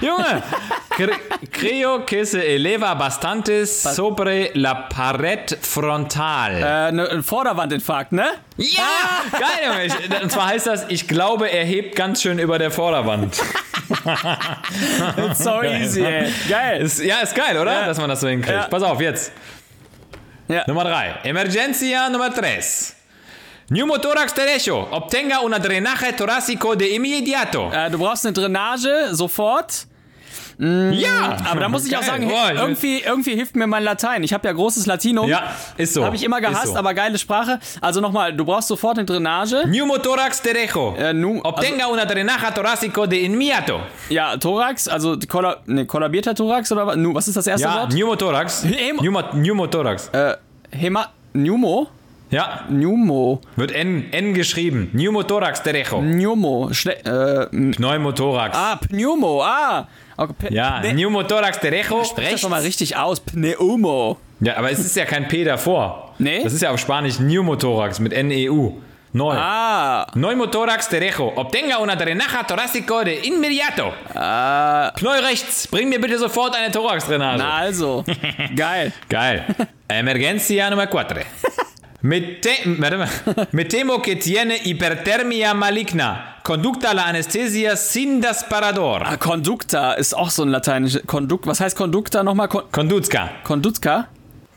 Junge. 0.00 0.42
Cre- 0.90 1.18
Creo 1.50 2.06
que 2.06 2.24
se 2.24 2.40
eleva 2.46 2.94
bastante 2.94 3.66
sobre 3.66 4.50
la 4.54 4.74
pared 4.74 5.58
frontal. 5.60 6.52
Äh, 6.62 6.64
eine, 6.64 7.10
ein 7.10 7.22
Vorderwandinfarkt, 7.24 8.12
ne? 8.12 8.26
Ja, 8.56 8.82
geil, 9.32 9.88
Junge. 10.08 10.22
Und 10.22 10.30
zwar 10.30 10.46
heißt 10.48 10.66
das, 10.68 10.84
ich 10.88 11.08
glaube, 11.08 11.48
er 11.50 11.64
hebt 11.64 11.96
ganz 11.96 12.22
schön 12.22 12.38
über 12.38 12.58
der 12.58 12.70
Vorderwand. 12.70 13.40
It's 15.30 15.38
so 15.42 15.62
easy, 15.62 16.02
ey. 16.04 16.32
Geil. 16.48 16.80
Ist, 16.82 17.02
ja, 17.02 17.16
ist 17.18 17.34
geil, 17.34 17.58
oder? 17.58 17.72
Ja. 17.72 17.86
Dass 17.86 17.98
man 17.98 18.08
das 18.08 18.20
so 18.20 18.28
hinkriegt. 18.28 18.54
Ja. 18.56 18.68
Pass 18.68 18.82
auf, 18.82 19.00
jetzt. 19.00 19.32
Ja. 20.48 20.62
Nummer 20.66 20.84
3. 20.84 21.20
Emergencia 21.24 22.08
Nummer 22.08 22.30
3. 22.30 22.60
Pneumothorax 23.68 24.34
derecho. 24.34 24.88
Obtenga 24.90 25.40
una 25.40 25.58
drenaje 25.58 26.12
torácico 26.12 26.74
de 26.76 26.94
inmediato. 26.94 27.70
Äh, 27.72 27.90
du 27.90 27.98
brauchst 27.98 28.24
eine 28.26 28.32
Drainage 28.34 29.14
sofort. 29.14 29.86
ja. 30.58 31.36
Aber 31.50 31.60
da 31.60 31.68
muss 31.68 31.84
ich 31.86 31.96
auch 31.96 32.00
Geil. 32.00 32.10
sagen, 32.10 32.28
Boah, 32.28 32.52
irgendwie, 32.52 33.00
irgendwie 33.00 33.34
hilft 33.34 33.56
mir 33.56 33.66
mein 33.66 33.82
Latein. 33.82 34.22
Ich 34.22 34.32
habe 34.32 34.46
ja 34.46 34.52
großes 34.52 34.86
Latinum. 34.86 35.28
Ja, 35.28 35.50
ist 35.76 35.94
so. 35.94 36.04
Habe 36.04 36.14
ich 36.14 36.22
immer 36.22 36.40
gehasst, 36.40 36.68
so. 36.74 36.76
aber 36.76 36.94
geile 36.94 37.18
Sprache. 37.18 37.58
Also 37.80 38.00
nochmal, 38.00 38.32
du 38.36 38.44
brauchst 38.44 38.68
sofort 38.68 38.96
eine 38.98 39.04
Drainage. 39.06 39.62
Pneumothorax 39.64 40.42
derecho. 40.42 40.94
Äh, 40.96 41.12
nu- 41.12 41.40
Obtenga 41.42 41.86
una 41.88 42.04
drenaje 42.04 42.52
torácico 42.54 43.06
de 43.06 43.24
inmediato. 43.24 43.80
Ja, 44.10 44.36
Thorax, 44.36 44.86
also 44.88 45.16
Kolla 45.28 45.56
ne, 45.66 45.86
kollabierter 45.86 46.34
Thorax 46.34 46.70
oder 46.70 46.86
was? 46.86 46.96
Was 46.98 47.28
ist 47.28 47.36
das 47.36 47.46
erste 47.46 47.66
Ja, 47.66 47.80
Wort? 47.80 47.92
Pneuma- 47.92 49.22
Pneumothorax. 49.30 50.10
Äh, 50.12 50.36
Hema 50.70 51.08
Pneumo? 51.32 51.88
Ja, 52.34 52.64
Pneumo. 52.68 53.40
wird 53.56 53.72
N, 53.72 54.12
N 54.12 54.34
geschrieben. 54.34 54.90
Pneumothorax 54.92 55.62
derecho. 55.62 56.00
Pneumo. 56.00 56.68
Schle 56.72 56.96
äh, 57.04 57.46
Pneumothorax. 57.72 58.56
ah, 58.56 58.76
Pneumo. 58.76 59.42
Ah. 59.42 59.86
Okay, 60.16 60.34
P- 60.48 60.54
Ja, 60.54 60.80
ne, 60.80 60.90
Pneumothorax 60.94 61.60
derecho. 61.60 62.04
Sprich 62.04 62.30
das 62.32 62.40
doch 62.42 62.48
mal 62.48 62.62
richtig 62.62 62.96
aus. 62.96 63.20
Pneumo. 63.20 64.18
Ja, 64.40 64.56
aber 64.56 64.70
es 64.70 64.78
ist 64.80 64.96
ja 64.96 65.04
kein 65.04 65.28
P 65.28 65.44
davor. 65.44 66.14
Nee? 66.18 66.42
Das 66.44 66.52
ist 66.52 66.62
ja 66.62 66.70
auf 66.70 66.78
Spanisch 66.80 67.16
Pneumothorax 67.16 67.98
mit 68.00 68.12
N-E-U. 68.12 68.80
Neu. 69.12 69.32
Ah. 69.36 70.06
Pneumothorax 70.12 70.88
derecho. 70.88 71.32
Obtenga 71.36 71.78
una 71.78 71.94
drenaja 71.94 72.42
torácico 72.42 73.04
de 73.04 73.20
inmediato. 73.26 73.92
Ah. 74.12 74.90
Knäu 74.96 75.20
rechts. 75.20 75.68
Bring 75.68 75.88
mir 75.88 76.00
bitte 76.00 76.18
sofort 76.18 76.56
eine 76.56 76.72
Thorax-Drainage. 76.72 77.38
Na 77.38 77.58
also. 77.58 78.04
Geil. 78.56 78.92
Geil. 79.08 79.44
Emergencia 79.88 80.68
Nummer 80.68 80.88
4. 80.88 81.06
Me, 82.06 82.20
te, 82.20 82.50
warte 82.78 82.96
mal. 82.98 83.08
Me 83.52 83.64
temo 83.64 84.02
que 84.02 84.16
tiene 84.16 84.58
hipertermia 84.62 85.54
maligna. 85.54 86.36
Conducta 86.42 86.92
la 86.92 87.06
anestesia 87.06 87.76
sin 87.76 88.20
desparador. 88.20 89.02
Ah, 89.06 89.16
Conducta 89.16 89.94
ist 89.94 90.14
auch 90.14 90.28
so 90.30 90.42
ein 90.42 90.50
lateinisches. 90.50 91.02
Conduct, 91.06 91.46
was 91.46 91.60
heißt 91.60 91.74
Conducta 91.74 92.22
nochmal? 92.22 92.48
Con 92.48 92.64
Conduzca. 92.70 93.30
Conducta? 93.42 94.08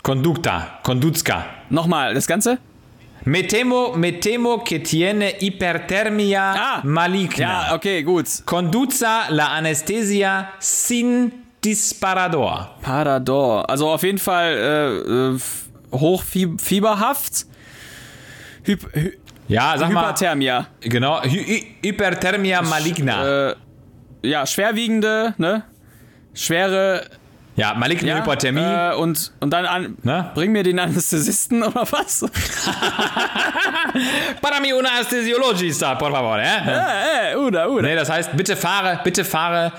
Conducta. 0.03 0.79
Conduzca. 0.83 1.45
Nochmal, 1.69 2.13
das 2.13 2.27
Ganze? 2.27 2.57
Me 3.23 3.43
temo, 3.43 3.93
me 3.95 4.11
temo 4.19 4.63
que 4.65 4.79
tiene 4.79 5.35
hipertermia 5.39 6.53
Ah. 6.53 6.81
maligna. 6.83 7.67
Ja, 7.69 7.75
okay, 7.75 8.03
gut. 8.03 8.25
Conduza 8.45 9.29
la 9.29 9.53
anestesia 9.55 10.49
sin 10.59 11.31
disparador. 11.63 12.75
Parador. 12.81 13.69
Also 13.69 13.89
auf 13.89 14.03
jeden 14.03 14.17
Fall 14.17 14.53
äh, 14.53 15.33
äh, 15.35 15.39
hochfieberhaft. 15.91 17.45
Hy 18.65 18.77
Ja, 19.47 19.75
sag 19.77 19.91
mal. 19.91 20.03
Hyperthermia. 20.03 20.67
Genau, 20.81 21.21
Hy 21.23 21.29
Hy 21.29 21.75
Hyperthermia 21.81 22.61
maligna. 22.61 23.49
Äh, 23.49 23.55
ja, 24.23 24.45
schwerwiegende, 24.45 25.33
ne? 25.37 25.63
Schwere. 26.33 27.05
ja, 27.55 27.73
maligne 27.73 28.09
Ja, 28.09 28.17
Hyperthermie. 28.17 28.59
Äh, 28.59 28.93
und, 28.95 29.31
und 29.39 29.51
dann 29.51 29.65
an. 29.65 29.97
Ne? 30.03 30.31
Bring 30.35 30.51
mir 30.51 30.63
den 30.63 30.79
Anästhesisten 30.79 31.63
oder 31.63 31.87
was? 31.91 32.25
Para 34.41 34.59
mí 34.59 34.73
una 34.73 34.89
anestesiologista, 34.89 35.95
por 35.95 36.11
favor. 36.11 36.39
Eh? 36.39 36.43
äh, 36.43 37.33
äh, 37.33 37.35
oder, 37.35 37.69
oder. 37.69 37.83
Nee, 37.83 37.95
das 37.95 38.09
heißt, 38.09 38.35
bitte 38.35 38.55
fahre, 38.55 38.99
bitte 39.03 39.23
fahre 39.23 39.71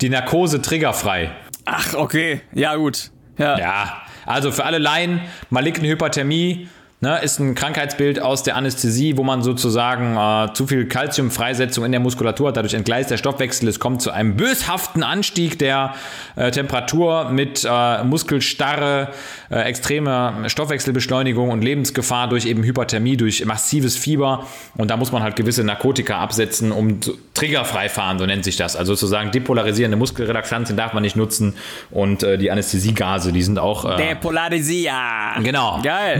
die 0.00 0.08
Narkose 0.08 0.62
triggerfrei. 0.62 1.30
Ach, 1.66 1.94
okay. 1.94 2.40
Ja, 2.52 2.74
gut. 2.74 3.10
Ja. 3.36 3.58
Ja, 3.58 4.02
also 4.30 4.52
für 4.52 4.64
alle 4.64 4.78
Laien, 4.78 5.20
maligne 5.50 5.88
Hyperthermie 5.88 6.68
ne, 7.00 7.18
ist 7.22 7.38
ein 7.38 7.54
Krankheitsbild 7.54 8.20
aus 8.20 8.42
der 8.42 8.56
Anästhesie, 8.56 9.16
wo 9.16 9.22
man 9.22 9.42
sozusagen 9.42 10.16
äh, 10.16 10.52
zu 10.54 10.66
viel 10.66 10.86
Kalziumfreisetzung 10.86 11.84
in 11.84 11.92
der 11.92 12.00
Muskulatur 12.00 12.48
hat. 12.48 12.56
Dadurch 12.56 12.74
entgleist 12.74 13.10
der 13.10 13.16
Stoffwechsel. 13.16 13.68
Es 13.68 13.78
kommt 13.78 14.02
zu 14.02 14.10
einem 14.10 14.36
böshaften 14.36 15.02
Anstieg 15.02 15.58
der 15.58 15.94
äh, 16.36 16.50
Temperatur 16.50 17.30
mit 17.30 17.66
äh, 17.68 18.04
Muskelstarre, 18.04 19.08
äh, 19.50 19.62
extremer 19.62 20.48
Stoffwechselbeschleunigung 20.48 21.50
und 21.50 21.62
Lebensgefahr 21.62 22.28
durch 22.28 22.46
eben 22.46 22.62
Hyperthermie, 22.62 23.16
durch 23.16 23.44
massives 23.44 23.96
Fieber. 23.96 24.46
Und 24.76 24.90
da 24.90 24.96
muss 24.96 25.12
man 25.12 25.22
halt 25.22 25.36
gewisse 25.36 25.64
Narkotika 25.64 26.18
absetzen, 26.18 26.72
um 26.72 27.00
triggerfrei 27.34 27.88
fahren, 27.88 28.18
so 28.18 28.26
nennt 28.26 28.44
sich 28.44 28.56
das. 28.56 28.76
Also 28.76 28.94
sozusagen 28.94 29.30
depolarisierende 29.30 29.96
Muskelrelaxantien 29.96 30.76
darf 30.76 30.92
man 30.92 31.02
nicht 31.02 31.16
nutzen 31.16 31.56
und 31.90 32.22
äh, 32.22 32.36
die 32.36 32.50
Anästhesiegase, 32.50 33.32
die 33.32 33.42
sind 33.42 33.58
auch 33.58 33.84
äh, 33.84 33.96
Depolarisia. 33.96 35.40
Genau. 35.42 35.80
Geil. 35.82 36.18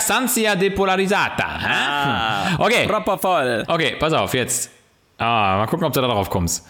Musculorelaxantia 0.00 0.54
depolarisata. 0.56 1.48
Ah. 1.62 2.56
Okay. 2.58 2.86
Proppervoll. 2.86 3.64
Okay, 3.68 3.96
pass 3.98 4.12
auf, 4.12 4.34
jetzt. 4.34 4.70
Ah, 5.18 5.58
mal 5.58 5.66
gucken, 5.66 5.86
ob 5.86 5.92
du 5.92 6.00
da 6.00 6.06
drauf 6.08 6.30
kommst. 6.30 6.66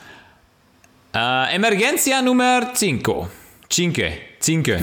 Äh, 1.15 1.55
Emergencia 1.55 2.21
Nummer 2.23 2.75
5. 2.75 3.29
Cinque. 3.69 4.30
Cinque. 4.41 4.81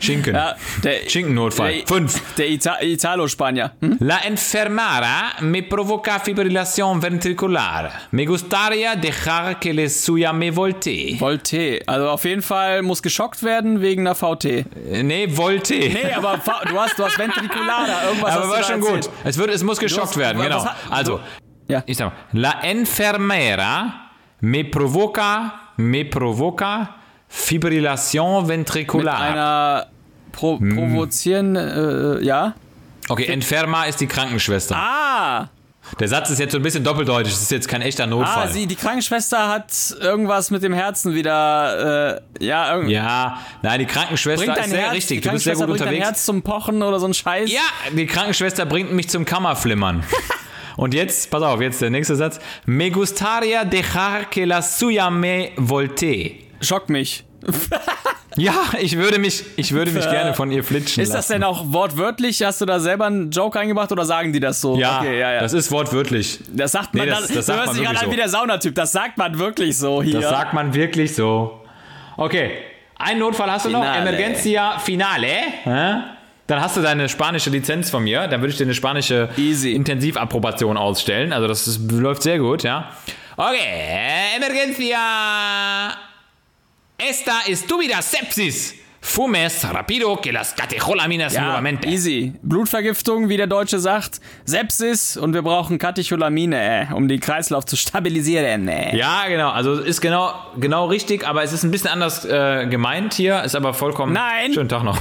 Schinken. 0.00 0.34
Ja, 0.34 0.56
der, 0.82 1.08
Schinkennotfall. 1.08 1.72
der- 1.72 1.86
5. 1.86 2.34
Der 2.36 2.48
Ita 2.50 2.80
Italo-Spanier. 2.80 3.70
Hm? 3.80 3.96
La 4.00 4.18
enfermara 4.26 5.34
me 5.40 5.62
provoca 5.62 6.18
fibrillación 6.18 7.00
ventricular. 7.00 7.92
Me 8.10 8.24
gustaría 8.26 8.96
dejar 8.96 9.60
que 9.60 9.72
le 9.72 9.88
suya 9.88 10.32
me 10.32 10.50
volte. 10.50 11.16
Volte. 11.18 11.80
Also 11.86 12.10
auf 12.10 12.24
jeden 12.24 12.42
Fall 12.42 12.82
muss 12.82 13.00
geschockt 13.00 13.42
werden 13.44 13.80
wegen 13.80 14.00
einer 14.06 14.16
VT. 14.16 14.44
Äh, 14.90 15.02
Nee, 15.04 15.28
volte. 15.28 15.74
Nee, 15.74 16.12
aber 16.16 16.40
du 16.68 16.78
hast, 16.80 16.98
du 16.98 17.04
hast 17.04 17.16
Ventriculara. 17.18 18.04
Irgendwas 18.08 18.32
Aber 18.34 18.48
war 18.48 18.56
da 18.58 18.62
schon 18.64 18.82
erzählt. 18.82 19.04
gut. 19.04 19.10
Es, 19.24 19.38
wird, 19.38 19.50
es 19.50 19.62
muss 19.62 19.78
geschockt 19.78 20.08
hast- 20.08 20.16
werden, 20.16 20.42
genau. 20.42 20.64
hat- 20.64 20.74
Also, 20.90 21.20
Ja. 21.68 21.84
ich 21.86 21.96
sag 21.96 22.06
mal, 22.32 22.40
la 22.40 22.60
enfermera 22.62 24.10
me 24.40 24.64
provoca, 24.64 25.52
me 25.76 26.04
provoca 26.04 26.96
fibrillación 27.28 28.42
Mit 28.42 28.48
ventricular. 28.48 29.20
einer 29.20 29.86
pro 30.32 30.58
Hm. 30.58 30.74
provozierenden, 30.76 32.18
äh, 32.20 32.24
ja. 32.24 32.54
Okay, 33.08 33.26
enferma 33.26 33.84
ist 33.84 34.00
die 34.00 34.06
Krankenschwester. 34.06 34.76
Ah, 34.76 35.48
Der 35.98 36.08
Satz 36.08 36.28
ist 36.28 36.38
jetzt 36.38 36.52
so 36.52 36.58
ein 36.58 36.62
bisschen 36.62 36.84
doppeldeutig, 36.84 37.32
das 37.32 37.40
ist 37.40 37.50
jetzt 37.50 37.66
kein 37.66 37.80
echter 37.80 38.04
ah, 38.04 38.08
Notfall. 38.08 38.48
sie, 38.52 38.66
die 38.66 38.76
Krankenschwester 38.76 39.48
hat 39.48 39.72
irgendwas 40.00 40.50
mit 40.50 40.62
dem 40.62 40.74
Herzen 40.74 41.14
wieder, 41.14 42.18
äh, 42.38 42.44
ja, 42.44 42.74
irgendwie. 42.74 42.92
ja, 42.94 43.38
nein, 43.62 43.78
die 43.80 43.86
Krankenschwester 43.86 44.44
Bringt 44.44 44.58
ist 44.58 44.64
dein 44.64 44.70
sehr 44.70 44.80
Herz, 44.82 44.92
richtig, 44.92 45.22
du 45.22 45.30
bist 45.30 45.44
sehr 45.44 45.54
gut 45.54 45.64
bringt 45.64 45.80
dein 45.80 45.88
unterwegs. 45.88 46.04
Herz 46.06 46.24
zum 46.26 46.42
Pochen 46.42 46.82
oder 46.82 47.00
so 47.00 47.06
ein 47.06 47.14
Scheiß. 47.14 47.50
Ja, 47.50 47.60
die 47.90 48.04
Krankenschwester 48.04 48.66
bringt 48.66 48.92
mich 48.92 49.08
zum 49.08 49.24
Kammerflimmern. 49.24 50.04
Und 50.76 50.92
jetzt, 50.94 51.30
pass 51.30 51.42
auf, 51.42 51.60
jetzt 51.62 51.80
der 51.80 51.88
nächste 51.90 52.14
Satz. 52.16 52.38
Me 52.66 52.90
gustaría 52.90 53.64
dejar 53.64 54.26
que 54.30 54.44
la 54.44 54.60
suya 54.62 55.08
me 55.10 55.50
volte. 55.56 56.34
Schock 56.60 56.88
mich. 56.88 57.24
Ja, 58.36 58.52
ich 58.78 58.96
würde 58.96 59.18
mich, 59.18 59.42
ich 59.56 59.72
würde 59.72 59.90
mich 59.90 60.08
gerne 60.08 60.32
von 60.32 60.52
ihr 60.52 60.62
flitschen 60.62 61.02
Ist 61.02 61.08
lassen. 61.08 61.16
das 61.18 61.26
denn 61.28 61.42
auch 61.42 61.72
wortwörtlich? 61.72 62.40
Hast 62.44 62.60
du 62.60 62.66
da 62.66 62.78
selber 62.78 63.06
einen 63.06 63.32
Joke 63.32 63.58
eingebracht 63.58 63.90
oder 63.90 64.04
sagen 64.04 64.32
die 64.32 64.38
das 64.38 64.60
so? 64.60 64.76
Ja, 64.76 64.98
okay, 65.00 65.18
ja, 65.18 65.32
ja. 65.32 65.40
das 65.40 65.54
ist 65.54 65.72
wortwörtlich. 65.72 66.38
Das 66.52 66.70
sagt 66.70 66.94
man, 66.94 67.06
Nee, 67.06 67.10
das, 67.10 67.22
das- 67.22 67.28
das 67.28 67.36
du 67.36 67.42
sagt 67.52 67.58
hörst 67.66 67.78
dich 67.78 67.82
gerade 67.84 67.94
wirklich 67.96 68.04
an 68.04 68.10
wie 68.10 68.14
so. 68.14 68.20
der 68.20 68.28
Saunatyp. 68.28 68.74
Das 68.76 68.92
sagt 68.92 69.18
man 69.18 69.38
wirklich 69.40 69.76
so 69.76 70.02
hier. 70.04 70.20
Das 70.20 70.30
sagt 70.30 70.52
man 70.54 70.72
wirklich 70.72 71.16
so. 71.16 71.62
Okay, 72.16 72.52
einen 72.96 73.18
Notfall 73.18 73.50
hast 73.50 73.64
du 73.66 73.70
noch. 73.70 73.80
Finale. 73.82 74.08
Emergencia 74.08 74.78
Finale. 74.78 75.28
Hä? 75.64 75.94
Dann 76.46 76.60
hast 76.60 76.76
du 76.76 76.80
deine 76.82 77.08
spanische 77.08 77.50
Lizenz 77.50 77.90
von 77.90 78.04
mir. 78.04 78.28
Dann 78.28 78.40
würde 78.40 78.52
ich 78.52 78.56
dir 78.58 78.64
eine 78.64 78.74
spanische 78.74 79.30
Easy. 79.36 79.72
Intensivapprobation 79.72 80.76
ausstellen. 80.76 81.32
Also 81.32 81.48
das 81.48 81.66
ist, 81.66 81.90
läuft 81.90 82.22
sehr 82.22 82.38
gut, 82.38 82.62
ja. 82.62 82.90
Okay, 83.36 84.36
Emergencia. 84.36 84.98
Esta 87.00 87.42
estúpida 87.46 88.02
sepsis. 88.02 88.74
Fumes 89.00 89.62
rápido 89.70 90.20
que 90.20 90.32
las 90.32 90.52
catecholaminas 90.52 91.32
ja, 91.32 91.42
nuevamente. 91.42 91.88
easy. 91.88 92.32
Blutvergiftung, 92.42 93.28
wie 93.28 93.36
der 93.36 93.46
Deutsche 93.46 93.78
sagt. 93.78 94.20
Sepsis 94.44 95.16
und 95.16 95.32
wir 95.32 95.42
brauchen 95.42 95.78
Katecholamine, 95.78 96.88
äh, 96.90 96.92
um 96.92 97.06
den 97.06 97.20
Kreislauf 97.20 97.64
zu 97.66 97.76
stabilisieren. 97.76 98.66
Äh. 98.66 98.96
Ja, 98.96 99.28
genau. 99.28 99.50
Also 99.50 99.74
ist 99.74 100.00
genau, 100.00 100.32
genau 100.58 100.86
richtig, 100.86 101.24
aber 101.24 101.44
es 101.44 101.52
ist 101.52 101.62
ein 101.62 101.70
bisschen 101.70 101.90
anders 101.90 102.24
äh, 102.24 102.66
gemeint 102.66 103.14
hier, 103.14 103.44
ist 103.44 103.54
aber 103.54 103.72
vollkommen. 103.74 104.12
Nein. 104.12 104.52
Schönen 104.52 104.68
Tag 104.68 104.82
noch. 104.82 104.98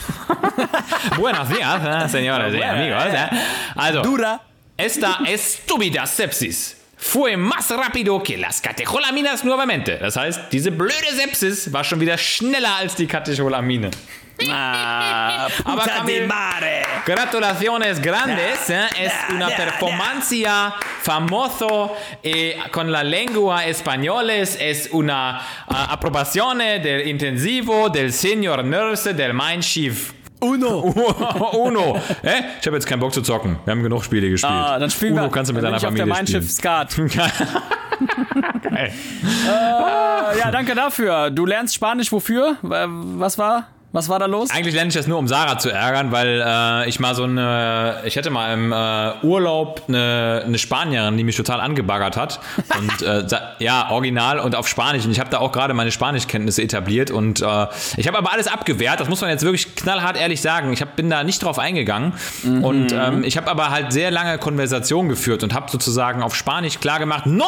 Buenos 1.18 1.50
días, 1.50 1.82
eh, 1.84 2.10
señores 2.10 2.54
y 2.54 2.62
amigos. 2.62 3.06
eh. 3.12 3.36
Also, 3.76 4.04
Dura. 4.04 4.42
esta 4.78 5.22
estúpida 5.26 6.06
sepsis 6.06 6.77
fue 6.98 7.38
más 7.38 7.70
rápido 7.70 8.22
que 8.24 8.38
las 8.38 8.60
catecholaminas 8.60 9.44
nuevamente. 9.46 9.98
Das 9.98 10.18
heißt, 10.18 10.52
diese 10.52 10.72
blöde 10.72 11.14
Sepsis 11.16 11.72
war 11.72 11.84
schon 11.84 12.00
wieder 12.00 12.18
schneller 12.18 12.76
als 12.76 12.96
die 12.96 13.08
Catecholamine. 13.08 13.92
Ah, 14.50 15.48
Aber 15.66 16.06
de 16.06 16.28
mare. 16.28 16.84
Gratulaciones 17.06 18.00
grandes, 18.00 18.70
eh, 18.70 18.86
es 19.00 19.14
una 19.32 19.48
performancia 19.48 20.76
famoso 21.02 21.98
eh, 22.22 22.56
con 22.72 22.92
la 22.92 23.04
lengua 23.04 23.66
española, 23.66 24.36
es 24.36 24.90
una 24.92 25.42
uh, 25.68 25.74
aprobación 25.90 26.60
del 26.60 27.08
intensivo 27.08 27.90
del 27.90 28.14
señor 28.14 28.64
Nurse 28.64 29.16
del 29.16 29.34
Mein 29.34 29.64
Schiff. 29.64 30.14
Uno. 30.42 30.80
Uno. 31.58 31.98
Hä? 32.22 32.44
Ich 32.62 32.68
habe 32.68 32.78
jetzt 32.78 32.86
keinen 32.88 33.00
Bock 33.00 33.14
zu 33.14 33.22
zocken. 33.22 33.58
Wir 33.66 33.72
haben 33.72 33.84
genug 33.84 34.04
Spiele 34.04 34.30
gespielt. 34.30 34.54
Ah, 34.54 34.78
dann 34.80 34.90
spielen 34.90 35.14
Uno 35.14 35.24
wir. 35.24 35.30
kannst 35.32 35.50
du 35.50 35.56
mit 35.56 35.64
deiner 35.64 35.80
Familie 35.80 36.04
auf 36.04 36.08
der 36.10 36.16
Mein 36.16 36.28
spielen. 36.28 36.42
Schiff 36.44 36.52
Skat. 36.52 36.96
Geil. 38.62 38.92
Äh, 39.48 40.40
ja, 40.40 40.52
danke 40.52 40.76
dafür. 40.76 41.32
Du 41.32 41.46
lernst 41.46 41.74
Spanisch 41.74 42.12
wofür? 42.12 42.58
Wa- 42.62 42.86
Was 42.88 43.38
war? 43.38 43.68
Was 43.94 44.10
war 44.10 44.20
da 44.20 44.26
los? 44.26 44.50
Eigentlich 44.52 44.76
lerne 44.76 44.90
ich 44.90 44.96
das 44.96 45.08
nur, 45.08 45.18
um 45.18 45.30
Sarah 45.30 45.60
zu 45.60 45.70
ärgern, 45.70 46.12
weil 46.12 46.44
äh, 46.46 46.90
ich 46.90 47.00
mal 47.00 47.16
so 47.16 47.24
eine, 47.24 48.02
ich 48.04 48.18
hatte 48.18 48.30
mal 48.30 48.54
im 48.54 48.74
äh, 48.74 49.26
Urlaub 49.26 49.84
eine, 49.88 50.44
eine 50.46 50.58
Spanierin, 50.58 51.16
die 51.16 51.24
mich 51.24 51.38
total 51.38 51.62
angebaggert 51.62 52.18
hat. 52.18 52.42
Und 52.78 53.02
äh, 53.02 53.26
ja, 53.60 53.90
original 53.90 54.40
und 54.40 54.56
auf 54.56 54.68
Spanisch. 54.68 55.06
Und 55.06 55.12
ich 55.12 55.20
habe 55.20 55.30
da 55.30 55.40
auch 55.40 55.52
gerade 55.52 55.74
meine 55.74 55.92
Spanischkenntnisse 55.92 56.62
etabliert. 56.62 57.12
Und 57.12 57.42
äh, 57.42 57.68
ich 57.96 58.08
habe 58.08 58.18
aber 58.18 58.34
alles 58.34 58.48
abgewehrt. 58.48 59.00
Das 59.00 59.08
muss 59.08 59.22
man 59.22 59.30
jetzt 59.30 59.44
wirklich 59.44 59.76
knallhart 59.76 60.20
ehrlich 60.20 60.42
sagen. 60.42 60.74
Ich 60.74 60.82
hab, 60.82 60.96
bin 60.96 61.10
da 61.10 61.24
nicht 61.24 61.42
drauf 61.42 61.58
eingegangen. 61.58 62.14
Und 62.44 62.92
ähm, 62.92 63.24
ich 63.24 63.38
habe 63.38 63.50
aber 63.50 63.70
halt 63.70 63.94
sehr 63.94 64.12
lange 64.12 64.38
Konversation 64.38 65.08
geführt 65.10 65.44
und 65.44 65.54
habe 65.54 65.72
sozusagen 65.72 66.22
auf 66.22 66.36
Spanisch 66.36 66.80
klargemacht, 66.80 67.26
no, 67.26 67.46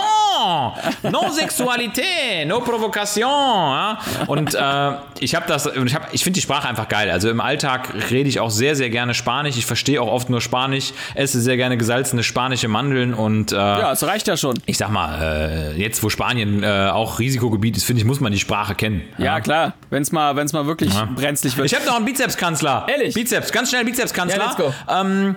no 1.04 1.30
Sexualität, 1.32 2.48
no 2.48 2.62
Provokation. 2.62 3.30
Ja? 3.30 4.00
Und 4.28 4.56
äh, 4.56 4.92
ich 5.20 5.36
habe 5.36 5.46
das, 5.48 5.66
ich, 5.66 5.96
hab, 5.96 6.14
ich 6.14 6.24
finde 6.24 6.39
die 6.40 6.44
Sprache 6.44 6.68
einfach 6.68 6.88
geil. 6.88 7.12
Also 7.12 7.30
im 7.30 7.42
Alltag 7.42 7.94
rede 8.12 8.30
ich 8.30 8.40
auch 8.40 8.50
sehr, 8.50 8.76
sehr 8.76 8.90
gerne 8.90 9.14
Spanisch. 9.14 9.58
Ich 9.58 9.66
verstehe 9.66 10.02
auch 10.02 10.08
oft 10.08 10.30
nur 10.30 10.42
Spanisch, 10.42 10.94
esse 11.16 11.42
sehr 11.42 11.58
gerne 11.58 11.78
gesalzene 11.78 12.24
spanische 12.24 12.68
Mandeln 12.68 13.14
und 13.14 13.52
äh, 13.52 13.56
ja, 13.56 13.92
es 13.92 14.04
reicht 14.04 14.28
ja 14.28 14.38
schon. 14.38 14.58
ich 14.66 14.78
sag 14.78 14.90
mal, 14.90 15.74
äh, 15.76 15.80
jetzt 15.80 16.02
wo 16.02 16.10
Spanien 16.10 16.64
äh, 16.64 16.90
auch 16.92 17.20
Risikogebiet 17.20 17.78
ist, 17.78 17.84
finde 17.84 18.02
ich, 18.02 18.06
muss 18.06 18.20
man 18.20 18.32
die 18.32 18.40
Sprache 18.40 18.76
kennen. 18.76 19.02
Ja, 19.18 19.42
klar. 19.42 19.74
Wenn 19.90 20.02
es 20.02 20.12
mal, 20.12 20.36
wenn's 20.36 20.54
mal 20.54 20.66
wirklich 20.66 20.94
brenzlig 21.16 21.58
wird. 21.58 21.68
Ich 21.68 21.76
habe 21.76 21.86
noch 21.86 21.98
einen 21.98 22.06
Bizepskanzler. 22.06 22.86
Ehrlich? 22.88 23.14
Bizeps, 23.14 23.52
ganz 23.52 23.70
schnell 23.70 23.84
Bizepskanzler. 23.84 24.40
Ja, 24.40 24.46
let's 24.46 24.58
go. 24.58 24.74
Ähm, 24.90 25.36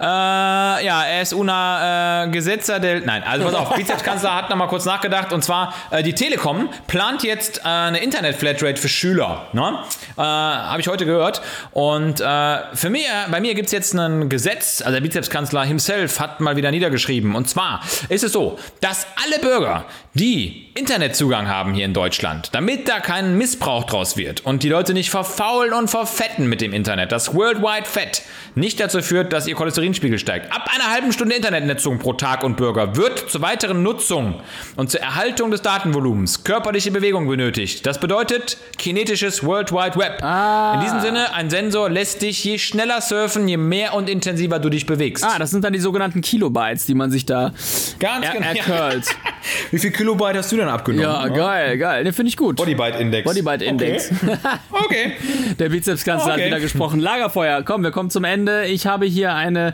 äh, 0.00 0.04
ja, 0.04 1.04
er 1.04 1.22
ist 1.22 1.32
una 1.32 2.24
äh, 2.24 2.28
Gesetzer 2.28 2.80
del. 2.80 3.02
Nein, 3.02 3.22
also 3.22 3.44
pass 3.44 3.54
auf, 3.54 3.74
Bizepskanzler 3.76 4.34
hat 4.34 4.50
nochmal 4.50 4.66
kurz 4.66 4.84
nachgedacht 4.84 5.32
und 5.32 5.44
zwar 5.44 5.72
äh, 5.90 6.02
die 6.02 6.14
Telekom 6.14 6.68
plant 6.88 7.22
jetzt 7.22 7.58
äh, 7.58 7.68
eine 7.68 7.98
Internet-Flatrate 7.98 8.80
für 8.80 8.88
Schüler. 8.88 9.46
Ne? 9.52 9.78
Äh, 10.16 10.20
Habe 10.20 10.80
ich 10.80 10.88
heute 10.88 11.06
gehört. 11.06 11.42
Und 11.70 12.20
äh, 12.20 12.58
für 12.74 12.90
mich, 12.90 13.06
bei 13.30 13.40
mir 13.40 13.54
gibt 13.54 13.66
es 13.66 13.72
jetzt 13.72 13.94
ein 13.94 14.28
Gesetz, 14.28 14.82
also 14.82 14.92
der 14.92 15.00
Bizepskanzler 15.00 15.64
himself 15.64 16.18
hat 16.18 16.40
mal 16.40 16.56
wieder 16.56 16.72
niedergeschrieben. 16.72 17.36
Und 17.36 17.48
zwar 17.48 17.80
ist 18.08 18.24
es 18.24 18.32
so, 18.32 18.58
dass 18.80 19.06
alle 19.24 19.38
Bürger, 19.38 19.84
die 20.14 20.72
Internetzugang 20.74 21.48
haben 21.48 21.72
hier 21.72 21.84
in 21.84 21.94
Deutschland, 21.94 22.50
damit 22.52 22.88
da 22.88 22.98
kein 22.98 23.38
Missbrauch 23.38 23.84
draus 23.84 24.16
wird 24.16 24.40
und 24.44 24.64
die 24.64 24.68
Leute 24.68 24.92
nicht 24.92 25.10
verfaulen 25.10 25.72
und 25.72 25.88
verfetten 25.88 26.48
mit 26.48 26.60
dem 26.60 26.72
Internet, 26.72 27.12
das 27.12 27.34
Worldwide 27.34 27.86
Fett 27.86 28.22
nicht 28.56 28.80
dazu 28.80 29.00
führt, 29.00 29.32
dass 29.32 29.46
ihr 29.46 29.54
Cholesterinspiegel 29.84 30.18
steigt. 30.18 30.52
Ab 30.52 30.70
einer 30.74 30.90
halben 30.90 31.12
Stunde 31.12 31.34
Internetnutzung 31.34 31.98
pro 31.98 32.14
Tag 32.14 32.42
und 32.42 32.56
Bürger 32.56 32.96
wird 32.96 33.30
zur 33.30 33.42
weiteren 33.42 33.82
Nutzung 33.82 34.40
und 34.76 34.90
zur 34.90 35.00
Erhaltung 35.00 35.50
des 35.50 35.60
Datenvolumens 35.62 36.42
körperliche 36.44 36.90
Bewegung 36.90 37.28
benötigt. 37.28 37.84
Das 37.86 38.00
bedeutet 38.00 38.56
kinetisches 38.78 39.44
World 39.44 39.72
Wide 39.72 39.96
Web. 39.96 40.22
In 40.74 40.80
diesem 40.80 41.00
Sinne, 41.00 41.34
ein 41.34 41.50
Sensor 41.50 41.90
lässt 41.90 42.22
dich 42.22 42.42
je 42.44 42.58
schneller 42.58 43.00
surfen, 43.02 43.46
je 43.46 43.56
mehr 43.58 43.94
und 43.94 44.08
intensiver 44.08 44.58
du 44.58 44.70
dich 44.70 44.86
bewegst. 44.86 45.24
ah, 45.24 45.38
das 45.38 45.50
sind 45.50 45.64
dann 45.64 45.72
die 45.74 45.80
sogenannten 45.80 46.20
Kilobytes, 46.22 46.86
die 46.86 46.94
man 46.94 47.10
sich 47.10 47.26
da 47.26 47.52
Ganz 48.00 48.24
er 48.26 48.32
genau. 48.32 48.46
ercurlt. 48.74 49.04
Wie 49.70 49.78
viel 49.78 49.90
Kilobyte 49.90 50.38
hast 50.38 50.50
du 50.52 50.56
denn 50.56 50.68
abgenommen? 50.68 51.04
Ja, 51.04 51.28
geil, 51.28 51.76
geil. 51.76 52.04
Den 52.04 52.12
finde 52.14 52.30
ich 52.30 52.36
gut. 52.36 52.56
Bodybyte-Index. 52.56 53.24
Bodybyte-Index. 53.28 54.10
Okay. 54.70 55.12
Der 55.58 55.68
Bizepskanzler 55.68 56.32
hat 56.32 56.38
Okay. 56.38 56.46
wieder 56.46 56.60
gesprochen. 56.60 57.00
Lagerfeuer, 57.00 57.62
komm, 57.62 57.82
wir 57.82 57.90
kommen 57.90 58.10
zum 58.10 58.24
Ende. 58.24 58.66
Ich 58.66 58.86
habe 58.86 59.06
hier 59.06 59.34
eine 59.34 59.73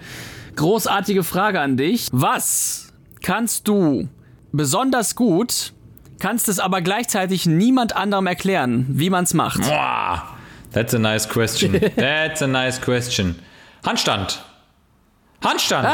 großartige 0.56 1.24
Frage 1.24 1.60
an 1.60 1.76
dich. 1.76 2.08
Was 2.12 2.92
kannst 3.22 3.68
du 3.68 4.08
besonders 4.52 5.14
gut, 5.14 5.72
kannst 6.18 6.48
es 6.48 6.58
aber 6.58 6.80
gleichzeitig 6.80 7.46
niemand 7.46 7.96
anderem 7.96 8.26
erklären, 8.26 8.86
wie 8.90 9.10
man 9.10 9.24
es 9.24 9.34
macht? 9.34 9.60
That's 10.72 10.94
a 10.94 10.98
nice 10.98 11.28
question. 11.28 11.80
That's 11.96 12.42
a 12.42 12.46
nice 12.46 12.80
question. 12.80 13.36
Handstand. 13.84 14.42
Handstand. 15.42 15.88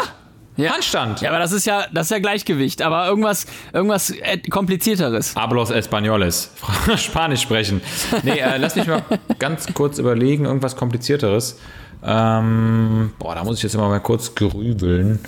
Ja. 0.57 0.73
Handstand. 0.73 1.21
Ja, 1.21 1.31
aber 1.31 1.39
das 1.39 1.53
ist 1.53 1.67
ja, 1.67 1.87
das 1.93 2.07
ist 2.07 2.11
ja 2.11 2.19
Gleichgewicht, 2.19 2.81
aber 2.81 3.07
irgendwas, 3.07 3.47
irgendwas 3.73 4.11
äh, 4.11 4.39
komplizierteres. 4.39 5.37
Hablos 5.37 5.71
Españoles. 5.71 6.49
Spanisch 6.97 7.43
sprechen. 7.43 7.83
Nee, 8.23 8.39
äh, 8.39 8.57
lass 8.57 8.75
mich 8.75 8.87
mal 8.87 9.03
ganz 9.39 9.73
kurz 9.75 9.99
überlegen, 9.99 10.47
irgendwas 10.47 10.77
komplizierteres. 10.77 11.59
Ähm, 12.03 13.13
boah, 13.19 13.35
da 13.35 13.45
muss 13.45 13.57
ich 13.59 13.63
jetzt 13.65 13.75
immer 13.75 13.89
mal 13.89 14.01
kurz 14.01 14.35
grübeln. 14.35 15.19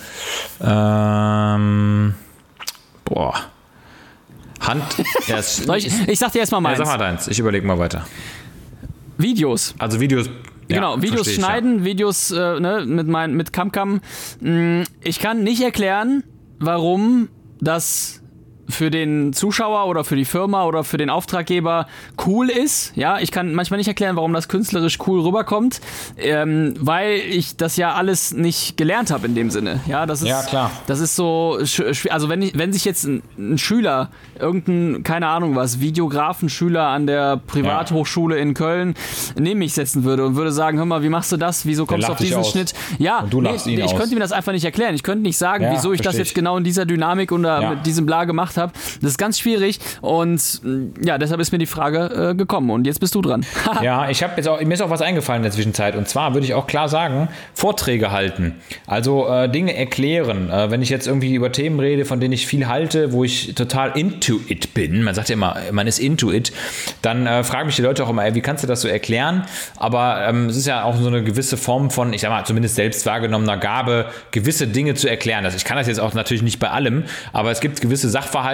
Ähm, 0.61 2.15
boah. 3.05 3.35
Hand. 4.61 4.83
Ja, 5.27 5.39
es- 5.39 5.57
Soll 5.59 5.79
ich, 5.79 6.09
ich 6.09 6.19
sag 6.19 6.33
dir 6.33 6.41
erstmal 6.41 6.61
ja, 6.61 6.69
meins. 6.69 6.79
sag 6.79 6.87
mal 6.87 6.99
deins. 6.99 7.29
Ich 7.29 7.39
überlege 7.39 7.67
mal 7.67 7.79
weiter. 7.79 8.07
Videos. 9.17 9.75
Also 9.79 9.99
Videos. 10.01 10.27
ja, 10.69 10.77
genau, 10.77 11.03
Videos 11.03 11.27
ich, 11.27 11.37
ja. 11.39 11.45
schneiden, 11.45 11.85
Videos 11.85 12.31
äh, 12.31 12.61
ne, 12.61 12.85
mit, 12.87 13.09
mein, 13.09 13.35
mit 13.35 13.53
CamCam. 13.53 14.01
Mm, 14.41 14.83
Ich 15.03 15.19
kann 15.19 15.43
nicht 15.43 15.63
erklären, 15.63 16.23
warum 16.61 17.29
das 17.61 18.23
für 18.69 18.91
den 18.91 19.33
Zuschauer 19.33 19.87
oder 19.87 20.05
für 20.05 20.17
die 20.17 20.25
Firma 20.25 20.65
oder 20.65 20.85
für 20.85 20.97
den 20.99 21.11
Auftraggeber 21.11 21.87
cool 22.27 22.51
ist. 22.51 22.93
Ja, 22.97 23.19
ich 23.19 23.31
kann 23.31 23.55
manchmal 23.55 23.79
nicht 23.79 23.89
erklären, 23.89 24.17
warum 24.17 24.33
das 24.33 24.49
künstlerisch 24.49 24.99
cool 25.07 25.21
rüberkommt, 25.21 25.81
ähm, 26.17 26.75
weil 26.79 27.15
ich 27.17 27.57
das 27.57 27.77
ja 27.77 27.95
alles 27.95 28.33
nicht 28.33 28.77
gelernt 28.77 29.11
habe 29.11 29.27
in 29.27 29.35
dem 29.35 29.51
Sinne. 29.51 29.81
Ja, 29.87 30.07
das 30.07 30.23
ist, 30.23 30.29
Ja, 30.29 30.43
klar. 30.43 30.71
Das 30.87 31.01
ist 31.01 31.17
so, 31.17 31.59
also 32.11 32.29
wenn, 32.29 32.43
ich, 32.43 32.59
wenn 32.59 32.73
sich 32.73 32.85
jetzt 32.85 33.05
ein, 33.05 33.23
ein 33.39 33.59
Schüler, 33.59 34.11
irgendein, 34.39 35.03
keine 35.03 35.29
Ahnung 35.29 35.57
was, 35.57 35.81
Videografenschüler 35.81 36.87
an 36.89 37.07
der 37.07 37.37
Privathochschule 37.39 38.37
in 38.39 38.55
Köln 38.55 38.95
neben 39.39 39.59
mich 39.61 39.75
setzen 39.75 40.05
würde 40.05 40.27
und 40.27 40.37
würde 40.37 40.53
sagen, 40.53 40.79
hör 40.79 40.85
mal, 40.85 41.03
wie 41.03 41.09
machst 41.09 41.33
du 41.33 41.37
das? 41.37 41.65
Wieso 41.67 41.87
kommst 41.87 42.09
du 42.09 42.13
auf 42.13 42.19
diesen. 42.19 42.45
Schnitt? 42.45 42.73
Ja, 42.99 43.21
Und 43.21 43.35
ihn 43.67 43.79
ich 43.79 43.85
aus. 43.85 43.97
könnte 43.97 44.15
mir 44.15 44.21
das 44.21 44.33
einfach 44.33 44.53
nicht 44.53 44.65
erklären. 44.65 44.95
Ich 44.95 45.03
könnte 45.03 45.23
nicht 45.23 45.39
sagen, 45.39 45.65
Ja, 45.65 45.73
wieso 45.73 45.93
ich 45.93 46.01
das 46.01 46.17
jetzt 46.17 46.35
genau 46.35 46.57
in 46.57 46.65
dieser 46.65 46.85
Dynamik 46.87 47.31
Ja. 47.31 47.71
mit 47.71 47.87
diesem 47.87 48.07
Bla 48.07 48.25
gemacht 48.25 48.57
habe. 48.59 48.73
Das 49.01 49.11
ist 49.11 49.19
ganz 49.19 49.39
schwierig 49.39 49.79
und 50.01 50.41
mh, 50.63 51.05
ja, 51.05 51.19
deshalb 51.19 51.41
ist 51.41 51.53
mir 51.53 51.59
die 51.59 51.67
Frage 51.67 52.31
äh, 52.31 52.35
gekommen 52.35 52.71
und 52.71 52.87
jetzt 52.87 53.01
bist 53.01 53.15
du 53.15 53.23
dran. 53.23 53.45
Ja, 53.83 54.09
ich 54.11 54.23
habe 54.23 54.35
jetzt 54.37 54.49
auch, 54.49 54.61
mir 54.61 54.75
ist 54.75 54.81
auch 54.81 54.91
was 54.91 55.03
eingefallen 55.03 55.41
in 55.41 55.45
der 55.45 55.53
Zwischenzeit. 55.53 55.95
Und 55.95 56.09
zwar 56.09 56.35
würde 56.35 56.45
ich 56.45 56.55
auch 56.55 56.67
klar 56.67 56.89
sagen, 56.89 57.29
Vorträge 57.55 58.11
halten. 58.11 58.57
Also 58.87 59.29
äh, 59.29 59.49
Dinge 59.49 59.77
erklären. 59.77 60.51
Äh, 60.51 60.71
wenn 60.71 60.83
ich 60.83 60.89
jetzt 60.89 61.07
irgendwie 61.07 61.35
über 61.35 61.53
Themen 61.53 61.79
rede, 61.79 62.05
von 62.05 62.19
denen 62.19 62.33
ich 62.33 62.47
viel 62.47 62.67
halte, 62.67 63.13
wo 63.13 63.25
ich 63.25 63.55
total 63.55 63.97
into 63.97 64.41
it 64.49 64.75
bin, 64.75 65.03
man 65.03 65.15
sagt 65.15 65.29
ja 65.29 65.35
immer, 65.35 65.57
man 65.71 65.87
ist 65.87 65.99
into 65.99 66.33
it, 66.33 66.53
dann 67.03 67.27
äh, 67.27 67.45
fragen 67.45 67.67
mich 67.67 67.77
die 67.77 67.83
Leute 67.83 68.05
auch 68.05 68.11
immer, 68.11 68.25
ey, 68.25 68.35
wie 68.35 68.41
kannst 68.41 68.65
du 68.65 68.67
das 68.67 68.81
so 68.81 68.89
erklären? 68.89 69.45
Aber 69.77 70.27
ähm, 70.27 70.47
es 70.47 70.57
ist 70.57 70.67
ja 70.67 70.83
auch 70.83 70.97
so 70.97 71.07
eine 71.07 71.23
gewisse 71.23 71.57
Form 71.57 71.91
von, 71.91 72.13
ich 72.13 72.23
sag 72.23 72.31
mal, 72.31 72.45
zumindest 72.45 72.75
selbst 72.75 73.07
wahrgenommener 73.07 73.59
Gabe, 73.59 74.07
gewisse 74.31 74.67
Dinge 74.67 74.95
zu 74.95 75.09
erklären. 75.09 75.45
Also 75.45 75.57
ich 75.57 75.65
kann 75.65 75.77
das 75.77 75.87
jetzt 75.87 76.01
auch 76.01 76.15
natürlich 76.15 76.43
nicht 76.43 76.59
bei 76.59 76.71
allem, 76.71 77.05
aber 77.33 77.51
es 77.51 77.61
gibt 77.61 77.81
gewisse 77.81 78.09
Sachverhalte, 78.09 78.48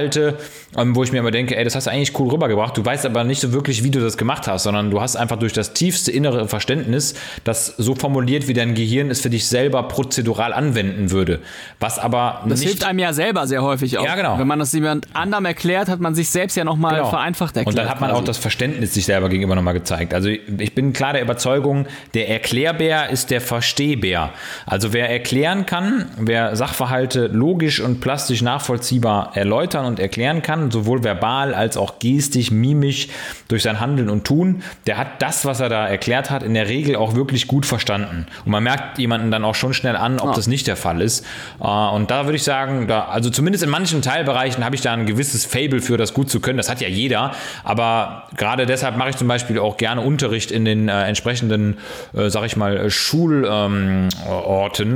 ähm, 0.77 0.95
wo 0.97 1.03
ich 1.03 1.13
mir 1.13 1.19
immer 1.19 1.31
denke, 1.31 1.57
ey, 1.57 1.65
das 1.65 1.75
hast 1.75 1.87
du 1.87 1.91
eigentlich 1.91 2.19
cool 2.19 2.31
rübergebracht. 2.31 2.77
Du 2.77 2.85
weißt 2.85 3.07
aber 3.07 3.25
nicht 3.25 3.41
so 3.41 3.53
wirklich, 3.53 3.85
wie 3.85 3.91
du 3.91 4.01
das 4.01 4.17
gemacht 4.17 4.47
hast, 4.49 4.65
sondern 4.65 4.91
du 4.91 5.01
hast 5.01 5.17
einfach 5.17 5.39
durch 5.39 5.53
das 5.53 5.73
tiefste 5.73 6.11
innere 6.11 6.49
Verständnis 6.49 7.15
das 7.45 7.67
so 7.79 7.95
formuliert, 7.95 8.49
wie 8.49 8.55
dein 8.55 8.75
Gehirn 8.75 9.11
es 9.11 9.21
für 9.21 9.31
dich 9.31 9.47
selber 9.47 9.83
prozedural 9.89 10.53
anwenden 10.53 11.11
würde. 11.11 11.41
Was 11.81 11.99
aber 11.99 12.43
Das 12.49 12.61
nicht 12.61 12.69
hilft 12.69 12.85
einem 12.85 12.99
ja 12.99 13.13
selber 13.13 13.47
sehr 13.47 13.63
häufig 13.63 13.99
auch. 13.99 14.05
Ja, 14.05 14.15
genau. 14.17 14.39
Wenn 14.39 14.47
man 14.47 14.59
das 14.59 14.73
jemand 14.73 15.07
anderem 15.15 15.45
erklärt, 15.45 15.89
hat 15.89 16.01
man 16.01 16.15
sich 16.15 16.29
selbst 16.31 16.57
ja 16.57 16.65
nochmal 16.65 16.97
Genau. 16.97 17.11
vereinfacht 17.11 17.57
erklärt. 17.57 17.67
Und 17.69 17.79
dann 17.79 17.89
hat 17.89 18.01
man 18.01 18.11
auch 18.11 18.15
quasi. 18.17 18.27
das 18.27 18.39
Verständnis 18.39 18.95
sich 18.95 19.05
selber 19.05 19.29
gegenüber 19.29 19.55
nochmal 19.55 19.75
gezeigt. 19.75 20.15
Also 20.15 20.29
ich 20.29 20.75
bin 20.75 20.93
klar 20.93 21.13
der 21.13 21.23
Überzeugung, 21.23 21.87
der 22.15 22.29
Erklärbär 22.29 23.11
ist 23.11 23.31
der 23.31 23.41
Verstehbär. 23.41 24.31
Also 24.67 24.93
wer 24.93 25.11
erklären 25.11 25.67
kann, 25.67 26.07
wer 26.19 26.57
Sachverhalte 26.57 27.27
logisch 27.29 27.81
und 27.81 28.01
plastisch 28.01 28.43
nachvollziehbar 28.43 29.33
erläutern 29.37 29.84
und 29.85 30.01
erklären 30.01 30.43
kann, 30.43 30.71
sowohl 30.71 31.05
verbal 31.05 31.55
als 31.55 31.77
auch 31.77 31.99
gestisch, 31.99 32.51
mimisch, 32.51 33.09
durch 33.49 33.63
sein 33.63 33.81
Handeln 33.81 34.09
und 34.11 34.25
Tun, 34.25 34.63
der 34.87 34.97
hat 34.97 35.23
das, 35.23 35.45
was 35.45 35.61
er 35.61 35.69
da 35.69 35.87
erklärt 35.87 36.31
hat, 36.31 36.43
in 36.43 36.55
der 36.55 36.69
Regel 36.69 36.97
auch 36.97 37.15
wirklich 37.15 37.47
gut 37.47 37.67
verstanden. 37.67 38.27
Und 38.45 38.51
man 38.53 38.63
merkt 38.63 38.99
jemanden 38.99 39.31
dann 39.31 39.45
auch 39.45 39.55
schon 39.55 39.75
schnell 39.75 39.97
an, 39.97 40.19
ob 40.21 40.35
das 40.35 40.47
nicht 40.47 40.67
der 40.67 40.77
Fall 40.77 41.01
ist. 41.01 41.25
Äh, 41.61 41.65
Und 41.67 42.11
da 42.11 42.25
würde 42.27 42.37
ich 42.37 42.43
sagen, 42.43 42.89
da, 42.89 43.05
also 43.07 43.31
zumindest 43.31 43.65
in 43.65 43.71
manchen 43.71 44.03
Teilbereichen 44.03 44.65
habe 44.65 44.75
ich 44.75 44.81
da 44.81 44.93
ein 44.93 45.07
gewisses 45.07 45.45
Fable 45.45 45.81
für, 45.81 45.97
das 45.97 46.15
gut 46.15 46.31
zu 46.31 46.41
können. 46.41 46.57
Das 46.57 46.69
hat 46.69 46.81
ja 46.81 46.89
jeder. 46.89 47.33
Aber 47.65 48.25
gerade 48.37 48.67
deshalb 48.67 48.97
mache 48.97 49.11
ich 49.11 49.17
zum 49.17 49.29
Beispiel 49.29 49.59
auch 49.59 49.77
gerne 49.77 50.01
Unterricht 50.01 50.51
in 50.51 50.65
den 50.65 50.89
äh, 50.89 51.05
entsprechenden, 51.05 51.79
äh, 52.15 52.29
sag 52.31 52.45
ich 52.47 52.57
mal, 52.57 52.89
Schulorten 52.91 54.11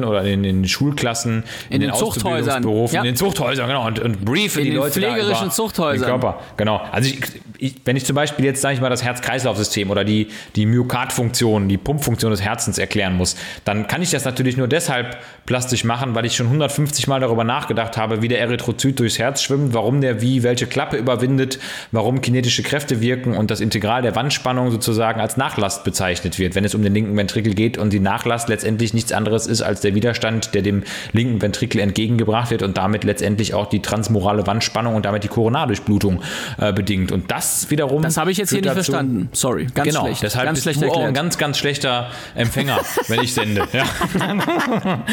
ähm, 0.03 0.05
oder 0.09 0.23
in 0.25 0.43
den 0.43 0.67
Schulklassen, 0.67 1.45
In 1.71 1.81
den 1.81 1.93
Zuchthäusern. 1.93 2.65
Auszubildungsberufen, 2.65 2.95
Ja. 2.95 3.01
in 3.01 3.07
den 3.07 3.17
Zuchthäusern, 3.17 3.69
genau. 3.69 3.87
Und, 3.87 3.99
und 3.99 4.25
briefe 4.25 4.61
In 4.61 4.67
die 4.67 4.71
den 4.73 4.78
Leute 4.79 4.93
pflegerischen 4.93 5.51
Zuchthäusern. 5.51 6.01
Den 6.01 6.09
Körper. 6.09 6.41
Genau. 6.57 6.81
Also 6.93 7.11
ich, 7.11 7.21
ich, 7.59 7.75
wenn 7.85 7.97
ich 7.97 8.05
zum 8.05 8.17
Beispiel 8.17 8.45
jetzt, 8.45 8.61
sage 8.61 8.75
ich 8.75 8.81
mal, 8.81 8.89
das 8.89 9.03
Herz-Kreislauf-System 9.03 9.91
oder 9.91 10.05
die, 10.05 10.29
die 10.57 10.67
Myokardfunktion, 10.67 11.69
die 11.69 11.77
Pumpfunktion 11.77 12.31
des 12.31 12.43
Herzens 12.43 12.79
erklären 12.79 13.17
muss, 13.17 13.37
dann 13.65 13.87
kann 13.87 14.03
ich 14.03 14.11
das 14.11 14.25
natürlich 14.25 14.57
nur 14.57 14.69
deshalb 14.69 15.19
plastisch 15.47 15.85
machen, 15.85 16.15
weil 16.15 16.25
ich 16.25 16.37
schon 16.37 16.47
150 16.47 17.07
Mal 17.09 17.21
darüber 17.21 17.45
nachgedacht 17.45 17.97
habe, 17.97 18.23
wie 18.23 18.29
der 18.29 18.41
Erythrozyt 18.41 19.01
durchs 19.01 19.19
Herz 19.19 19.43
schwimmt, 19.43 19.75
warum 19.75 20.01
der 20.01 20.21
wie 20.21 20.43
welche 20.43 20.67
Klappe 20.67 20.97
überwindet, 20.97 21.59
warum 21.93 22.21
kinetische 22.21 22.63
Kräfte 22.63 23.01
wirken 23.01 23.37
und 23.37 23.51
das 23.51 23.61
Integral 23.61 24.03
der 24.03 24.15
Wandspannung 24.15 24.71
sozusagen 24.71 25.21
als 25.21 25.37
Nachlast 25.37 25.85
bezeichnet 25.85 26.39
wird, 26.39 26.55
wenn 26.55 26.65
es 26.65 26.75
um 26.75 26.83
den 26.83 26.95
linken 26.95 27.17
Ventrikel 27.17 27.55
geht 27.55 27.79
und 27.79 27.93
die 27.93 28.01
Nachlast 28.01 28.49
letztendlich 28.49 28.95
nichts 28.95 29.13
anderes 29.13 29.47
ist 29.47 29.63
als 29.63 29.81
der 29.81 29.95
Widerstand, 29.95 30.55
der 30.55 30.63
dem 30.63 30.85
linken 31.13 31.41
Ventrikel 31.41 31.81
entgegengebracht 31.81 32.51
wird 32.51 32.63
und 32.63 32.77
damit 32.77 33.05
letztendlich 33.05 33.55
auch 33.55 33.67
die 33.67 33.81
transmorale 33.81 34.47
Wandspannung 34.59 34.97
und 34.97 35.05
damit 35.05 35.23
die 35.23 35.29
Koronardurchblutung 35.29 36.21
äh, 36.59 36.73
bedingt. 36.73 37.13
Und 37.13 37.31
das 37.31 37.71
wiederum. 37.71 38.03
Das 38.03 38.17
habe 38.17 38.33
ich 38.33 38.39
jetzt 38.39 38.51
hier 38.51 38.57
nicht 38.61 38.67
dazu- 38.67 38.77
verstanden. 38.77 39.29
Sorry, 39.33 39.67
ganz 39.73 39.89
genau, 39.89 40.05
schlecht. 40.07 40.23
deshalb 40.25 40.47
ganz 40.47 40.57
bist 40.59 40.63
schlecht 40.65 40.83
du 40.83 40.87
auch 40.87 40.97
ein 40.97 41.03
erklärt. 41.03 41.15
ganz, 41.15 41.39
ganz 41.39 41.59
schlechter 41.59 42.11
Empfänger, 42.35 42.81
wenn 43.07 43.23
ich 43.23 43.33
sende. 43.35 43.63
Ja. 43.73 43.85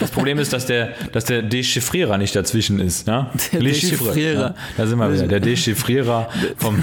Das 0.00 0.10
Problem 0.10 0.38
ist, 0.38 0.52
dass 0.52 0.66
der, 0.66 0.90
dass 1.12 1.24
der 1.24 1.42
Dechiffrierer 1.42 2.18
nicht 2.18 2.34
dazwischen 2.36 2.78
ist. 2.80 3.06
Ne? 3.06 3.26
Der 3.34 3.40
Chiffre, 3.40 3.58
Dechiffrierer. 3.62 4.40
Ja, 4.40 4.54
da 4.76 4.86
sind 4.86 4.98
wir 4.98 5.12
wieder. 5.12 5.26
Der 5.26 5.40
Dechiffrierer 5.40 6.28
vom, 6.56 6.82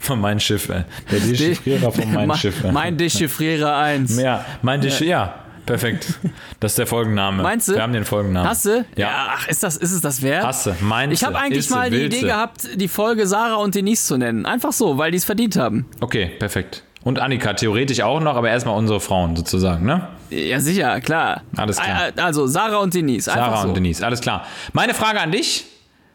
von 0.00 0.20
mein 0.20 0.40
Schiff. 0.40 0.68
äh. 0.68 0.84
Der 1.10 1.20
Dechiffrierer 1.20 1.90
von 1.92 2.12
mein 2.12 2.34
Schiff. 2.36 2.62
äh. 2.64 2.72
Mein 2.72 2.96
Dechiffrierer 2.96 3.76
1. 3.76 4.18
Ja, 4.20 4.44
mein 4.62 4.80
Desch 4.80 5.00
ja. 5.00 5.34
Perfekt. 5.66 6.18
Das 6.60 6.72
ist 6.72 6.78
der 6.78 6.86
Folgenname. 6.86 7.42
Meinst 7.42 7.68
du? 7.68 7.74
Wir 7.74 7.82
haben 7.82 7.92
den 7.92 8.04
Folgennamen. 8.04 8.48
Hast 8.48 8.66
du? 8.66 8.84
Ja. 8.96 9.28
Ach, 9.36 9.48
ist, 9.48 9.62
das, 9.62 9.76
ist 9.76 9.92
es 9.92 10.00
das 10.00 10.22
wert? 10.22 10.44
Hasse, 10.44 10.76
meinst 10.80 11.14
Ich 11.14 11.24
habe 11.24 11.34
du, 11.34 11.40
eigentlich 11.40 11.70
mal 11.70 11.90
die 11.90 12.04
Idee 12.04 12.20
du? 12.20 12.26
gehabt, 12.26 12.68
die 12.74 12.88
Folge 12.88 13.26
Sarah 13.26 13.56
und 13.56 13.74
Denise 13.74 14.06
zu 14.06 14.16
nennen. 14.18 14.44
Einfach 14.46 14.72
so, 14.72 14.98
weil 14.98 15.10
die 15.10 15.16
es 15.18 15.24
verdient 15.24 15.56
haben. 15.56 15.86
Okay, 16.00 16.26
perfekt. 16.38 16.82
Und 17.02 17.18
Annika, 17.18 17.52
theoretisch 17.52 18.00
auch 18.00 18.20
noch, 18.20 18.34
aber 18.36 18.48
erstmal 18.48 18.76
unsere 18.76 18.98
Frauen 19.00 19.36
sozusagen, 19.36 19.84
ne? 19.84 20.08
Ja, 20.30 20.58
sicher, 20.60 21.00
klar. 21.02 21.42
Alles 21.56 21.76
klar. 21.76 22.08
Äh, 22.08 22.20
Also 22.20 22.46
Sarah 22.46 22.78
und 22.78 22.94
Denise. 22.94 23.24
Sarah 23.30 23.60
so. 23.62 23.68
und 23.68 23.74
Denise, 23.74 24.02
alles 24.04 24.20
klar. 24.20 24.46
Meine 24.72 24.94
Frage 24.94 25.20
an 25.20 25.30
dich, 25.30 25.66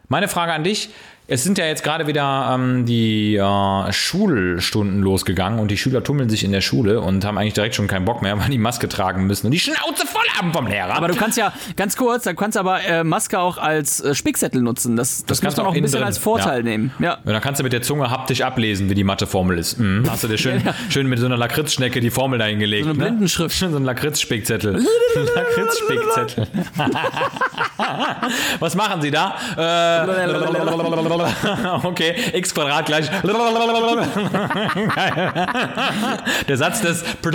meine 0.08 0.26
Frage 0.26 0.52
an 0.52 0.64
dich, 0.64 0.90
es 1.30 1.44
sind 1.44 1.58
ja 1.58 1.64
jetzt 1.66 1.84
gerade 1.84 2.08
wieder 2.08 2.50
ähm, 2.52 2.84
die 2.86 3.36
äh, 3.36 3.92
Schulstunden 3.92 5.00
losgegangen 5.00 5.60
und 5.60 5.70
die 5.70 5.76
Schüler 5.76 6.02
tummeln 6.02 6.28
sich 6.28 6.42
in 6.42 6.50
der 6.50 6.60
Schule 6.60 7.00
und 7.00 7.24
haben 7.24 7.38
eigentlich 7.38 7.54
direkt 7.54 7.76
schon 7.76 7.86
keinen 7.86 8.04
Bock 8.04 8.20
mehr, 8.20 8.36
weil 8.40 8.48
die 8.50 8.58
Maske 8.58 8.88
tragen 8.88 9.28
müssen 9.28 9.46
und 9.46 9.52
die 9.52 9.60
Schnauze 9.60 10.06
voll 10.06 10.26
haben 10.36 10.52
vom 10.52 10.66
Lehrer. 10.66 10.96
Aber 10.96 11.06
du 11.06 11.14
kannst 11.14 11.38
ja, 11.38 11.52
ganz 11.76 11.96
kurz, 11.96 12.24
du 12.24 12.34
kannst 12.34 12.58
aber 12.58 12.82
äh, 12.82 13.04
Maske 13.04 13.38
auch 13.38 13.58
als 13.58 14.00
äh, 14.00 14.12
Spickzettel 14.16 14.60
nutzen. 14.60 14.96
Das, 14.96 15.24
das, 15.24 15.38
muss 15.38 15.40
kannst 15.40 15.58
du 15.58 15.62
auch 15.62 15.66
auch 15.68 15.74
ein 15.74 15.82
bisschen 15.82 15.98
drin. 15.98 16.06
als 16.06 16.18
Vorteil 16.18 16.58
Ja. 16.58 16.62
nehmen. 16.64 16.92
Ja. 16.98 17.18
Und 17.24 17.32
dann 17.32 17.40
kannst 17.40 17.60
du 17.60 17.64
mit 17.64 17.72
der 17.72 17.82
Zunge 17.82 18.10
haptisch 18.10 18.40
ablesen, 18.40 18.90
wie 18.90 18.94
die 18.96 19.04
Matheformel 19.04 19.56
ist. 19.56 19.78
Mhm. 19.78 20.06
Hast 20.10 20.24
du 20.24 20.28
dir 20.28 20.36
schön, 20.36 20.60
schön 20.88 21.06
mit 21.06 21.20
so 21.20 21.26
einer 21.26 21.36
Lakritzschnecke 21.36 22.00
die 22.00 22.10
Formel 22.10 22.40
dahin 22.40 22.58
gelegt. 22.58 22.86
So 22.86 22.90
eine 22.90 22.98
ne? 22.98 23.04
Blindenschrift. 23.04 23.56
Schön 23.56 23.70
so 23.70 23.76
ein 23.76 23.84
Lakritzspickzettel. 23.84 24.84
Lakritzspickzettel. 25.36 26.48
Was 28.58 28.74
machen 28.74 29.00
Sie 29.00 29.12
da? 29.12 29.36
Äh, 29.56 31.19
okay, 31.84 32.14
x 32.32 32.54
Quadrat 32.54 32.86
gleich. 32.86 33.10
Der 36.48 36.56
Satz 36.56 36.80
des 36.80 37.04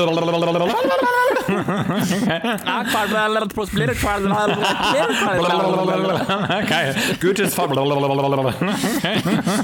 Geil. 6.68 6.96
Goethes 7.22 7.54
Formel. 7.54 7.78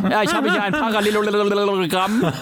ja, 0.10 0.24
ich 0.24 0.34
habe 0.34 0.52
hier 0.52 0.64
ein 0.64 0.74
Parallelogramm. 0.74 2.34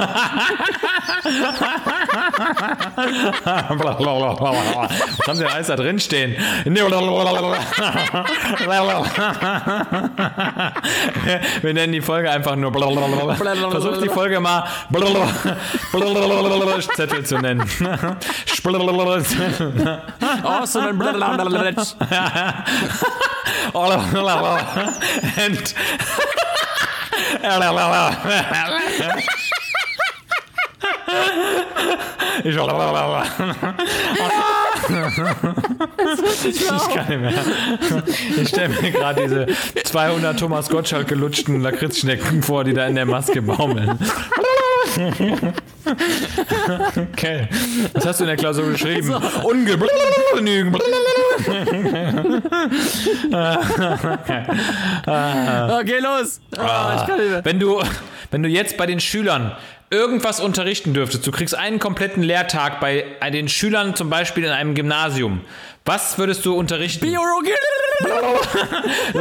Was 5.20 5.28
haben 5.28 5.38
Sie 5.38 5.44
denn 5.44 5.54
alles 5.54 5.68
da 5.68 5.76
drin 5.76 6.00
stehen? 6.00 6.36
Wir 11.62 11.69
nennen 11.74 11.94
die 11.94 12.02
Folge 12.02 12.30
einfach 12.32 12.56
nur. 12.56 12.72
Versucht 13.72 14.04
die 14.04 14.10
Folge 14.10 14.40
mal 14.40 14.68
Zettel 16.96 17.26
zu 17.26 17.38
nennen. 17.38 17.64
Awesome. 20.44 20.94
And 25.38 25.76
ich 32.44 32.56
Ich 34.90 34.96
kann 36.94 37.08
nicht 37.08 37.22
mehr. 37.22 37.34
Ich 38.38 38.50
stelle 38.50 38.70
mir 38.70 38.92
gerade 38.92 39.22
diese 39.22 39.48
200 39.84 40.40
Thomas 40.40 40.70
Gottschalk 40.70 41.08
gelutschten 41.08 41.62
Lakritzschnecken 41.62 42.44
vor, 42.44 42.64
die 42.64 42.74
da 42.74 42.88
in 42.88 42.96
der 42.96 43.06
Maske 43.06 43.42
baumeln. 43.42 44.00
Okay. 47.14 47.48
Was 47.94 48.06
hast 48.06 48.20
du 48.20 48.24
in 48.24 48.28
der 48.28 48.38
Klausur 48.38 48.70
geschrieben? 48.72 49.14
Ungenügend. 49.44 50.82
Okay, 55.06 56.00
los. 56.00 56.42
Oh. 56.58 56.64
Wenn 57.44 57.60
du, 57.60 57.82
wenn 58.32 58.44
du 58.44 58.50
jetzt 58.50 58.78
bei 58.78 58.86
den 58.86 59.00
Schülern 59.00 59.52
irgendwas 59.90 60.40
unterrichten 60.40 60.94
dürftest, 60.94 61.26
du 61.26 61.32
kriegst 61.32 61.56
einen 61.56 61.80
kompletten 61.80 62.24
Lehrtag 62.24 62.80
bei 62.80 63.06
den 63.32 63.50
Schülern 63.50 63.96
zum 63.96 64.10
Beispiel 64.10 64.44
in 64.44 64.52
einem 64.52 64.76
Gymnasium, 64.76 65.42
was 65.86 66.18
würdest 66.18 66.46
du 66.46 66.56
unterrichten? 66.56 67.06
Biologie. 67.06 67.54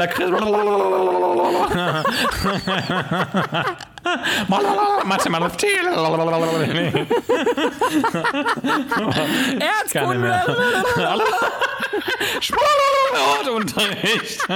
Mathematik. 5.05 5.79
Erzkunde. 9.61 10.43
Sportunterricht. 12.41 14.49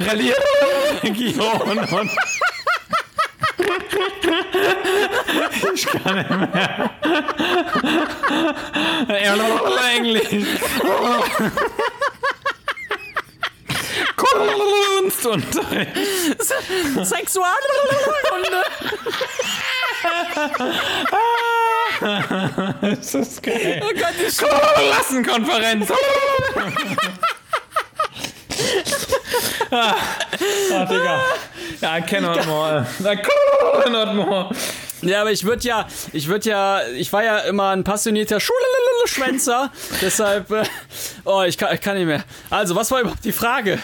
Religion 0.00 1.78
und. 1.92 2.10
Ich 5.74 5.86
kann 5.86 6.16
nicht 6.16 6.30
mehr. 6.30 6.90
Englisch. 9.96 10.46
Kunstunterricht. 14.16 15.96
Sexualkunde. 17.02 18.62
Das 22.80 23.14
ist 23.14 23.42
geil. 23.42 23.82
Oh 23.84 23.92
Gott, 23.94 24.14
die 24.18 24.30
Klassenkonferenz. 24.90 25.88
Ah, 29.70 29.94
ah, 30.74 30.84
Digga. 30.84 31.20
Ja, 31.80 31.98
I 31.98 32.02
cannot 32.02 32.46
more. 32.46 32.86
I 33.00 33.16
cannot 33.84 34.14
more. 34.14 34.50
Ja, 35.02 35.22
aber 35.22 35.32
ich 35.32 35.44
würde 35.44 35.66
ja, 35.66 35.86
ich 36.12 36.28
würde 36.28 36.50
ja, 36.50 36.80
ich 36.94 37.10
war 37.12 37.24
ja 37.24 37.38
immer 37.38 37.70
ein 37.70 37.84
passionierter 37.84 38.38
Schwänzer, 39.06 39.70
deshalb, 40.02 40.50
äh, 40.50 40.62
oh, 41.24 41.42
ich 41.42 41.56
kann, 41.56 41.74
ich 41.74 41.80
kann 41.80 41.96
nicht 41.96 42.06
mehr. 42.06 42.22
Also, 42.50 42.76
was 42.76 42.90
war 42.90 43.00
überhaupt 43.00 43.24
die 43.24 43.32
Frage? 43.32 43.78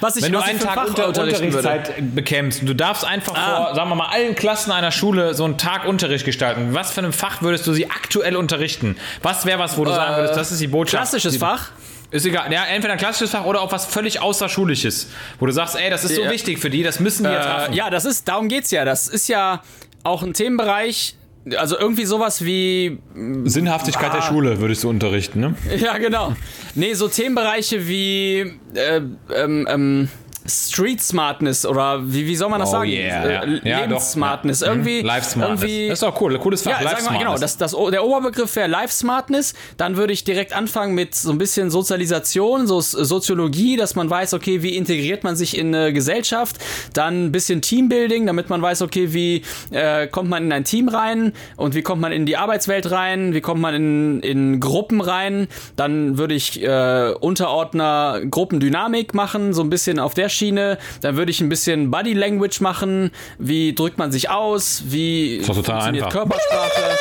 Was 0.00 0.16
ich, 0.16 0.22
Wenn 0.22 0.32
du 0.32 0.38
was 0.38 0.44
ich 0.44 0.50
einen 0.50 0.60
Tag 0.60 0.74
Fach 0.74 0.86
unter 0.86 1.08
unterrichten 1.08 1.52
würde. 1.52 1.68
Unterrichtszeit 1.68 2.14
bekämst, 2.14 2.62
du 2.62 2.74
darfst 2.74 3.04
einfach 3.04 3.34
Ah. 3.36 3.56
vor, 3.66 3.74
sagen 3.74 3.88
wir 3.90 3.96
mal, 3.96 4.10
allen 4.10 4.34
Klassen 4.36 4.70
einer 4.70 4.92
Schule 4.92 5.34
so 5.34 5.44
einen 5.44 5.58
Tag 5.58 5.86
Unterricht 5.86 6.24
gestalten. 6.24 6.72
Was 6.72 6.92
für 6.92 7.00
ein 7.02 7.12
Fach 7.12 7.42
würdest 7.42 7.66
du 7.66 7.72
sie 7.72 7.90
aktuell 7.90 8.36
unterrichten? 8.36 8.96
Was 9.22 9.44
wäre 9.44 9.58
was, 9.58 9.76
wo 9.76 9.84
du 9.84 9.90
sagen 9.90 10.16
würdest, 10.16 10.36
das 10.36 10.52
ist 10.52 10.60
die 10.60 10.68
Botschaft? 10.68 11.02
Klassisches 11.02 11.32
die, 11.32 11.38
Fach? 11.40 11.70
Ist 12.10 12.26
egal. 12.26 12.52
Ja, 12.52 12.64
entweder 12.64 12.94
ein 12.94 12.98
klassisches 12.98 13.30
Fach 13.30 13.44
oder 13.44 13.60
auch 13.60 13.70
was 13.72 13.86
völlig 13.86 14.20
Außerschulisches, 14.20 15.08
wo 15.38 15.46
du 15.46 15.52
sagst, 15.52 15.76
ey, 15.76 15.90
das 15.90 16.04
ist 16.04 16.16
so 16.16 16.22
Ja. 16.22 16.30
wichtig 16.30 16.58
für 16.58 16.70
die, 16.70 16.82
das 16.82 16.98
müssen 17.00 17.24
die 17.24 17.30
jetzt 17.30 17.46
Äh, 17.46 17.48
haben. 17.48 17.72
ja, 17.74 17.88
das 17.90 18.04
ist, 18.04 18.26
darum 18.28 18.48
geht's 18.48 18.70
ja. 18.72 18.84
Das 18.84 19.06
ist 19.08 19.28
ja 19.28 19.62
auch 20.02 20.22
ein 20.22 20.32
Themenbereich, 20.34 21.14
also 21.56 21.78
irgendwie 21.78 22.04
sowas 22.04 22.44
wie 22.44 22.98
Sinnhaftigkeit 23.44 24.12
der 24.12 24.22
Schule 24.22 24.60
würdest 24.60 24.82
du 24.84 24.88
unterrichten, 24.90 25.40
ne? 25.40 25.54
Ja, 25.76 25.98
genau. 25.98 26.34
Nee, 26.74 26.94
so 26.94 27.06
Themenbereiche 27.08 27.86
wie 27.86 28.54
äh, 28.74 29.00
ähm, 29.34 29.66
ähm, 29.70 30.08
Street 30.46 31.02
Smartness 31.02 31.66
oder 31.66 32.00
wie, 32.02 32.26
wie 32.26 32.36
soll 32.36 32.48
man 32.48 32.60
das 32.60 32.70
Oh 32.70 32.72
sagen? 32.72 32.90
yeah, 32.90 33.24
Äh, 33.24 33.68
ja. 33.68 33.80
Doch, 33.80 33.88
Lebenssmartness. 33.88 34.60
ja. 34.60 34.68
Irgendwie, 34.68 35.00
Mhm. 35.00 35.06
Life 35.06 35.30
Smartness. 35.30 35.62
irgendwie 35.62 35.88
Das 35.88 35.98
ist 35.98 36.02
auch 36.04 36.20
cool, 36.20 36.38
cooles 36.38 36.62
Fach. 36.62 36.70
Ja, 36.72 36.80
Life 36.80 37.02
sagen 37.02 37.14
wir, 37.14 37.18
genau. 37.18 37.36
Smartness. 37.36 37.56
Das, 37.58 37.72
das, 37.72 37.90
der 37.90 38.04
Oberbegriff 38.04 38.56
wäre 38.56 38.68
Life 38.68 38.92
Smartness. 38.94 39.54
Dann 39.76 39.96
würde 39.96 40.12
ich 40.12 40.24
direkt 40.24 40.52
anfangen 40.54 40.94
mit 40.94 41.14
so 41.14 41.30
ein 41.30 41.38
bisschen 41.38 41.70
Sozialisation, 41.70 42.66
so 42.66 42.80
Soziologie, 42.80 43.76
dass 43.76 43.94
man 43.94 44.08
weiß, 44.08 44.34
okay, 44.34 44.62
wie 44.62 44.76
integriert 44.76 45.24
man 45.24 45.36
sich 45.36 45.56
in 45.58 45.74
eine 45.74 45.92
Gesellschaft. 45.92 46.56
Dann 46.94 47.26
ein 47.26 47.32
bisschen 47.32 47.60
Teambuilding, 47.62 48.26
damit 48.26 48.48
man 48.48 48.62
weiß, 48.62 48.82
okay, 48.82 49.12
wie 49.12 49.42
äh, 49.70 50.06
kommt 50.06 50.30
man 50.30 50.44
in 50.44 50.52
ein 50.52 50.64
Team 50.64 50.88
rein 50.88 51.32
und 51.56 51.74
wie 51.74 51.82
kommt 51.82 52.00
man 52.00 52.12
in 52.12 52.24
die 52.26 52.36
Arbeitswelt 52.36 52.90
rein, 52.90 53.34
wie 53.34 53.40
kommt 53.42 53.60
man 53.60 53.74
in, 53.74 54.20
in 54.20 54.60
Gruppen 54.60 55.00
rein. 55.02 55.48
Dann 55.76 56.16
würde 56.16 56.34
ich 56.34 56.62
äh, 56.62 57.12
Unterordner 57.20 58.20
Gruppendynamik 58.28 59.12
machen, 59.12 59.52
so 59.52 59.62
ein 59.62 59.68
bisschen 59.70 59.98
auf 59.98 60.14
der 60.14 60.29
Schiene. 60.30 60.78
Dann 61.02 61.16
würde 61.16 61.30
ich 61.30 61.40
ein 61.40 61.48
bisschen 61.48 61.90
Body 61.90 62.14
Language 62.14 62.60
machen. 62.60 63.10
Wie 63.38 63.74
drückt 63.74 63.98
man 63.98 64.10
sich 64.12 64.30
aus? 64.30 64.84
Wie 64.86 65.42
funktioniert 65.44 66.04
einfach. 66.04 66.10
Körpersprache? 66.10 66.96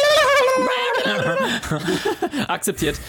Akzeptiert. 2.47 2.99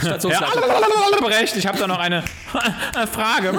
Stationsleiter. 0.00 1.28
Recht, 1.28 1.56
ich 1.56 1.66
habe 1.66 1.78
da 1.78 1.86
noch 1.86 1.98
eine 1.98 2.22
Frage. 3.12 3.58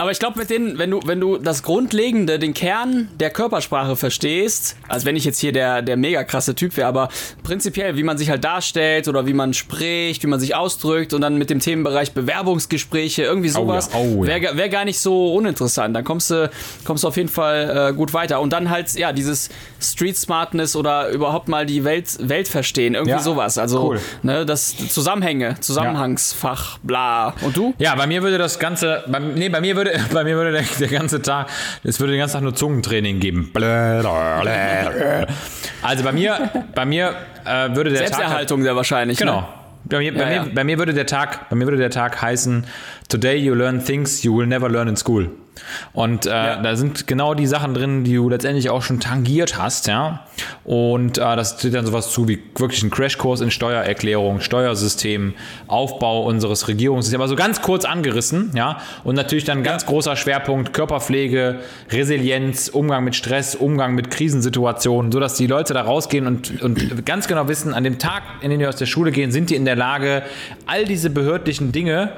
Aber 0.00 0.12
ich 0.12 0.18
glaube, 0.18 0.38
mit 0.38 0.48
denen, 0.48 0.78
wenn 0.78 0.90
du, 0.90 1.00
wenn 1.04 1.20
du 1.20 1.36
das 1.36 1.62
Grundlegende, 1.62 2.38
den 2.38 2.54
Kern 2.54 3.10
der 3.20 3.28
Körpersprache 3.28 3.96
verstehst, 3.96 4.76
als 4.88 5.04
wenn 5.04 5.14
ich 5.14 5.26
jetzt 5.26 5.38
hier 5.38 5.52
der, 5.52 5.82
der 5.82 5.98
mega 5.98 6.24
krasse 6.24 6.54
Typ 6.54 6.74
wäre, 6.78 6.88
aber 6.88 7.10
prinzipiell, 7.42 7.98
wie 7.98 8.02
man 8.02 8.16
sich 8.16 8.30
halt 8.30 8.42
darstellt 8.42 9.08
oder 9.08 9.26
wie 9.26 9.34
man 9.34 9.52
spricht, 9.52 10.22
wie 10.22 10.26
man 10.26 10.40
sich 10.40 10.54
ausdrückt 10.54 11.12
und 11.12 11.20
dann 11.20 11.36
mit 11.36 11.50
dem 11.50 11.60
Themenbereich 11.60 12.12
Bewerbungsgespräche, 12.12 13.24
irgendwie 13.24 13.50
sowas, 13.50 13.90
ja, 13.92 13.98
oh 14.00 14.24
ja. 14.24 14.40
wäre 14.40 14.56
wär 14.56 14.70
gar 14.70 14.86
nicht 14.86 14.98
so 15.00 15.34
uninteressant. 15.34 15.94
Dann 15.94 16.04
kommst 16.04 16.30
du, 16.30 16.50
kommst 16.86 17.04
du 17.04 17.08
auf 17.08 17.18
jeden 17.18 17.28
Fall 17.28 17.90
äh, 17.90 17.92
gut 17.92 18.14
weiter. 18.14 18.40
Und 18.40 18.54
dann 18.54 18.70
halt, 18.70 18.94
ja, 18.94 19.12
dieses 19.12 19.50
Street 19.82 20.16
Smartness 20.16 20.76
oder 20.76 21.10
überhaupt 21.10 21.48
mal 21.48 21.66
die 21.66 21.84
Welt, 21.84 22.06
Welt 22.26 22.48
verstehen, 22.48 22.94
irgendwie 22.94 23.10
Ja, 23.10 23.18
sowas. 23.18 23.58
Also, 23.58 23.90
cool. 23.90 24.00
ne, 24.22 24.46
das 24.46 24.74
Zusammenhänge, 24.88 25.56
Zusammenhangsfach, 25.60 26.78
bla. 26.78 27.34
Und 27.42 27.54
du? 27.54 27.74
Ja, 27.78 27.94
bei 27.96 28.06
mir 28.06 28.22
würde 28.22 28.38
das 28.38 28.58
Ganze, 28.58 29.04
bei, 29.06 29.18
nee, 29.18 29.50
bei 29.50 29.60
mir 29.60 29.76
würde, 29.76 29.89
bei 30.12 30.24
mir 30.24 30.36
würde 30.36 30.52
der, 30.52 30.64
der 30.78 30.88
ganze 30.88 31.22
Tag, 31.22 31.48
es 31.84 31.98
würde 32.00 32.12
den 32.12 32.20
ganzen 32.20 32.34
Tag 32.34 32.42
nur 32.42 32.54
Zungentraining 32.54 33.20
geben. 33.20 33.50
Also 35.82 36.04
bei 36.04 36.12
mir, 36.12 36.50
bei 36.74 36.84
mir 36.84 37.14
äh, 37.44 37.74
würde 37.74 37.90
der 37.90 38.00
Tag. 38.00 38.08
Selbsterhaltung 38.08 38.62
sehr 38.62 38.76
wahrscheinlich. 38.76 39.18
Genau. 39.18 39.40
Ne? 39.40 39.46
Bei 39.84 39.98
mir, 39.98 40.14
bei, 40.14 40.20
Ja, 40.20 40.26
mir, 40.26 40.34
ja. 40.34 40.46
bei 40.54 40.64
mir 40.64 40.78
würde 40.78 40.92
der 40.92 41.06
Tag, 41.06 41.48
bei 41.48 41.56
mir 41.56 41.64
würde 41.66 41.78
der 41.78 41.90
Tag 41.90 42.20
heißen, 42.20 42.64
Today 43.08 43.36
you 43.36 43.54
learn 43.54 43.82
things 43.84 44.22
you 44.22 44.36
will 44.36 44.46
never 44.46 44.68
learn 44.68 44.88
in 44.88 44.96
school. 44.96 45.30
Und 45.92 46.26
äh, 46.26 46.30
da 46.30 46.76
sind 46.76 47.06
genau 47.06 47.34
die 47.34 47.46
Sachen 47.46 47.74
drin, 47.74 48.04
die 48.04 48.14
du 48.14 48.28
letztendlich 48.28 48.70
auch 48.70 48.82
schon 48.82 49.00
tangiert 49.00 49.58
hast, 49.58 49.86
ja. 49.86 50.24
Und 50.64 51.18
äh, 51.18 51.20
das 51.36 51.56
steht 51.58 51.74
dann 51.74 51.86
sowas 51.86 52.10
zu 52.10 52.28
wie 52.28 52.42
wirklich 52.56 52.82
ein 52.82 52.90
Crashkurs 52.90 53.40
in 53.40 53.50
Steuererklärung, 53.50 54.40
Steuersystem, 54.40 55.34
Aufbau 55.66 56.24
unseres 56.24 56.68
Regierungssystems, 56.68 57.22
also 57.22 57.36
ganz 57.36 57.62
kurz 57.62 57.84
angerissen, 57.84 58.52
ja. 58.54 58.78
Und 59.04 59.14
natürlich 59.14 59.44
dann 59.44 59.58
ein 59.58 59.64
ganz 59.64 59.86
großer 59.86 60.16
Schwerpunkt 60.16 60.72
Körperpflege, 60.72 61.60
Resilienz, 61.90 62.68
Umgang 62.68 63.04
mit 63.04 63.14
Stress, 63.14 63.54
Umgang 63.54 63.94
mit 63.94 64.10
Krisensituationen, 64.10 65.12
sodass 65.12 65.34
die 65.34 65.46
Leute 65.46 65.74
da 65.74 65.82
rausgehen 65.82 66.26
und, 66.26 66.62
und 66.62 67.06
ganz 67.06 67.28
genau 67.28 67.48
wissen, 67.48 67.74
an 67.74 67.84
dem 67.84 67.98
Tag, 67.98 68.22
in 68.40 68.50
dem 68.50 68.60
die 68.60 68.66
aus 68.66 68.76
der 68.76 68.86
Schule 68.86 69.12
gehen, 69.12 69.30
sind 69.30 69.50
die 69.50 69.56
in 69.56 69.64
der 69.64 69.76
Lage, 69.76 70.22
all 70.66 70.84
diese 70.84 71.10
behördlichen 71.10 71.72
Dinge 71.72 72.12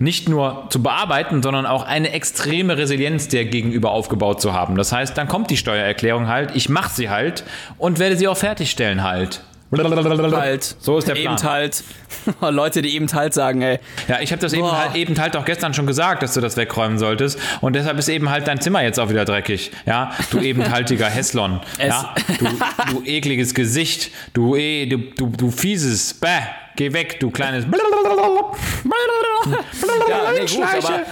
nicht 0.00 0.28
nur 0.28 0.66
zu 0.70 0.82
bearbeiten, 0.82 1.42
sondern 1.42 1.66
auch 1.66 1.84
eine 1.84 2.12
extreme 2.12 2.76
Resilienz 2.76 3.28
der 3.28 3.44
gegenüber 3.46 3.90
aufgebaut 3.90 4.40
zu 4.40 4.52
haben. 4.52 4.76
Das 4.76 4.92
heißt, 4.92 5.16
dann 5.16 5.28
kommt 5.28 5.50
die 5.50 5.56
Steuererklärung 5.56 6.28
halt, 6.28 6.54
ich 6.54 6.68
mache 6.68 6.94
sie 6.94 7.10
halt 7.10 7.44
und 7.78 7.98
werde 7.98 8.16
sie 8.16 8.28
auch 8.28 8.36
fertigstellen 8.36 9.02
halt. 9.02 9.42
Halt. 10.36 10.76
So 10.78 10.98
ist 10.98 11.08
der 11.08 11.14
Plan. 11.14 11.34
Eben 11.34 11.42
halt. 11.42 11.82
Leute, 12.40 12.82
die 12.82 12.94
eben 12.94 13.12
halt 13.12 13.34
sagen, 13.34 13.62
ey. 13.62 13.78
Ja, 14.08 14.20
ich 14.20 14.32
habe 14.32 14.40
das 14.40 14.52
eben 14.52 14.70
halt, 14.70 14.94
eben 14.94 15.18
halt 15.18 15.36
auch 15.36 15.44
gestern 15.44 15.74
schon 15.74 15.86
gesagt, 15.86 16.22
dass 16.22 16.34
du 16.34 16.40
das 16.40 16.56
wegräumen 16.56 16.98
solltest. 16.98 17.38
Und 17.60 17.74
deshalb 17.74 17.98
ist 17.98 18.08
eben 18.08 18.30
halt 18.30 18.46
dein 18.46 18.60
Zimmer 18.60 18.82
jetzt 18.82 19.00
auch 19.00 19.10
wieder 19.10 19.24
dreckig. 19.24 19.72
Ja, 19.84 20.12
du 20.30 20.40
eben 20.40 20.70
haltiger 20.70 21.08
Hässlon. 21.08 21.60
Ja, 21.78 22.14
du, 22.38 22.44
du 22.92 23.02
ekliges 23.04 23.54
Gesicht. 23.54 24.10
Du, 24.34 24.56
eh, 24.56 24.86
du, 24.86 24.98
du, 24.98 25.28
du 25.28 25.50
fieses. 25.50 26.14
Bäh, 26.14 26.28
geh 26.76 26.92
weg, 26.92 27.18
du 27.20 27.30
kleines. 27.30 27.64
Ja, 27.64 27.70
nee, 30.32 30.46
gut, 30.46 30.62
aber 30.62 31.02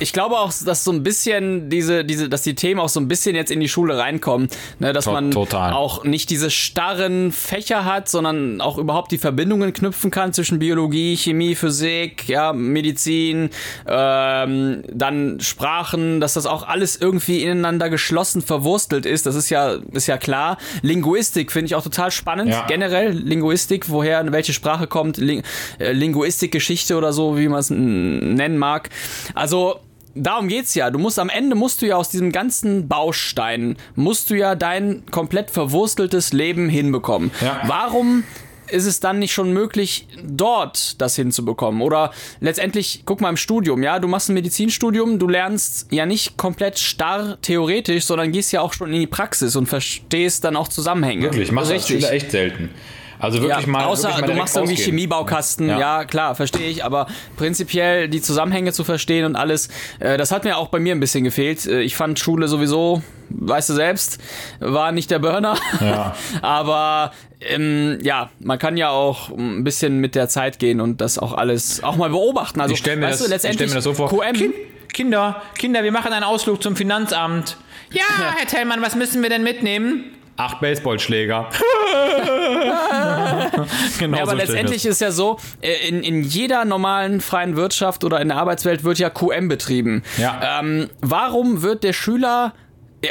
ich 0.00 0.12
glaube 0.12 0.38
auch, 0.38 0.52
dass 0.64 0.84
so 0.84 0.92
ein 0.92 1.02
bisschen 1.02 1.70
diese, 1.70 2.04
diese, 2.04 2.28
dass 2.28 2.42
die 2.42 2.54
Themen 2.54 2.80
auch 2.80 2.88
so 2.88 3.00
ein 3.00 3.08
bisschen 3.08 3.34
jetzt 3.34 3.50
in 3.50 3.60
die 3.60 3.68
Schule 3.68 3.96
reinkommen, 3.98 4.48
ne, 4.78 4.92
dass 4.92 5.04
To- 5.04 5.12
man 5.12 5.30
total. 5.30 5.72
auch 5.72 6.04
nicht 6.04 6.30
diese 6.30 6.50
starren 6.50 7.32
Fächer 7.32 7.84
hat, 7.84 8.08
sondern 8.08 8.60
auch 8.60 8.78
überhaupt 8.78 9.12
die 9.12 9.18
Verbindungen 9.18 9.72
knüpfen 9.72 10.10
kann 10.10 10.32
zwischen 10.32 10.58
Biologie, 10.58 11.16
Chemie, 11.16 11.54
Physik, 11.54 12.28
ja, 12.28 12.52
Medizin, 12.52 13.50
ähm, 13.86 14.82
dann 14.92 15.40
Sprachen, 15.40 16.20
dass 16.20 16.34
das 16.34 16.46
auch 16.46 16.66
alles 16.66 16.96
irgendwie 16.96 17.42
ineinander 17.42 17.90
geschlossen 17.90 18.42
verwurstelt 18.42 19.06
ist. 19.06 19.26
Das 19.26 19.34
ist 19.34 19.50
ja, 19.50 19.76
ist 19.92 20.06
ja 20.06 20.18
klar. 20.18 20.58
Linguistik 20.82 21.52
finde 21.52 21.66
ich 21.66 21.74
auch 21.74 21.82
total 21.84 22.10
spannend. 22.10 22.50
Ja. 22.50 22.66
Generell 22.66 23.12
Linguistik, 23.12 23.88
woher 23.90 24.30
welche 24.32 24.52
Sprache 24.52 24.86
kommt, 24.86 25.16
Ling 25.16 25.42
äh, 25.78 25.92
Linguistikgeschichte 25.92 26.96
oder 26.96 27.12
so, 27.12 27.38
wie 27.38 27.48
man 27.48 27.60
es 27.60 27.70
nennen 27.70 28.58
mag. 28.58 28.90
Also 29.34 29.80
darum 30.16 30.48
geht's 30.48 30.74
ja. 30.74 30.90
Du 30.90 30.98
musst 30.98 31.18
am 31.18 31.28
Ende 31.28 31.54
musst 31.54 31.82
du 31.82 31.86
ja 31.86 31.96
aus 31.96 32.10
diesem 32.10 32.32
ganzen 32.32 32.88
Baustein 32.88 33.76
musst 33.94 34.30
du 34.30 34.34
ja 34.34 34.54
dein 34.54 35.04
komplett 35.10 35.50
verwursteltes 35.50 36.32
Leben 36.32 36.68
hinbekommen. 36.68 37.30
Ja. 37.40 37.60
Warum 37.66 38.24
ist 38.68 38.86
es 38.86 39.00
dann 39.00 39.18
nicht 39.18 39.32
schon 39.32 39.52
möglich, 39.52 40.08
dort 40.24 41.00
das 41.00 41.16
hinzubekommen? 41.16 41.82
Oder 41.82 42.12
letztendlich, 42.40 43.02
guck 43.04 43.20
mal 43.20 43.30
im 43.30 43.36
Studium, 43.36 43.82
ja, 43.82 43.98
du 43.98 44.08
machst 44.08 44.28
ein 44.28 44.34
Medizinstudium, 44.34 45.18
du 45.18 45.28
lernst 45.28 45.92
ja 45.92 46.06
nicht 46.06 46.36
komplett 46.36 46.78
starr 46.78 47.38
theoretisch, 47.42 48.04
sondern 48.04 48.32
gehst 48.32 48.52
ja 48.52 48.60
auch 48.60 48.72
schon 48.72 48.92
in 48.92 49.00
die 49.00 49.06
Praxis 49.06 49.56
und 49.56 49.66
verstehst 49.66 50.44
dann 50.44 50.56
auch 50.56 50.68
Zusammenhänge. 50.68 51.22
Wirklich, 51.22 51.52
machst 51.52 51.70
du 51.70 51.74
Richtig. 51.74 52.00
Schüler 52.00 52.12
echt 52.12 52.30
selten. 52.30 52.70
Also 53.18 53.40
wirklich 53.42 53.66
Ja, 53.66 53.70
mal. 53.72 53.84
außer 53.84 54.08
wirklich 54.08 54.20
mal 54.22 54.26
du 54.32 54.38
machst 54.38 54.56
irgendwie 54.56 54.74
rausgehen. 54.74 54.90
Chemiebaukasten, 54.90 55.68
Ja. 55.68 55.78
ja, 55.78 56.04
klar, 56.04 56.34
verstehe 56.34 56.68
ich, 56.68 56.84
aber 56.84 57.06
prinzipiell 57.36 58.08
die 58.08 58.20
Zusammenhänge 58.20 58.72
zu 58.72 58.84
verstehen 58.84 59.24
und 59.24 59.36
alles, 59.36 59.68
äh, 60.00 60.16
das 60.16 60.30
hat 60.32 60.44
mir 60.44 60.56
auch 60.58 60.68
bei 60.68 60.78
mir 60.80 60.94
ein 60.94 61.00
bisschen 61.00 61.24
gefehlt. 61.24 61.66
Äh, 61.66 61.80
ich 61.82 61.96
fand 61.96 62.18
Schule 62.18 62.48
sowieso, 62.48 63.02
weißt 63.30 63.70
du 63.70 63.74
selbst, 63.74 64.18
war 64.60 64.92
nicht 64.92 65.10
der 65.10 65.18
Burner, 65.18 65.56
Ja. 65.80 66.14
aber 66.42 67.12
ähm, 67.40 67.98
ja, 68.02 68.30
man 68.40 68.58
kann 68.58 68.76
ja 68.76 68.90
auch 68.90 69.30
ein 69.30 69.62
bisschen 69.64 69.98
mit 69.98 70.14
der 70.14 70.28
Zeit 70.28 70.58
gehen 70.58 70.80
und 70.80 71.00
das 71.00 71.18
auch 71.18 71.32
alles 71.32 71.82
auch 71.82 71.96
mal 71.96 72.10
beobachten. 72.10 72.60
Also, 72.60 72.72
Ich 72.74 72.78
stelle 72.80 72.96
mir, 72.96 73.06
weißt 73.06 73.20
das- 73.20 73.28
du, 73.28 73.34
ich 73.34 73.40
stell 73.40 73.50
letztendlich 73.50 73.68
mir 73.70 73.74
das 73.76 73.84
so 73.84 73.94
vor. 73.94 74.08
QM, 74.08 74.32
Kind, 74.34 74.54
Kinder, 74.92 75.42
Kinder, 75.58 75.82
wir 75.84 75.92
machen 75.92 76.12
einen 76.12 76.24
Ausflug 76.24 76.62
zum 76.62 76.76
Finanzamt. 76.76 77.56
Ja, 77.92 78.02
Herr 78.36 78.46
Tellmann, 78.46 78.82
was 78.82 78.94
müssen 78.96 79.22
wir 79.22 79.28
denn 79.30 79.42
mitnehmen? 79.42 80.04
Acht 80.36 80.60
Baseballschläger. 80.60 81.48
genau 83.98 84.16
Ja, 84.16 84.22
aber 84.22 84.32
so 84.32 84.36
letztendlich 84.36 84.86
ist 84.86 85.00
ja 85.00 85.10
so, 85.10 85.38
äh, 85.60 85.88
in, 85.88 86.02
in 86.02 86.22
jeder 86.22 86.64
normalen 86.64 87.20
freien 87.20 87.56
Wirtschaft 87.56 88.04
oder 88.04 88.20
in 88.20 88.28
der 88.28 88.36
Arbeitswelt 88.36 88.84
wird 88.84 88.98
ja 88.98 89.10
QM 89.10 89.48
betrieben. 89.48 90.02
Ja. 90.18 90.60
Ähm, 90.60 90.88
warum 91.00 91.62
wird 91.62 91.84
der 91.84 91.92
Schüler, 91.92 92.52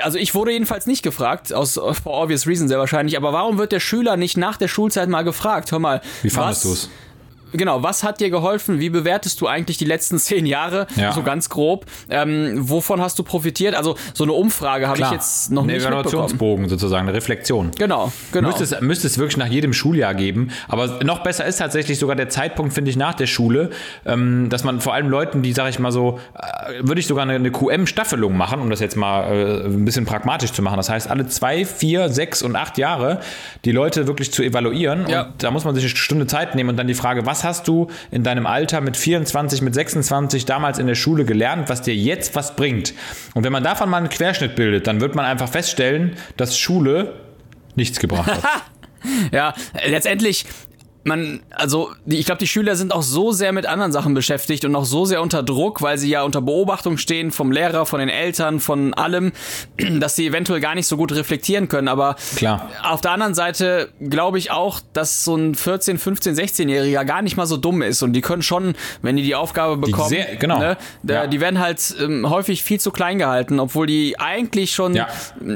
also 0.03 0.17
ich 0.17 0.35
wurde 0.35 0.51
jedenfalls 0.51 0.87
nicht 0.87 1.03
gefragt, 1.03 1.53
aus 1.53 1.73
for 1.73 2.23
obvious 2.23 2.47
reason 2.47 2.67
sehr 2.67 2.79
wahrscheinlich, 2.79 3.17
aber 3.17 3.33
warum 3.33 3.57
wird 3.57 3.71
der 3.71 3.79
Schüler 3.79 4.17
nicht 4.17 4.37
nach 4.37 4.57
der 4.57 4.67
Schulzeit 4.67 5.09
mal 5.09 5.23
gefragt, 5.23 5.71
hör 5.71 5.79
mal, 5.79 6.01
Wie 6.21 6.29
fandest 6.29 6.65
was- 6.65 6.71
du's? 6.71 6.89
Genau, 7.57 7.83
was 7.83 8.03
hat 8.03 8.19
dir 8.19 8.29
geholfen? 8.29 8.79
Wie 8.79 8.89
bewertest 8.89 9.41
du 9.41 9.47
eigentlich 9.47 9.77
die 9.77 9.85
letzten 9.85 10.17
zehn 10.19 10.45
Jahre? 10.45 10.87
Ja. 10.95 11.11
So 11.11 11.23
ganz 11.23 11.49
grob. 11.49 11.85
Ähm, 12.09 12.53
wovon 12.57 13.01
hast 13.01 13.19
du 13.19 13.23
profitiert? 13.23 13.75
Also 13.75 13.95
so 14.13 14.23
eine 14.23 14.33
Umfrage 14.33 14.87
habe 14.87 14.99
ich 14.99 15.11
jetzt 15.11 15.51
noch 15.51 15.63
ein 15.63 15.67
nicht. 15.67 15.85
Evaluationsbogen 15.85 16.69
sozusagen, 16.69 17.07
eine 17.07 17.15
Reflexion. 17.15 17.71
Genau, 17.77 18.11
genau. 18.31 18.49
Müsste, 18.49 18.63
es, 18.63 18.81
müsste 18.81 19.07
es 19.07 19.17
wirklich 19.17 19.37
nach 19.37 19.47
jedem 19.47 19.73
Schuljahr 19.73 20.13
geben. 20.13 20.49
Aber 20.67 21.03
noch 21.03 21.19
besser 21.23 21.45
ist 21.45 21.57
tatsächlich 21.57 21.99
sogar 21.99 22.15
der 22.15 22.29
Zeitpunkt, 22.29 22.73
finde 22.73 22.91
ich, 22.91 22.97
nach 22.97 23.13
der 23.13 23.27
Schule, 23.27 23.69
ähm, 24.05 24.49
dass 24.49 24.63
man 24.63 24.81
vor 24.81 24.93
allem 24.93 25.09
Leuten, 25.09 25.41
die, 25.41 25.53
sage 25.53 25.69
ich 25.69 25.79
mal 25.79 25.91
so, 25.91 26.19
äh, 26.33 26.73
würde 26.81 26.99
ich 26.99 27.07
sogar 27.07 27.23
eine, 27.23 27.33
eine 27.33 27.51
QM-Staffelung 27.51 28.35
machen, 28.35 28.59
um 28.59 28.69
das 28.69 28.79
jetzt 28.79 28.95
mal 28.95 29.23
äh, 29.31 29.65
ein 29.65 29.85
bisschen 29.85 30.05
pragmatisch 30.05 30.51
zu 30.51 30.61
machen. 30.61 30.77
Das 30.77 30.89
heißt, 30.89 31.09
alle 31.09 31.27
zwei, 31.27 31.65
vier, 31.65 32.09
sechs 32.09 32.41
und 32.41 32.55
acht 32.55 32.77
Jahre 32.77 33.19
die 33.63 33.71
Leute 33.71 34.07
wirklich 34.07 34.31
zu 34.31 34.43
evaluieren. 34.43 35.07
Ja. 35.07 35.23
Und 35.23 35.43
da 35.43 35.51
muss 35.51 35.63
man 35.63 35.75
sich 35.75 35.83
eine 35.83 35.95
Stunde 35.95 36.27
Zeit 36.27 36.55
nehmen 36.55 36.71
und 36.71 36.77
dann 36.77 36.87
die 36.87 36.93
Frage, 36.93 37.25
was 37.25 37.43
hast 37.45 37.67
du 37.67 37.87
in 38.11 38.23
deinem 38.23 38.45
Alter 38.45 38.81
mit 38.81 38.97
24, 38.97 39.61
mit 39.61 39.73
26 39.73 40.45
damals 40.45 40.79
in 40.79 40.87
der 40.87 40.95
Schule 40.95 41.23
gelernt, 41.25 41.69
was 41.69 41.81
dir 41.81 41.95
jetzt 41.95 42.35
was 42.35 42.55
bringt? 42.55 42.93
Und 43.33 43.43
wenn 43.43 43.53
man 43.53 43.63
davon 43.63 43.89
mal 43.89 43.97
einen 43.97 44.09
Querschnitt 44.09 44.55
bildet, 44.55 44.87
dann 44.87 44.99
wird 44.99 45.15
man 45.15 45.25
einfach 45.25 45.49
feststellen, 45.49 46.17
dass 46.35 46.57
Schule 46.57 47.13
nichts 47.75 47.99
gebracht 47.99 48.27
hat. 48.27 48.43
Ja, 49.31 49.53
letztendlich, 49.85 50.47
man, 51.05 51.41
also 51.51 51.91
die, 52.05 52.17
ich 52.17 52.25
glaube, 52.25 52.39
die 52.39 52.47
Schüler 52.47 52.75
sind 52.75 52.91
auch 52.91 53.03
so 53.03 53.31
sehr 53.31 53.51
mit 53.51 53.67
anderen 53.67 53.91
Sachen 53.91 54.15
beschäftigt 54.15 54.65
und 54.65 54.75
auch 54.75 54.85
so 54.85 55.05
sehr 55.05 55.21
unter 55.21 55.43
Druck, 55.43 55.83
weil 55.83 55.99
sie 55.99 56.09
ja 56.09 56.23
unter 56.23 56.41
Beobachtung 56.41 56.97
stehen 56.97 57.31
vom 57.31 57.51
Lehrer, 57.51 57.85
von 57.85 57.99
den 57.99 58.09
Eltern, 58.09 58.59
von 58.59 58.93
allem, 58.95 59.31
dass 59.99 60.15
sie 60.15 60.25
eventuell 60.25 60.59
gar 60.59 60.73
nicht 60.73 60.87
so 60.87 60.97
gut 60.97 61.11
reflektieren 61.13 61.67
können. 61.67 61.87
Aber 61.87 62.15
Klar. 62.35 62.69
auf 62.83 63.01
der 63.01 63.11
anderen 63.11 63.35
Seite 63.35 63.89
glaube 64.01 64.39
ich 64.39 64.49
auch, 64.49 64.79
dass 64.93 65.23
so 65.23 65.35
ein 65.35 65.53
14, 65.53 65.99
15, 65.99 66.35
16-Jähriger 66.35 67.05
gar 67.05 67.21
nicht 67.21 67.37
mal 67.37 67.45
so 67.45 67.57
dumm 67.57 67.83
ist 67.83 68.01
und 68.01 68.13
die 68.13 68.21
können 68.21 68.41
schon, 68.41 68.73
wenn 69.03 69.15
die 69.15 69.21
die 69.23 69.35
Aufgabe 69.35 69.77
bekommen, 69.77 70.09
sehr- 70.09 70.35
genau. 70.37 70.57
ne, 70.57 70.77
Ja. 71.03 71.27
die 71.27 71.39
werden 71.39 71.59
halt 71.59 71.95
ähm, 72.01 72.27
häufig 72.27 72.63
viel 72.63 72.79
zu 72.79 72.89
klein 72.89 73.19
gehalten, 73.19 73.59
obwohl 73.59 73.85
die 73.85 74.19
eigentlich 74.19 74.71
schon, 74.73 74.95
Ja. 74.95 75.07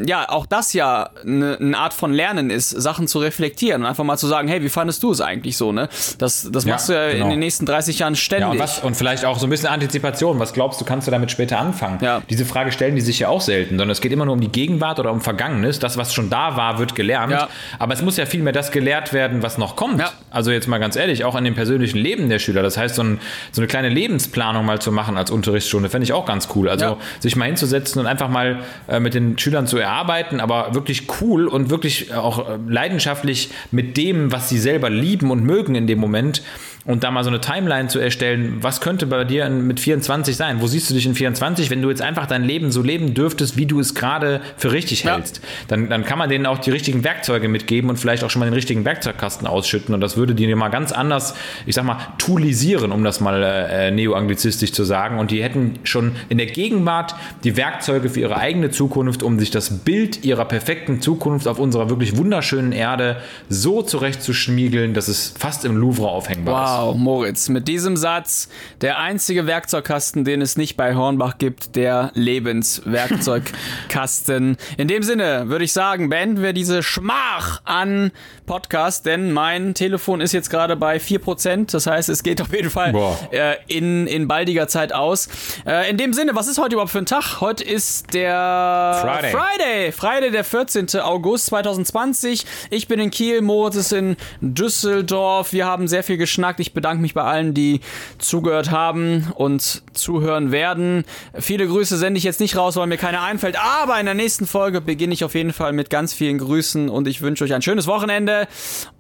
ja, 0.06 0.30
auch 0.30 0.46
das 0.46 0.74
ja 0.74 1.10
eine, 1.26 1.58
eine 1.60 1.76
Art 1.78 1.96
von 1.96 2.14
Lernen 2.14 2.52
ist, 2.52 2.70
Sachen 2.70 3.08
zu 3.08 3.18
reflektieren 3.18 3.82
und 3.82 3.88
einfach 3.88 4.04
mal 4.04 4.18
zu 4.18 4.28
sagen, 4.28 4.48
hey, 4.48 4.62
wie 4.62 4.70
fandest 4.70 5.02
du 5.02 5.12
es 5.12 5.22
eigentlich 5.22 5.39
so, 5.58 5.72
ne? 5.72 5.90
Das, 6.18 6.50
das 6.52 6.66
Ja, 6.66 6.74
machst 6.74 6.90
du 6.90 6.94
ja 6.94 7.12
genau. 7.12 7.26
in 7.26 7.30
den 7.32 7.40
nächsten 7.40 7.66
30 7.66 8.00
Jahren 8.00 8.16
ständig. 8.16 8.48
Ja, 8.48 8.52
und, 8.52 8.60
was, 8.60 8.80
und 8.80 8.96
vielleicht 8.96 9.26
auch 9.26 9.40
so 9.40 9.48
ein 9.48 9.50
bisschen 9.50 9.70
Antizipation. 9.70 10.40
Was 10.40 10.54
glaubst 10.54 10.80
du, 10.82 10.86
kannst 10.86 11.08
du 11.08 11.12
damit 11.12 11.32
später 11.32 11.60
anfangen? 11.60 12.00
Ja. 12.02 12.22
Diese 12.30 12.46
Frage 12.46 12.72
stellen 12.72 12.96
die 12.96 13.02
sich 13.02 13.20
ja 13.20 13.30
auch 13.30 13.42
selten, 13.42 13.72
sondern 13.78 13.90
es 13.92 14.02
geht 14.02 14.12
immer 14.12 14.26
nur 14.26 14.34
um 14.34 14.42
die 14.42 14.52
Gegenwart 14.52 15.00
oder 15.00 15.12
um 15.12 15.22
Vergangenes. 15.22 15.80
Das, 15.80 15.98
was 15.98 16.14
schon 16.14 16.30
da 16.30 16.56
war, 16.58 16.80
wird 16.80 16.96
gelernt. 16.96 17.32
Ja. 17.32 17.48
Aber 17.80 17.94
es 17.94 18.02
muss 18.02 18.18
ja 18.18 18.26
vielmehr 18.26 18.54
das 18.54 18.72
gelehrt 18.72 19.14
werden, 19.14 19.42
was 19.44 19.58
noch 19.58 19.76
kommt. 19.76 20.00
Ja. 20.00 20.12
Also 20.32 20.52
jetzt 20.52 20.68
mal 20.68 20.78
ganz 20.80 20.96
ehrlich, 20.96 21.24
auch 21.26 21.36
in 21.36 21.44
dem 21.44 21.56
persönlichen 21.56 21.98
Leben 21.98 22.30
der 22.30 22.40
Schüler. 22.40 22.62
Das 22.62 22.78
heißt, 22.78 22.96
so, 22.96 23.04
ein, 23.04 23.20
so 23.52 23.62
eine 23.62 23.68
kleine 23.68 23.90
Lebensplanung 23.90 24.66
mal 24.66 24.80
zu 24.80 24.92
machen 24.92 25.18
als 25.18 25.32
Unterrichtsstunde, 25.32 25.90
fände 25.90 26.04
ich 26.04 26.14
auch 26.14 26.26
ganz 26.26 26.50
cool. 26.56 26.70
Also 26.70 26.86
Ja. 26.86 26.98
sich 27.20 27.36
mal 27.36 27.46
hinzusetzen 27.46 28.00
und 28.02 28.08
einfach 28.08 28.30
mal 28.30 28.60
äh, 28.88 29.00
mit 29.00 29.14
den 29.14 29.38
Schülern 29.38 29.68
zu 29.68 29.78
erarbeiten, 29.78 30.40
aber 30.40 30.74
wirklich 30.74 31.08
cool 31.22 31.48
und 31.48 31.70
wirklich 31.70 32.14
auch 32.14 32.50
äh, 32.50 32.58
leidenschaftlich 32.68 33.50
mit 33.72 33.98
dem, 33.98 34.32
was 34.32 34.50
sie 34.50 34.58
selber 34.60 34.90
lieben 34.90 35.29
und 35.32 35.44
mögen 35.44 35.76
in 35.76 35.88
dem 35.88 36.00
Moment. 36.00 36.44
Und 36.90 37.04
da 37.04 37.12
mal 37.12 37.24
so 37.24 37.30
eine 37.30 37.40
Timeline 37.40 37.88
zu 37.88 38.00
erstellen, 38.00 38.58
was 38.62 38.82
könnte 38.82 39.06
bei 39.06 39.24
dir 39.24 39.48
mit 39.48 39.80
24 39.80 40.36
sein? 40.36 40.60
Wo 40.60 40.66
siehst 40.66 40.90
du 40.90 40.96
dich 40.96 41.06
in 41.06 41.14
24, 41.14 41.70
wenn 41.70 41.84
du 41.84 41.90
jetzt 41.92 42.02
einfach 42.02 42.26
dein 42.26 42.44
Leben 42.44 42.72
so 42.72 42.82
leben 42.82 43.14
dürftest, 43.14 43.58
wie 43.58 43.68
du 43.68 43.80
es 43.80 43.94
gerade 43.94 44.42
für 44.58 44.72
richtig 44.72 45.04
Ja. 45.04 45.14
hältst? 45.14 45.40
Dann, 45.68 45.88
dann 45.88 46.04
kann 46.04 46.18
man 46.18 46.32
denen 46.32 46.48
auch 46.48 46.58
die 46.58 46.72
richtigen 46.72 47.04
Werkzeuge 47.04 47.48
mitgeben 47.48 47.92
und 47.92 47.98
vielleicht 47.98 48.24
auch 48.24 48.32
schon 48.32 48.40
mal 48.40 48.48
den 48.48 48.56
richtigen 48.56 48.86
Werkzeugkasten 48.86 49.46
ausschütten. 49.46 49.94
Und 49.94 50.02
das 50.02 50.18
würde 50.18 50.34
die 50.34 50.48
mal 50.56 50.70
ganz 50.70 50.92
anders, 50.92 51.36
ich 51.68 51.76
sag 51.76 51.86
mal, 51.86 52.00
toolisieren, 52.18 52.92
um 52.92 53.04
das 53.04 53.20
mal 53.20 53.44
äh, 53.44 53.92
neoanglizistisch 53.92 54.72
zu 54.72 54.84
sagen. 54.84 55.20
Und 55.20 55.30
die 55.30 55.44
hätten 55.44 55.78
schon 55.84 56.16
in 56.30 56.40
der 56.40 56.48
Gegenwart 56.48 57.14
die 57.44 57.56
Werkzeuge 57.56 58.10
für 58.10 58.22
ihre 58.22 58.38
eigene 58.38 58.72
Zukunft, 58.72 59.22
um 59.22 59.38
sich 59.38 59.52
das 59.52 59.70
Bild 59.70 60.26
ihrer 60.26 60.46
perfekten 60.46 61.02
Zukunft 61.02 61.48
auf 61.48 61.60
unserer 61.60 61.92
wirklich 61.92 62.18
wunderschönen 62.18 62.72
Erde 62.72 63.18
so 63.48 63.84
zurechtzuschmiegeln, 63.84 64.96
dass 64.96 65.08
es 65.08 65.36
fast 65.38 65.66
im 65.66 65.78
Louvre 65.78 66.08
aufhängbar 66.08 66.64
ist. 66.64 66.79
Wow, 66.80 66.96
Moritz, 66.96 67.50
mit 67.50 67.68
diesem 67.68 67.98
Satz, 67.98 68.48
der 68.80 69.00
einzige 69.00 69.46
Werkzeugkasten, 69.46 70.24
den 70.24 70.42
es 70.42 70.56
nicht 70.56 70.78
bei 70.78 70.96
Hornbach 70.96 71.38
gibt, 71.38 71.76
der 71.76 72.12
Lebenswerkzeugkasten. 72.14 74.56
In 74.78 74.88
dem 74.88 75.04
Sinne 75.04 75.50
würde 75.50 75.66
ich 75.66 75.74
sagen, 75.74 76.08
beenden 76.08 76.42
wir 76.42 76.54
diese 76.54 76.82
Schmach 76.82 77.60
an 77.66 78.14
Podcast, 78.50 79.06
denn 79.06 79.32
mein 79.32 79.76
Telefon 79.76 80.22
ist 80.22 80.34
jetzt 80.34 80.50
gerade 80.50 80.76
bei 80.76 80.98
4%. 80.98 81.72
Das 81.72 81.86
heißt, 81.86 82.10
es 82.10 82.24
geht 82.24 82.42
auf 82.42 82.52
jeden 82.52 82.72
Fall 82.72 82.96
äh, 83.32 83.58
in, 83.68 84.08
in 84.08 84.28
baldiger 84.28 84.68
Zeit 84.68 84.92
aus. 84.92 85.30
Äh, 85.68 85.88
in 85.92 85.98
dem 85.98 86.14
Sinne, 86.14 86.34
was 86.34 86.48
ist 86.48 86.58
heute 86.58 86.74
überhaupt 86.74 86.92
für 86.92 86.98
ein 86.98 87.06
Tag? 87.06 87.42
Heute 87.42 87.64
ist 87.64 88.12
der 88.12 88.98
Friday. 89.04 89.32
Friday, 89.32 89.92
Friday, 89.92 90.32
der 90.32 90.44
14. 90.44 91.00
August 91.00 91.46
2020. 91.46 92.44
Ich 92.72 92.88
bin 92.88 93.00
in 93.00 93.12
Kiel, 93.12 93.42
Moritz 93.42 93.76
ist 93.76 93.94
in 93.94 94.18
Düsseldorf. 94.42 95.54
Wir 95.54 95.68
haben 95.68 95.88
sehr 95.88 96.02
viel 96.04 96.18
geschnackt. 96.18 96.60
Ich 96.60 96.74
bedanke 96.74 97.04
mich 97.04 97.14
bei 97.14 97.22
allen, 97.22 97.54
die 97.54 97.82
zugehört 98.18 98.72
haben 98.72 99.32
und 99.36 99.84
zuhören 99.94 100.52
werden. 100.52 101.06
Viele 101.38 101.68
Grüße 101.68 102.00
sende 102.00 102.18
ich 102.18 102.24
jetzt 102.24 102.40
nicht 102.40 102.58
raus, 102.58 102.78
weil 102.78 102.88
mir 102.88 102.98
keine 102.98 103.22
einfällt. 103.22 103.58
Aber 103.64 104.00
in 104.00 104.08
der 104.08 104.16
nächsten 104.16 104.48
Folge 104.48 104.82
beginne 104.82 105.14
ich 105.14 105.24
auf 105.24 105.36
jeden 105.36 105.54
Fall 105.54 105.72
mit 105.72 105.92
ganz 105.92 106.16
vielen 106.16 106.40
Grüßen 106.40 106.90
und 106.90 107.08
ich 107.08 107.22
wünsche 107.22 107.44
euch 107.44 107.54
ein 107.54 107.62
schönes 107.62 107.86
Wochenende 107.86 108.39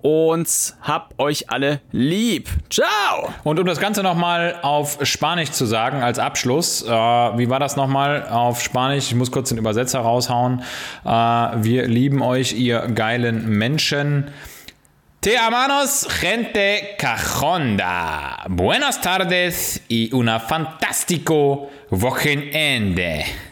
und 0.01 0.47
hab 0.81 1.13
euch 1.19 1.49
alle 1.49 1.81
lieb. 1.91 2.49
Ciao! 2.69 3.33
Und 3.43 3.59
um 3.59 3.65
das 3.65 3.79
Ganze 3.79 4.03
nochmal 4.03 4.55
auf 4.61 4.97
Spanisch 5.03 5.51
zu 5.51 5.65
sagen, 5.65 6.01
als 6.01 6.19
Abschluss, 6.19 6.83
äh, 6.83 6.87
wie 6.89 7.49
war 7.49 7.59
das 7.59 7.75
nochmal 7.75 8.27
auf 8.29 8.61
Spanisch? 8.61 9.07
Ich 9.07 9.15
muss 9.15 9.31
kurz 9.31 9.49
den 9.49 9.57
Übersetzer 9.57 9.99
raushauen. 9.99 10.63
Äh, 11.05 11.09
wir 11.09 11.87
lieben 11.87 12.21
euch, 12.21 12.53
ihr 12.53 12.87
geilen 12.87 13.49
Menschen. 13.49 14.31
Te 15.21 15.37
amamos, 15.37 16.07
gente 16.07 16.95
cajonda. 16.97 18.45
Buenas 18.47 19.01
tardes 19.01 19.81
y 19.89 20.13
una 20.13 20.39
fantástico 20.39 21.69
Wochenende. 21.89 23.48